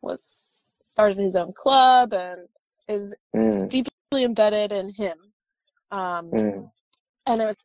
was 0.01 0.65
started 0.83 1.17
his 1.17 1.35
own 1.35 1.53
club 1.53 2.13
and 2.13 2.47
is 2.87 3.15
Mm, 3.35 3.69
deeply 3.69 4.23
embedded 4.23 4.71
in 4.71 4.89
him. 4.93 5.17
Um, 5.91 6.31
mm, 6.31 6.71
and 7.27 7.41
it 7.41 7.45
was 7.45 7.55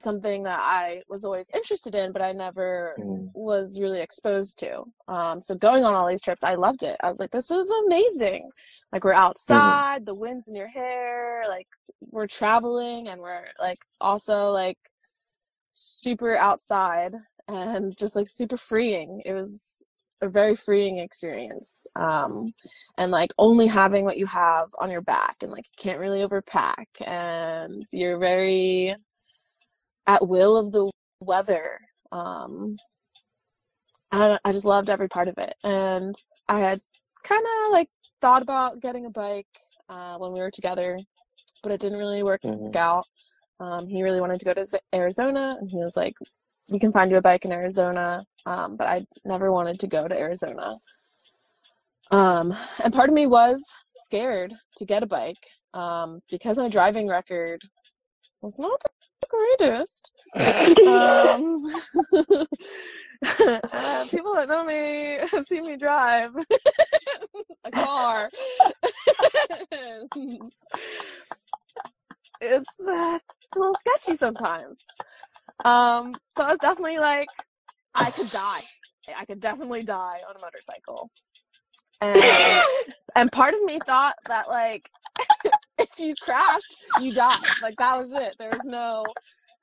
something 0.00 0.44
that 0.44 0.60
I 0.60 1.02
was 1.08 1.24
always 1.24 1.50
interested 1.54 1.94
in, 1.94 2.12
but 2.12 2.22
I 2.22 2.32
never 2.32 2.96
mm, 2.98 3.30
was 3.34 3.80
really 3.80 4.00
exposed 4.00 4.58
to. 4.60 4.84
Um, 5.08 5.40
so 5.40 5.54
going 5.54 5.84
on 5.84 5.94
all 5.94 6.06
these 6.08 6.22
trips, 6.22 6.44
I 6.44 6.54
loved 6.54 6.82
it. 6.82 6.96
I 7.02 7.08
was 7.08 7.20
like, 7.20 7.30
this 7.30 7.50
is 7.50 7.70
amazing. 7.86 8.50
Like 8.92 9.04
we're 9.04 9.12
outside, 9.14 10.06
the 10.06 10.14
wind's 10.14 10.48
in 10.48 10.54
your 10.54 10.68
hair, 10.68 11.44
like 11.48 11.68
we're 12.00 12.26
traveling 12.28 13.08
and 13.08 13.20
we're 13.20 13.46
like 13.60 13.78
also 14.00 14.50
like 14.50 14.78
super 15.70 16.36
outside 16.36 17.14
and 17.48 17.96
just 17.96 18.16
like 18.16 18.28
super 18.28 18.56
freeing. 18.56 19.22
It 19.24 19.34
was 19.34 19.84
a 20.22 20.28
very 20.28 20.54
freeing 20.54 20.98
experience. 20.98 21.86
Um, 21.96 22.46
and 22.98 23.10
like 23.10 23.32
only 23.38 23.66
having 23.66 24.04
what 24.04 24.18
you 24.18 24.26
have 24.26 24.68
on 24.80 24.90
your 24.90 25.02
back 25.02 25.36
and 25.42 25.52
like 25.52 25.64
you 25.66 25.82
can't 25.82 26.00
really 26.00 26.20
overpack 26.20 26.86
and 27.06 27.82
you're 27.92 28.18
very 28.18 28.94
at 30.06 30.26
will 30.26 30.56
of 30.56 30.72
the 30.72 30.90
weather. 31.20 31.78
Um, 32.12 32.76
I, 34.12 34.38
I 34.44 34.52
just 34.52 34.64
loved 34.64 34.88
every 34.88 35.08
part 35.08 35.28
of 35.28 35.34
it. 35.38 35.54
And 35.64 36.14
I 36.48 36.60
had 36.60 36.78
kind 37.24 37.44
of 37.44 37.72
like 37.72 37.88
thought 38.20 38.42
about 38.42 38.80
getting 38.80 39.06
a 39.06 39.10
bike 39.10 39.46
uh, 39.88 40.16
when 40.18 40.32
we 40.32 40.40
were 40.40 40.50
together, 40.50 40.96
but 41.62 41.72
it 41.72 41.80
didn't 41.80 41.98
really 41.98 42.22
work 42.22 42.42
mhm, 42.42 42.74
out. 42.76 43.04
Um, 43.58 43.86
he 43.88 44.02
really 44.02 44.20
wanted 44.20 44.38
to 44.40 44.44
go 44.44 44.54
to 44.54 44.80
Arizona, 44.94 45.56
and 45.58 45.70
he 45.70 45.78
was 45.78 45.96
like, 45.96 46.14
"We 46.70 46.78
can 46.78 46.92
find 46.92 47.10
you 47.10 47.18
a 47.18 47.22
bike 47.22 47.44
in 47.44 47.52
Arizona," 47.52 48.24
um, 48.46 48.76
but 48.76 48.88
I 48.88 49.04
never 49.24 49.52
wanted 49.52 49.78
to 49.80 49.86
go 49.86 50.08
to 50.08 50.18
Arizona. 50.18 50.76
Um, 52.10 52.54
and 52.84 52.92
part 52.94 53.08
of 53.08 53.14
me 53.14 53.26
was 53.26 53.64
scared 53.96 54.54
to 54.76 54.84
get 54.84 55.02
a 55.02 55.06
bike 55.06 55.36
um, 55.74 56.20
because 56.30 56.58
my 56.58 56.68
driving 56.68 57.08
record 57.08 57.60
was 58.42 58.58
not 58.58 58.80
the 59.20 59.28
greatest. 59.58 60.12
Um, 60.86 61.50
uh, 63.72 64.06
people 64.10 64.34
that 64.34 64.48
know 64.48 64.64
me 64.64 65.18
have 65.30 65.44
seen 65.44 65.66
me 65.66 65.76
drive 65.76 66.30
a 67.64 67.70
car. 67.72 68.28
it's, 69.72 70.64
uh, 72.88 73.18
it's 73.42 73.56
a 73.56 73.58
little 73.58 73.74
sketchy 73.80 74.14
sometimes. 74.14 74.84
Um, 75.64 76.14
so 76.28 76.44
I 76.44 76.50
was 76.50 76.58
definitely 76.58 76.98
like, 76.98 77.28
I 77.94 78.10
could 78.10 78.30
die. 78.30 78.62
I 79.16 79.24
could 79.24 79.40
definitely 79.40 79.82
die 79.82 80.18
on 80.28 80.36
a 80.36 80.40
motorcycle. 80.40 81.10
And 82.00 82.62
and 83.16 83.32
part 83.32 83.54
of 83.54 83.62
me 83.62 83.78
thought 83.86 84.14
that 84.26 84.48
like 84.48 84.90
if 85.78 85.98
you 85.98 86.14
crashed, 86.20 86.84
you 87.00 87.12
died. 87.14 87.38
Like 87.62 87.76
that 87.78 87.98
was 87.98 88.12
it. 88.12 88.34
There 88.38 88.50
was 88.50 88.64
no 88.64 89.04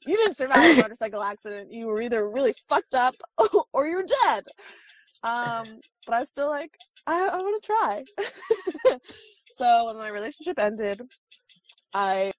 you 0.05 0.17
didn't 0.17 0.35
survive 0.35 0.77
a 0.77 0.81
motorcycle 0.81 1.23
accident. 1.23 1.71
You 1.71 1.87
were 1.87 2.01
either 2.01 2.29
really 2.29 2.53
fucked 2.69 2.95
up 2.95 3.15
or 3.73 3.87
you're 3.87 4.05
dead. 4.25 4.43
Um, 5.23 5.63
but 6.05 6.15
I 6.15 6.19
was 6.19 6.29
still 6.29 6.49
like, 6.49 6.75
I, 7.07 7.27
I 7.27 7.37
want 7.37 7.63
to 7.63 7.67
try. 7.67 8.97
so 9.45 9.85
when 9.85 9.97
my 9.97 10.09
relationship 10.09 10.59
ended, 10.59 11.01
I 11.93 12.31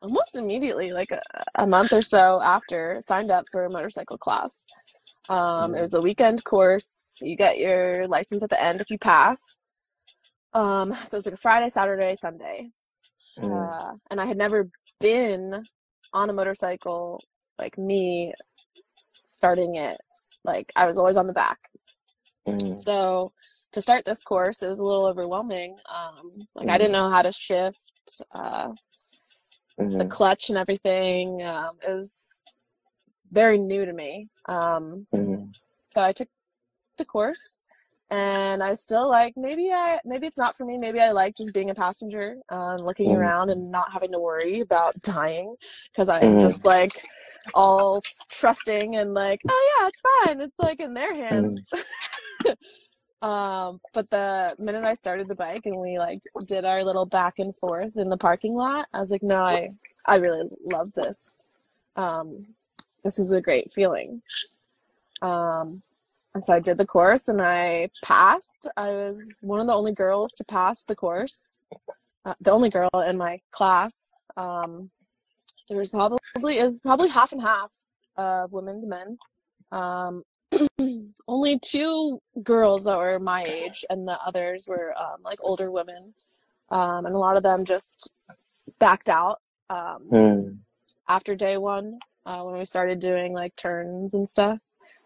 almost 0.00 0.36
immediately, 0.36 0.92
like 0.92 1.10
a, 1.12 1.20
a 1.56 1.66
month 1.66 1.92
or 1.92 2.02
so 2.02 2.40
after, 2.42 2.98
signed 3.00 3.30
up 3.30 3.44
for 3.50 3.64
a 3.64 3.70
motorcycle 3.70 4.18
class. 4.18 4.66
Um, 5.28 5.74
it 5.74 5.80
was 5.80 5.94
a 5.94 6.00
weekend 6.00 6.44
course. 6.44 7.18
You 7.22 7.36
get 7.36 7.58
your 7.58 8.06
license 8.06 8.42
at 8.42 8.50
the 8.50 8.62
end 8.62 8.80
if 8.80 8.90
you 8.90 8.98
pass. 8.98 9.58
Um, 10.54 10.92
so 10.92 11.16
was 11.16 11.26
like 11.26 11.34
a 11.34 11.38
Friday, 11.38 11.68
Saturday, 11.68 12.14
Sunday. 12.14 12.70
mm, 13.38 13.74
Uh, 13.78 13.92
and 14.10 14.20
I 14.20 14.26
had 14.26 14.36
never 14.38 14.70
been 15.00 15.62
on 16.12 16.30
a 16.30 16.32
motorcycle 16.32 17.22
like 17.58 17.78
me 17.78 18.34
starting 19.26 19.76
it. 19.76 19.96
Like 20.44 20.72
I 20.76 20.86
was 20.86 20.98
always 20.98 21.16
on 21.16 21.26
the 21.26 21.32
back. 21.32 21.58
mm, 22.46 22.76
So 22.76 23.32
to 23.72 23.82
start 23.82 24.04
this 24.04 24.22
course, 24.22 24.62
it 24.62 24.68
was 24.68 24.78
a 24.78 24.84
little 24.84 25.06
overwhelming. 25.06 25.76
Um, 25.92 26.46
like 26.54 26.68
I 26.68 26.78
didn't 26.78 26.92
know 26.92 27.10
how 27.10 27.22
to 27.22 27.32
shift 27.32 27.92
uh, 28.34 28.70
the 29.78 30.04
mhm, 30.04 30.10
clutch 30.10 30.48
and 30.48 30.58
everything. 30.58 31.42
Um, 31.42 31.70
was 31.86 32.44
very 33.30 33.58
new 33.58 33.84
to 33.84 33.92
me. 33.92 34.28
Um, 34.48 35.06
mhm, 35.14 35.54
so 35.86 36.02
I 36.02 36.12
took 36.12 36.28
the 36.98 37.04
course, 37.04 37.64
and 38.10 38.62
I 38.62 38.70
was 38.70 38.80
still 38.82 39.08
like, 39.08 39.34
maybe 39.36 39.70
I, 39.72 39.98
maybe 40.04 40.26
it's 40.26 40.38
not 40.38 40.54
for 40.54 40.64
me. 40.66 40.76
Maybe 40.78 41.00
I 41.00 41.12
like 41.12 41.34
just 41.36 41.54
being 41.54 41.70
a 41.70 41.74
passenger, 41.74 42.36
uh, 42.50 42.76
looking 42.76 43.08
Mhm. 43.08 43.16
around 43.16 43.50
and 43.50 43.70
not 43.70 43.92
having 43.92 44.12
to 44.12 44.18
worry 44.18 44.60
about 44.60 44.94
dying, 45.02 45.56
because 45.92 46.08
I'm 46.08 46.22
Mhm. 46.22 46.40
just 46.40 46.64
like 46.64 46.92
all 47.54 48.02
trusting 48.30 48.96
and 48.96 49.14
like, 49.14 49.40
oh 49.48 49.78
yeah, 49.80 49.88
it's 49.88 50.00
fine. 50.26 50.40
It's 50.42 50.58
like 50.58 50.80
in 50.80 50.94
their 50.94 51.14
hands. 51.14 51.62
Um, 53.22 53.80
but 53.94 54.10
the 54.10 54.56
minute 54.58 54.84
I 54.84 54.94
started 54.94 55.28
the 55.28 55.36
bike 55.36 55.64
and 55.64 55.76
we 55.76 55.96
like 55.96 56.18
did 56.48 56.64
our 56.64 56.82
little 56.82 57.06
back 57.06 57.38
and 57.38 57.54
forth 57.54 57.96
in 57.96 58.08
the 58.08 58.16
parking 58.16 58.54
lot, 58.54 58.86
I 58.92 58.98
was 58.98 59.12
like, 59.12 59.22
no, 59.22 59.42
I, 59.44 59.68
I 60.06 60.16
really 60.16 60.48
love 60.64 60.92
this. 60.94 61.46
Um, 61.94 62.46
this 63.04 63.20
is 63.20 63.32
a 63.32 63.40
great 63.40 63.70
feeling. 63.70 64.22
Um, 65.22 65.82
and 66.34 66.42
so 66.42 66.52
I 66.52 66.60
did 66.60 66.78
the 66.78 66.86
course 66.86 67.28
and 67.28 67.40
I 67.40 67.90
passed. 68.02 68.68
I 68.76 68.90
was 68.90 69.32
one 69.42 69.60
of 69.60 69.68
the 69.68 69.74
only 69.74 69.92
girls 69.92 70.32
to 70.34 70.44
pass 70.44 70.82
the 70.82 70.96
course, 70.96 71.60
uh, 72.24 72.34
the 72.40 72.50
only 72.50 72.70
girl 72.70 72.90
in 73.06 73.16
my 73.16 73.38
class. 73.52 74.14
Um, 74.36 74.90
there 75.68 75.78
was 75.78 75.90
probably 75.90 76.58
is 76.58 76.80
probably 76.80 77.08
half 77.08 77.32
and 77.32 77.42
half 77.42 77.72
of 78.16 78.52
women 78.52 78.80
to 78.80 78.86
men. 78.86 79.18
Um, 79.70 80.24
only 81.28 81.58
two 81.58 82.20
girls 82.42 82.84
that 82.84 82.96
were 82.98 83.18
my 83.18 83.44
age, 83.44 83.84
and 83.90 84.06
the 84.06 84.18
others 84.24 84.66
were 84.68 84.94
um, 84.98 85.22
like 85.24 85.38
older 85.42 85.70
women, 85.70 86.14
um, 86.70 87.06
and 87.06 87.14
a 87.14 87.18
lot 87.18 87.36
of 87.36 87.42
them 87.42 87.64
just 87.64 88.14
backed 88.78 89.08
out 89.08 89.40
um, 89.70 90.08
mm, 90.10 90.58
after 91.08 91.34
day 91.34 91.56
one 91.56 91.98
uh, 92.26 92.42
when 92.42 92.58
we 92.58 92.64
started 92.64 92.98
doing 93.00 93.32
like 93.32 93.54
turns 93.56 94.14
and 94.14 94.28
stuff. 94.28 94.58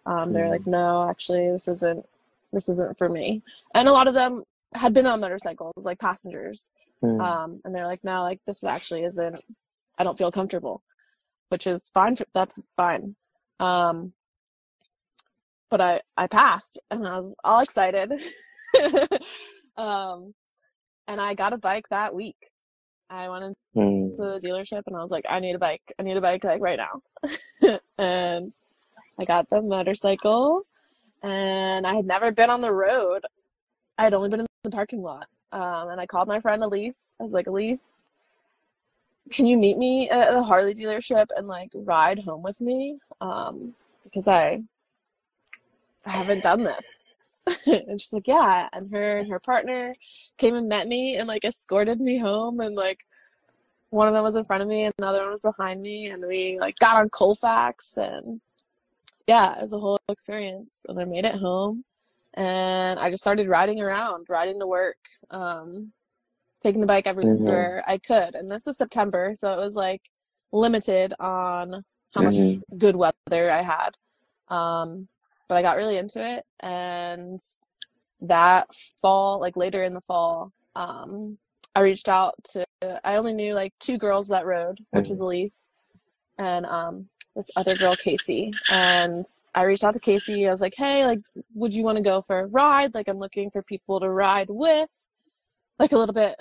Um, 0.07 0.33
they're 0.33 0.47
Mm. 0.47 0.51
like, 0.51 0.67
no, 0.67 1.09
actually, 1.09 1.51
this 1.51 1.69
isn't 1.69 2.07
this 2.53 2.69
isn't 2.69 2.97
for 2.97 3.09
me. 3.09 3.43
And 3.75 3.89
a 3.89 3.93
lot 3.93 4.09
of 4.09 4.15
them 4.15 4.45
had 4.75 4.95
been 4.95 5.07
on 5.07 5.21
motorcycles, 5.21 5.85
like 5.85 5.99
passengers, 5.99 6.73
mm, 7.03 7.21
um, 7.21 7.61
and 7.65 7.75
they're 7.75 7.87
like, 7.87 8.05
no, 8.05 8.23
like 8.23 8.41
this 8.47 8.65
actually 8.65 9.05
isn't. 9.05 9.37
I 9.99 10.05
don't 10.05 10.17
feel 10.17 10.31
comfortable, 10.31 10.83
which 11.49 11.67
is 11.67 11.91
fine. 11.91 12.15
For, 12.17 12.25
that's 12.33 12.61
fine. 12.77 13.17
But 15.71 15.81
I 15.81 16.01
I 16.17 16.27
passed, 16.27 16.81
and 16.91 17.07
I 17.07 17.17
was 17.19 17.35
all 17.45 17.61
excited. 17.61 18.13
um, 19.77 20.35
and 21.09 21.21
I 21.21 21.35
got 21.35 21.53
a 21.53 21.59
bike 21.59 21.89
that 21.91 22.15
week. 22.15 22.37
I 23.09 23.29
went 23.29 23.57
mm, 23.77 24.15
the 24.17 24.41
dealership, 24.45 24.83
and 24.87 24.97
I 24.97 25.03
was 25.03 25.11
like, 25.11 25.25
I 25.29 25.41
need 25.41 25.55
a 25.55 25.59
bike. 25.59 25.83
I 25.99 26.03
need 26.03 26.17
a 26.17 26.21
bike 26.21 26.45
like 26.45 26.61
right 26.61 26.79
now. 26.79 27.79
and 27.99 28.53
I 29.19 29.25
got 29.25 29.49
the 29.49 29.63
motorcycle, 29.63 30.63
and 31.23 31.87
I 31.87 31.95
had 31.95 32.07
never 32.07 32.31
been 32.33 32.51
on 32.51 32.61
the 32.61 32.73
road 32.73 33.25
I 33.99 34.05
had 34.05 34.15
only 34.15 34.29
been 34.29 34.41
in 34.41 34.47
the 34.63 34.71
parking 34.71 35.03
lot. 35.03 35.29
Um, 35.53 35.89
and 35.89 36.01
I 36.01 36.07
called 36.07 36.29
my 36.29 36.41
friend 36.41 36.63
Elise. 36.63 37.15
I 37.19 37.23
was 37.23 37.33
like, 37.33 37.47
Elise, 37.47 38.09
can 39.31 39.47
you 39.47 39.57
meet 39.57 39.79
me 39.79 40.09
at 40.11 40.33
the 40.33 40.43
Harley 40.43 40.75
dealership 40.75 41.27
and 41.37 41.47
like 41.47 41.71
ride 41.75 42.19
home 42.19 42.43
with 42.43 42.61
me? 42.61 42.99
Um, 43.21 43.75
because 44.05 44.29
I 44.29 44.63
haven't 46.11 46.43
done 46.43 46.63
this. 46.63 47.05
and 47.67 48.01
she's 48.01 48.13
like, 48.13 48.29
yeah. 48.29 48.69
And 48.73 48.91
her 48.93 49.19
and 49.19 49.31
her 49.31 49.41
partner 49.41 49.95
came 50.39 50.55
and 50.55 50.69
met 50.69 50.89
me 50.89 51.17
and 51.17 51.29
like 51.29 51.45
escorted 51.45 52.01
me 52.01 52.19
home. 52.19 52.61
And 52.61 52.75
like 52.75 53.05
one 53.91 54.09
of 54.09 54.15
them 54.15 54.23
was 54.23 54.37
in 54.37 54.45
front 54.45 54.63
of 54.63 54.69
me 54.69 54.85
and 54.85 54.95
the 54.99 55.07
other 55.07 55.23
one 55.23 55.31
was 55.31 55.43
behind 55.43 55.81
me. 55.81 56.09
And 56.09 56.25
we 56.27 56.59
like 56.59 56.79
got 56.79 56.97
on 56.97 57.11
Colfax 57.11 57.97
and 57.97 58.41
yeah, 59.27 59.57
it 59.57 59.63
was 59.63 59.73
a 59.73 59.79
whole 59.79 59.99
experience. 60.09 60.87
And 60.89 60.99
I 61.01 61.05
made 61.05 61.25
it 61.25 61.35
home 61.35 61.85
and 62.35 62.99
I 62.99 63.11
just 63.11 63.23
started 63.23 63.49
riding 63.49 63.81
around, 63.81 64.27
riding 64.29 64.61
to 64.61 64.67
work. 64.67 64.99
Um, 65.31 65.93
taking 66.67 66.81
the 66.81 66.87
bike 66.87 67.07
everywhere 67.07 67.83
mm-hmm. 67.83 67.93
I 67.93 67.99
could. 67.99 68.35
And 68.35 68.51
this 68.51 68.67
was 68.67 68.77
September, 68.77 69.33
so 69.35 69.53
it 69.53 69.59
was 69.59 69.77
like 69.77 70.11
limited 70.53 71.15
on 71.21 71.85
how 72.15 72.23
much 72.23 72.35
mm-hmm. 72.35 72.79
good 72.79 72.97
weather 72.97 73.51
I 73.51 73.63
had. 73.63 73.91
Um, 74.49 75.09
but 75.49 75.57
I 75.57 75.63
got 75.63 75.77
really 75.77 75.97
into 75.97 76.25
it, 76.25 76.45
and 76.61 77.41
that 78.21 78.69
fall, 79.01 79.41
like 79.41 79.57
later 79.57 79.83
in 79.83 79.95
the 79.95 80.01
fall, 80.01 80.53
um, 80.75 81.39
I 81.75 81.81
reached 81.81 82.09
out 82.09 82.35
to. 82.53 82.65
I 83.05 83.17
only 83.17 83.33
knew 83.33 83.55
like 83.55 83.73
two 83.81 83.99
girls 83.99 84.29
that 84.29 84.47
rode, 84.47 84.79
which 84.91 85.09
was 85.09 85.21
Elise 85.21 85.71
and 86.39 86.67
um, 86.67 87.09
this 87.35 87.51
other 87.57 87.75
girl, 87.75 87.95
Casey. 87.95 88.53
And 88.71 89.25
I 89.55 89.63
reached 89.63 89.85
out 89.85 89.95
to 89.95 90.01
Casey. 90.01 90.47
I 90.47 90.51
was 90.51 90.61
like, 90.61 90.75
"Hey, 90.77 91.07
like, 91.07 91.21
would 91.55 91.75
you 91.75 91.85
want 91.85 91.97
to 91.97 92.03
go 92.03 92.21
for 92.21 92.41
a 92.41 92.47
ride? 92.49 92.95
Like, 92.95 93.09
I'm 93.09 93.19
looking 93.19 93.51
for 93.51 93.63
people 93.63 94.01
to 94.01 94.11
ride 94.11 94.49
with." 94.51 95.09
like 95.79 95.93
a 95.93 95.99
little 95.99 96.15
bit 96.15 96.35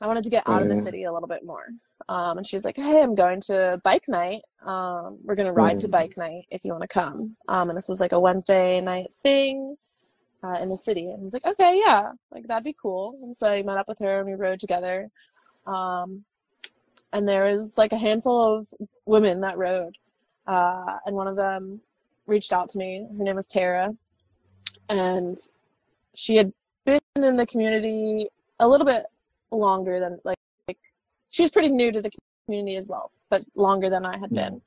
I 0.00 0.06
wanted 0.06 0.24
to 0.24 0.30
get 0.30 0.46
out 0.46 0.62
of 0.62 0.68
the 0.68 0.74
mm. 0.74 0.82
city 0.82 1.04
a 1.04 1.12
little 1.12 1.28
bit 1.28 1.44
more. 1.44 1.64
Um, 2.08 2.38
and 2.38 2.46
she's 2.46 2.64
like, 2.64 2.76
"Hey, 2.76 3.02
I'm 3.02 3.14
going 3.14 3.40
to 3.42 3.80
bike 3.82 4.04
night. 4.08 4.42
Um, 4.64 5.18
we're 5.24 5.34
gonna 5.34 5.52
ride 5.52 5.78
mm. 5.78 5.80
to 5.80 5.88
bike 5.88 6.16
night 6.16 6.46
if 6.50 6.64
you 6.64 6.72
want 6.72 6.82
to 6.82 6.88
come." 6.88 7.36
Um, 7.48 7.68
and 7.68 7.76
this 7.76 7.88
was 7.88 8.00
like 8.00 8.12
a 8.12 8.20
Wednesday 8.20 8.80
night 8.80 9.10
thing 9.22 9.76
uh, 10.44 10.58
in 10.60 10.68
the 10.68 10.76
city. 10.76 11.10
And 11.10 11.20
I 11.20 11.22
was 11.22 11.34
like, 11.34 11.46
"Okay, 11.46 11.82
yeah, 11.84 12.12
like 12.30 12.46
that'd 12.46 12.64
be 12.64 12.76
cool." 12.80 13.18
And 13.22 13.36
so 13.36 13.50
I 13.50 13.62
met 13.62 13.78
up 13.78 13.88
with 13.88 13.98
her 14.00 14.20
and 14.20 14.28
we 14.28 14.34
rode 14.34 14.60
together. 14.60 15.08
Um, 15.66 16.24
and 17.12 17.28
there 17.28 17.46
was 17.46 17.76
like 17.76 17.92
a 17.92 17.98
handful 17.98 18.58
of 18.58 18.68
women 19.06 19.40
that 19.40 19.58
rode, 19.58 19.96
uh, 20.46 20.98
and 21.06 21.16
one 21.16 21.28
of 21.28 21.36
them 21.36 21.80
reached 22.26 22.52
out 22.52 22.68
to 22.70 22.78
me. 22.78 23.06
Her 23.18 23.24
name 23.24 23.36
was 23.36 23.48
Tara, 23.48 23.94
and 24.88 25.36
she 26.14 26.36
had 26.36 26.52
been 26.84 27.00
in 27.16 27.36
the 27.36 27.46
community 27.46 28.28
a 28.60 28.68
little 28.68 28.86
bit 28.86 29.06
longer 29.50 30.00
than 30.00 30.20
like 30.24 30.35
she's 31.28 31.50
pretty 31.50 31.68
new 31.68 31.92
to 31.92 32.02
the 32.02 32.10
community 32.46 32.76
as 32.76 32.88
well, 32.88 33.10
but 33.30 33.44
longer 33.54 33.90
than 33.90 34.04
I 34.06 34.18
had 34.18 34.30
been. 34.30 34.60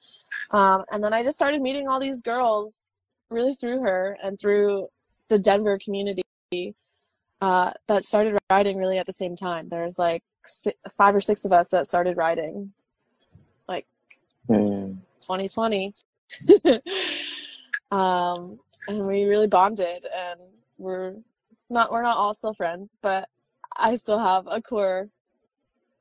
Um, 0.51 0.83
and 0.91 1.03
then 1.03 1.13
I 1.13 1.23
just 1.23 1.37
started 1.37 1.61
meeting 1.61 1.87
all 1.87 1.99
these 1.99 2.21
girls 2.21 3.05
really 3.29 3.55
through 3.55 3.81
her 3.81 4.17
and 4.23 4.39
through 4.39 4.87
the 5.27 5.39
Denver 5.39 5.77
community 5.77 6.23
uh, 7.41 7.71
that 7.87 8.03
started 8.03 8.37
riding 8.49 8.77
really 8.77 8.97
at 8.97 9.05
the 9.05 9.13
same 9.13 9.35
time. 9.35 9.69
There's 9.69 9.97
like 9.97 10.23
six, 10.43 10.77
five 10.97 11.15
or 11.15 11.21
six 11.21 11.45
of 11.45 11.51
us 11.51 11.69
that 11.69 11.87
started 11.87 12.17
riding, 12.17 12.73
like 13.67 13.85
mm. 14.49 14.97
2020. 15.21 15.93
um, 17.91 18.59
and 18.87 19.07
we 19.07 19.23
really 19.25 19.47
bonded, 19.47 19.99
and 20.15 20.39
we're 20.77 21.15
not 21.69 21.91
we're 21.91 22.03
not 22.03 22.17
all 22.17 22.33
still 22.33 22.53
friends, 22.53 22.97
but 23.01 23.29
I 23.77 23.95
still 23.95 24.19
have 24.19 24.47
a 24.49 24.61
core 24.61 25.09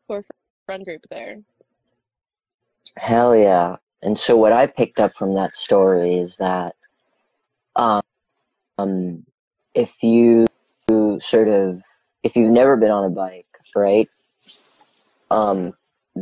core 0.07 0.23
friend 0.69 0.85
group 0.85 1.01
there. 1.11 1.39
Hell 2.99 3.35
yeah. 3.35 3.77
And 4.03 4.19
so 4.19 4.37
what 4.37 4.53
I 4.53 4.66
picked 4.66 5.01
up 5.01 5.12
from 5.12 5.33
that 5.33 5.57
story 5.57 6.16
is 6.16 6.37
that 6.37 6.77
um, 7.75 8.03
um 8.77 9.25
if 9.73 9.91
you 10.03 10.45
sort 11.23 11.49
of 11.49 11.81
if 12.23 12.37
you've 12.37 12.53
never 12.53 12.77
been 12.77 12.91
on 12.91 13.07
a 13.07 13.09
bike, 13.09 13.47
right? 13.75 14.11
Um 15.31 15.73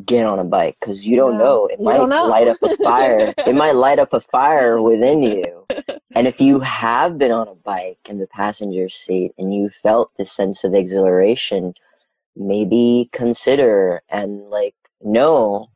get 0.04 0.26
on 0.26 0.38
a 0.38 0.44
bike 0.44 0.76
because 0.78 1.04
you 1.04 1.16
don't 1.16 1.32
yeah. 1.32 1.38
know 1.38 1.66
it 1.66 1.78
you 1.80 1.84
might 1.84 2.06
know. 2.06 2.26
light 2.26 2.46
up 2.46 2.58
a 2.62 2.76
fire 2.76 3.32
it 3.46 3.54
might 3.54 3.74
light 3.86 3.98
up 3.98 4.12
a 4.12 4.20
fire 4.20 4.82
within 4.82 5.22
you 5.22 5.64
and 6.14 6.26
if 6.26 6.38
you 6.38 6.60
have 6.60 7.16
been 7.16 7.30
on 7.30 7.48
a 7.48 7.54
bike 7.54 7.98
in 8.04 8.18
the 8.18 8.26
passenger 8.26 8.90
seat 8.90 9.32
and 9.38 9.54
you 9.54 9.70
felt 9.70 10.12
this 10.18 10.30
sense 10.30 10.64
of 10.64 10.74
exhilaration 10.74 11.72
maybe 12.36 13.08
consider 13.12 14.02
and 14.08 14.48
like 14.50 14.74
know 15.02 15.68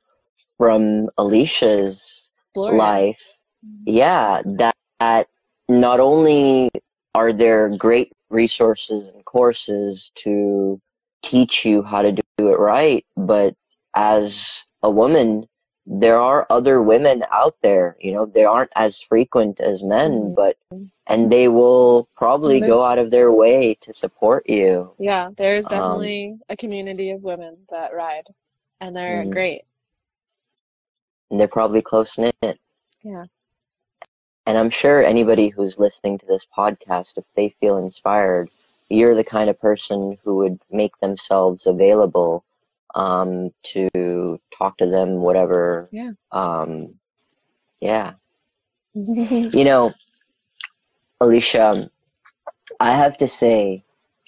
from 0.59 1.09
alicia's 1.19 2.29
life 2.55 3.35
mm-hmm. 3.65 3.83
yeah 3.87 4.43
that, 4.45 4.77
that 4.99 5.29
not 5.69 6.01
only 6.01 6.71
are 7.15 7.33
there 7.33 7.69
great 7.77 8.13
resources 8.29 9.09
and 9.15 9.25
courses 9.25 10.11
to 10.15 10.81
teach 11.23 11.65
you 11.65 11.83
how 11.83 12.03
to 12.03 12.13
do 12.13 12.49
it 12.49 12.59
right 12.59 13.05
but 13.17 13.55
as 13.95 14.65
a 14.83 14.91
woman, 14.91 15.47
there 15.93 16.21
are 16.21 16.47
other 16.51 16.81
women 16.81 17.25
out 17.33 17.57
there. 17.63 17.97
You 17.99 18.13
know, 18.13 18.25
they 18.25 18.45
aren't 18.45 18.71
as 18.77 19.01
frequent 19.01 19.59
as 19.59 19.83
men, 19.83 20.13
mm-hmm. 20.13 20.35
but 20.35 20.57
and 21.09 21.31
they 21.31 21.49
will 21.49 22.09
probably 22.17 22.61
go 22.61 22.85
out 22.85 22.99
of 22.99 23.11
their 23.11 23.33
way 23.33 23.75
to 23.81 23.93
support 23.93 24.49
you. 24.49 24.93
Yeah, 25.01 25.31
there's 25.37 25.67
um, 25.73 25.79
definitely 25.79 26.29
um, 26.29 26.41
a 26.49 26.57
community 26.57 27.11
of 27.11 27.25
women 27.25 27.57
that 27.71 27.93
ride, 27.93 28.29
and 28.81 28.97
they're 28.97 29.23
mm-hmm. 29.23 29.33
great. 29.33 29.63
And 31.31 31.41
they're 31.41 31.49
probably 31.49 31.83
close 31.83 32.17
knit. 32.17 32.61
Yeah. 33.03 33.25
And 34.47 34.59
I'm 34.59 34.71
sure 34.71 35.05
anybody 35.05 35.49
who's 35.49 35.79
listening 35.79 36.19
to 36.19 36.27
this 36.27 36.47
podcast, 36.57 37.19
if 37.19 37.25
they 37.35 37.51
feel 37.61 37.79
inspired, 37.79 38.49
you're 38.89 39.15
the 39.15 39.25
kind 39.25 39.51
of 39.51 39.61
person 39.61 40.19
who 40.25 40.37
would 40.37 40.61
make 40.71 40.97
themselves 40.99 41.67
available 41.67 42.45
um, 42.95 43.51
to 43.73 44.41
talk 44.57 44.79
to 44.79 44.87
them, 44.87 45.23
whatever. 45.23 45.89
Yeah. 45.93 46.13
Um, 46.33 46.95
yeah. 47.81 48.15
you 48.95 49.65
know, 49.65 49.93
Alicia, 51.21 51.91
I 52.79 52.95
have 52.95 53.17
to 53.19 53.29
say, 53.29 53.85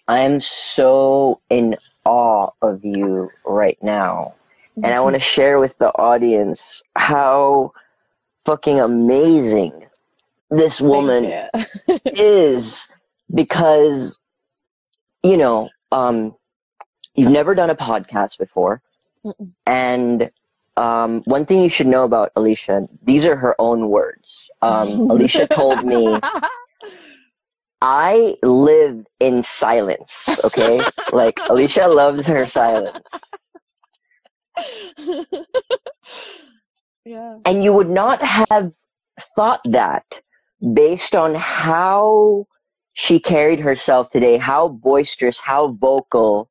I 0.09 0.21
am 0.21 0.41
so 0.41 1.41
in 1.49 1.77
awe 2.05 2.51
of 2.61 2.85
you 2.85 3.31
right 3.45 3.79
now. 3.83 4.35
And 4.77 4.87
I 4.87 5.01
want 5.01 5.15
to 5.15 5.21
share 5.35 5.59
with 5.59 5.79
the 5.79 5.91
audience 5.91 6.83
how 6.97 7.73
fucking 8.45 8.81
amazing 8.81 9.87
this 10.51 10.81
woman 10.81 11.33
is 12.05 12.89
because, 13.33 14.21
you 15.23 15.37
know, 15.37 15.71
um, 15.93 16.35
You've 17.15 17.33
never 17.33 17.55
done 17.55 17.71
a 17.71 17.77
podcast 17.77 18.39
before. 18.39 18.83
Mm-mm. 19.25 19.53
And 19.67 20.31
um, 20.77 21.23
one 21.25 21.45
thing 21.45 21.61
you 21.61 21.69
should 21.69 21.87
know 21.87 22.05
about 22.05 22.33
Alicia, 22.37 22.89
these 23.03 23.27
are 23.27 23.37
her 23.37 23.55
own 23.59 23.89
words. 23.89 24.51
Um, 24.63 24.89
Alicia 25.11 25.47
told 25.47 25.85
me, 25.85 26.19
I 27.81 28.37
live 28.43 29.07
in 29.21 29.43
silence, 29.43 30.29
okay? 30.45 30.81
like, 31.13 31.39
Alicia 31.51 31.89
loves 31.89 32.27
her 32.27 32.47
silence. 32.47 33.07
yeah. 37.05 37.39
And 37.45 37.65
you 37.65 37.73
would 37.73 37.91
not 37.91 38.23
have 38.23 38.73
thought 39.37 39.61
that 39.65 40.21
based 40.75 41.15
on 41.15 41.35
how 41.35 42.47
she 42.95 43.19
carried 43.19 43.61
herself 43.61 44.11
today, 44.11 44.37
how 44.39 44.69
boisterous, 44.69 45.41
how 45.41 45.73
vocal, 45.73 46.49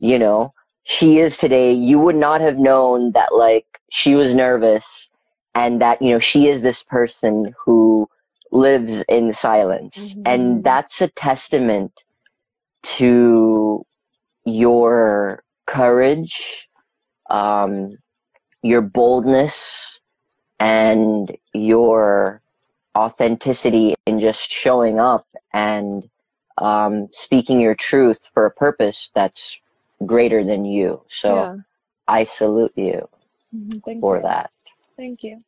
you 0.00 0.18
know, 0.18 0.50
she 0.84 1.18
is 1.18 1.36
today, 1.36 1.72
you 1.72 1.98
would 1.98 2.16
not 2.16 2.40
have 2.40 2.58
known 2.58 3.12
that 3.12 3.34
like 3.34 3.66
she 3.90 4.14
was 4.14 4.34
nervous 4.34 5.10
and 5.54 5.80
that, 5.80 6.00
you 6.00 6.10
know, 6.10 6.18
she 6.18 6.48
is 6.48 6.62
this 6.62 6.82
person 6.82 7.54
who 7.64 8.08
lives 8.52 9.02
in 9.08 9.32
silence. 9.32 10.14
Mm-hmm. 10.14 10.22
And 10.26 10.64
that's 10.64 11.00
a 11.02 11.08
testament 11.08 12.04
to 12.82 13.84
your 14.44 15.42
courage, 15.66 16.68
um, 17.28 17.98
your 18.62 18.80
boldness, 18.80 20.00
and 20.58 21.36
your 21.54 22.40
authenticity 22.96 23.94
in 24.06 24.18
just 24.18 24.50
showing 24.50 24.98
up 24.98 25.26
and 25.52 26.08
um, 26.58 27.08
speaking 27.12 27.60
your 27.60 27.74
truth 27.74 28.28
for 28.32 28.46
a 28.46 28.50
purpose 28.50 29.10
that's 29.14 29.60
greater 30.06 30.44
than 30.44 30.64
you. 30.64 31.02
So 31.08 31.34
yeah. 31.34 31.56
I 32.06 32.24
salute 32.24 32.72
you 32.76 33.08
mm-hmm. 33.54 34.00
for 34.00 34.16
you. 34.16 34.22
that. 34.22 34.50
Thank 34.96 35.22
you. 35.22 35.38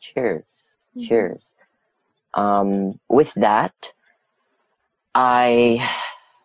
Cheers. 0.00 0.46
Mm-hmm. 0.96 1.06
Cheers. 1.06 1.42
Um, 2.34 3.00
with 3.08 3.32
that, 3.34 3.92
I 5.14 5.88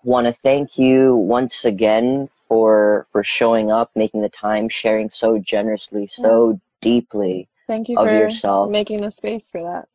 want 0.03 0.27
to 0.27 0.33
thank 0.33 0.77
you 0.77 1.15
once 1.15 1.65
again 1.65 2.29
for 2.47 3.07
for 3.11 3.23
showing 3.23 3.71
up, 3.71 3.91
making 3.95 4.21
the 4.21 4.29
time, 4.29 4.69
sharing 4.69 5.09
so 5.09 5.37
generously, 5.39 6.07
so 6.07 6.59
deeply. 6.81 7.47
Thank 7.67 7.89
you 7.89 7.95
for 7.95 8.09
yourself. 8.09 8.69
making 8.69 9.01
the 9.01 9.11
space 9.11 9.49
for 9.49 9.61
that. 9.61 9.87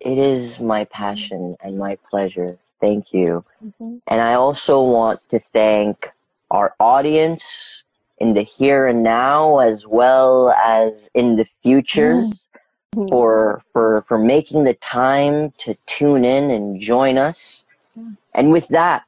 It 0.00 0.18
is 0.18 0.60
my 0.60 0.84
passion 0.84 1.56
and 1.60 1.76
my 1.76 1.96
pleasure. 2.10 2.58
Thank 2.80 3.12
you. 3.12 3.44
Mhm. 3.64 4.00
And 4.06 4.20
I 4.20 4.34
also 4.34 4.82
want 4.82 5.20
to 5.30 5.38
thank 5.38 6.10
our 6.50 6.74
audience 6.78 7.84
in 8.18 8.34
the 8.34 8.42
here 8.42 8.86
and 8.86 9.02
now 9.02 9.58
as 9.58 9.86
well 9.86 10.50
as 10.50 11.10
in 11.14 11.36
the 11.36 11.46
futures 11.62 12.48
mm-hmm. 12.94 13.08
for 13.08 13.62
for 13.72 14.02
for 14.08 14.18
making 14.18 14.64
the 14.64 14.74
time 14.74 15.52
to 15.58 15.74
tune 15.86 16.24
in 16.24 16.50
and 16.50 16.80
join 16.80 17.18
us. 17.18 17.64
Mm-hmm. 17.98 18.12
And 18.34 18.52
with 18.52 18.68
that, 18.68 19.04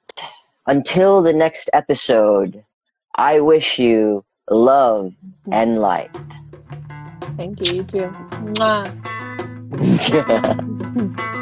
until 0.66 1.22
the 1.22 1.32
next 1.32 1.70
episode, 1.72 2.64
I 3.14 3.40
wish 3.40 3.78
you 3.78 4.24
love 4.50 5.06
mm-hmm. 5.06 5.52
and 5.52 5.78
light. 5.78 6.10
Thank 7.36 7.66
you, 7.66 7.76
you 7.76 7.84
too. 7.84 8.08
Mwah. 8.54 8.88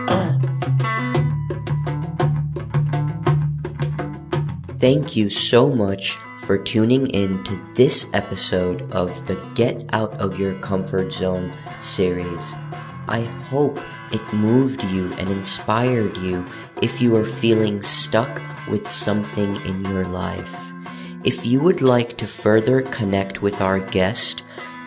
Thank 4.79 5.17
you 5.17 5.31
so 5.31 5.71
much 5.71 6.19
for 6.41 6.59
tuning 6.59 7.07
in 7.07 7.43
to 7.45 7.59
this 7.75 8.11
episode 8.13 8.93
of 8.93 9.27
the 9.27 9.37
Get 9.55 9.87
Out 9.95 10.13
of 10.21 10.39
Your 10.39 10.53
Comfort 10.61 11.11
Zone 11.11 11.57
series. 11.81 12.53
I 13.09 13.23
hope 13.49 13.81
it 14.13 14.35
moved 14.35 14.85
you 14.85 15.11
and 15.15 15.31
inspired 15.31 16.15
you 16.19 16.45
if 16.83 17.01
you 17.01 17.17
are 17.17 17.25
feeling 17.25 17.81
stuck 17.81 18.43
with 18.69 18.87
something 18.87 19.57
in 19.65 19.83
your 19.87 20.05
life. 20.05 20.73
If 21.25 21.47
you 21.47 21.59
would 21.61 21.81
like 21.81 22.19
to 22.19 22.27
further 22.27 22.83
connect 22.83 23.41
with 23.41 23.63
our 23.63 23.81
guest, 23.81 24.43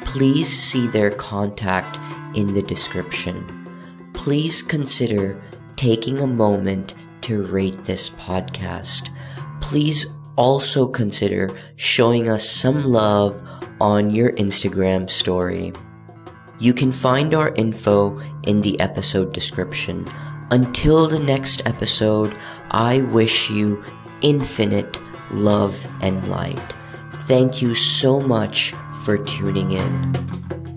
please 0.05 0.47
see 0.47 0.87
their 0.87 1.09
contact 1.09 1.97
in 2.37 2.53
the 2.53 2.61
description. 2.61 3.65
Please 4.13 4.61
consider 4.61 5.41
taking 5.75 6.19
a 6.19 6.27
moment 6.27 6.93
to 7.21 7.41
rate 7.41 7.85
this 7.85 8.11
podcast. 8.11 9.09
Please 9.61 10.05
also 10.35 10.87
consider 10.87 11.49
showing 11.75 12.29
us 12.29 12.49
some 12.49 12.85
love 12.85 13.41
on 13.81 14.09
your 14.09 14.31
Instagram 14.33 15.09
story. 15.09 15.73
You 16.59 16.73
can 16.73 16.91
find 16.91 17.33
our 17.33 17.53
info 17.55 18.19
in 18.43 18.61
the 18.61 18.79
episode 18.79 19.33
description. 19.33 20.07
Until 20.51 21.07
the 21.07 21.19
next 21.19 21.65
episode, 21.65 22.35
I 22.71 23.01
wish 23.01 23.49
you 23.49 23.83
infinite 24.21 24.99
love 25.31 25.87
and 26.01 26.27
light. 26.29 26.75
Thank 27.27 27.61
you 27.61 27.75
so 27.75 28.19
much 28.19 28.73
for 29.03 29.17
tuning 29.17 29.71
in. 29.71 30.68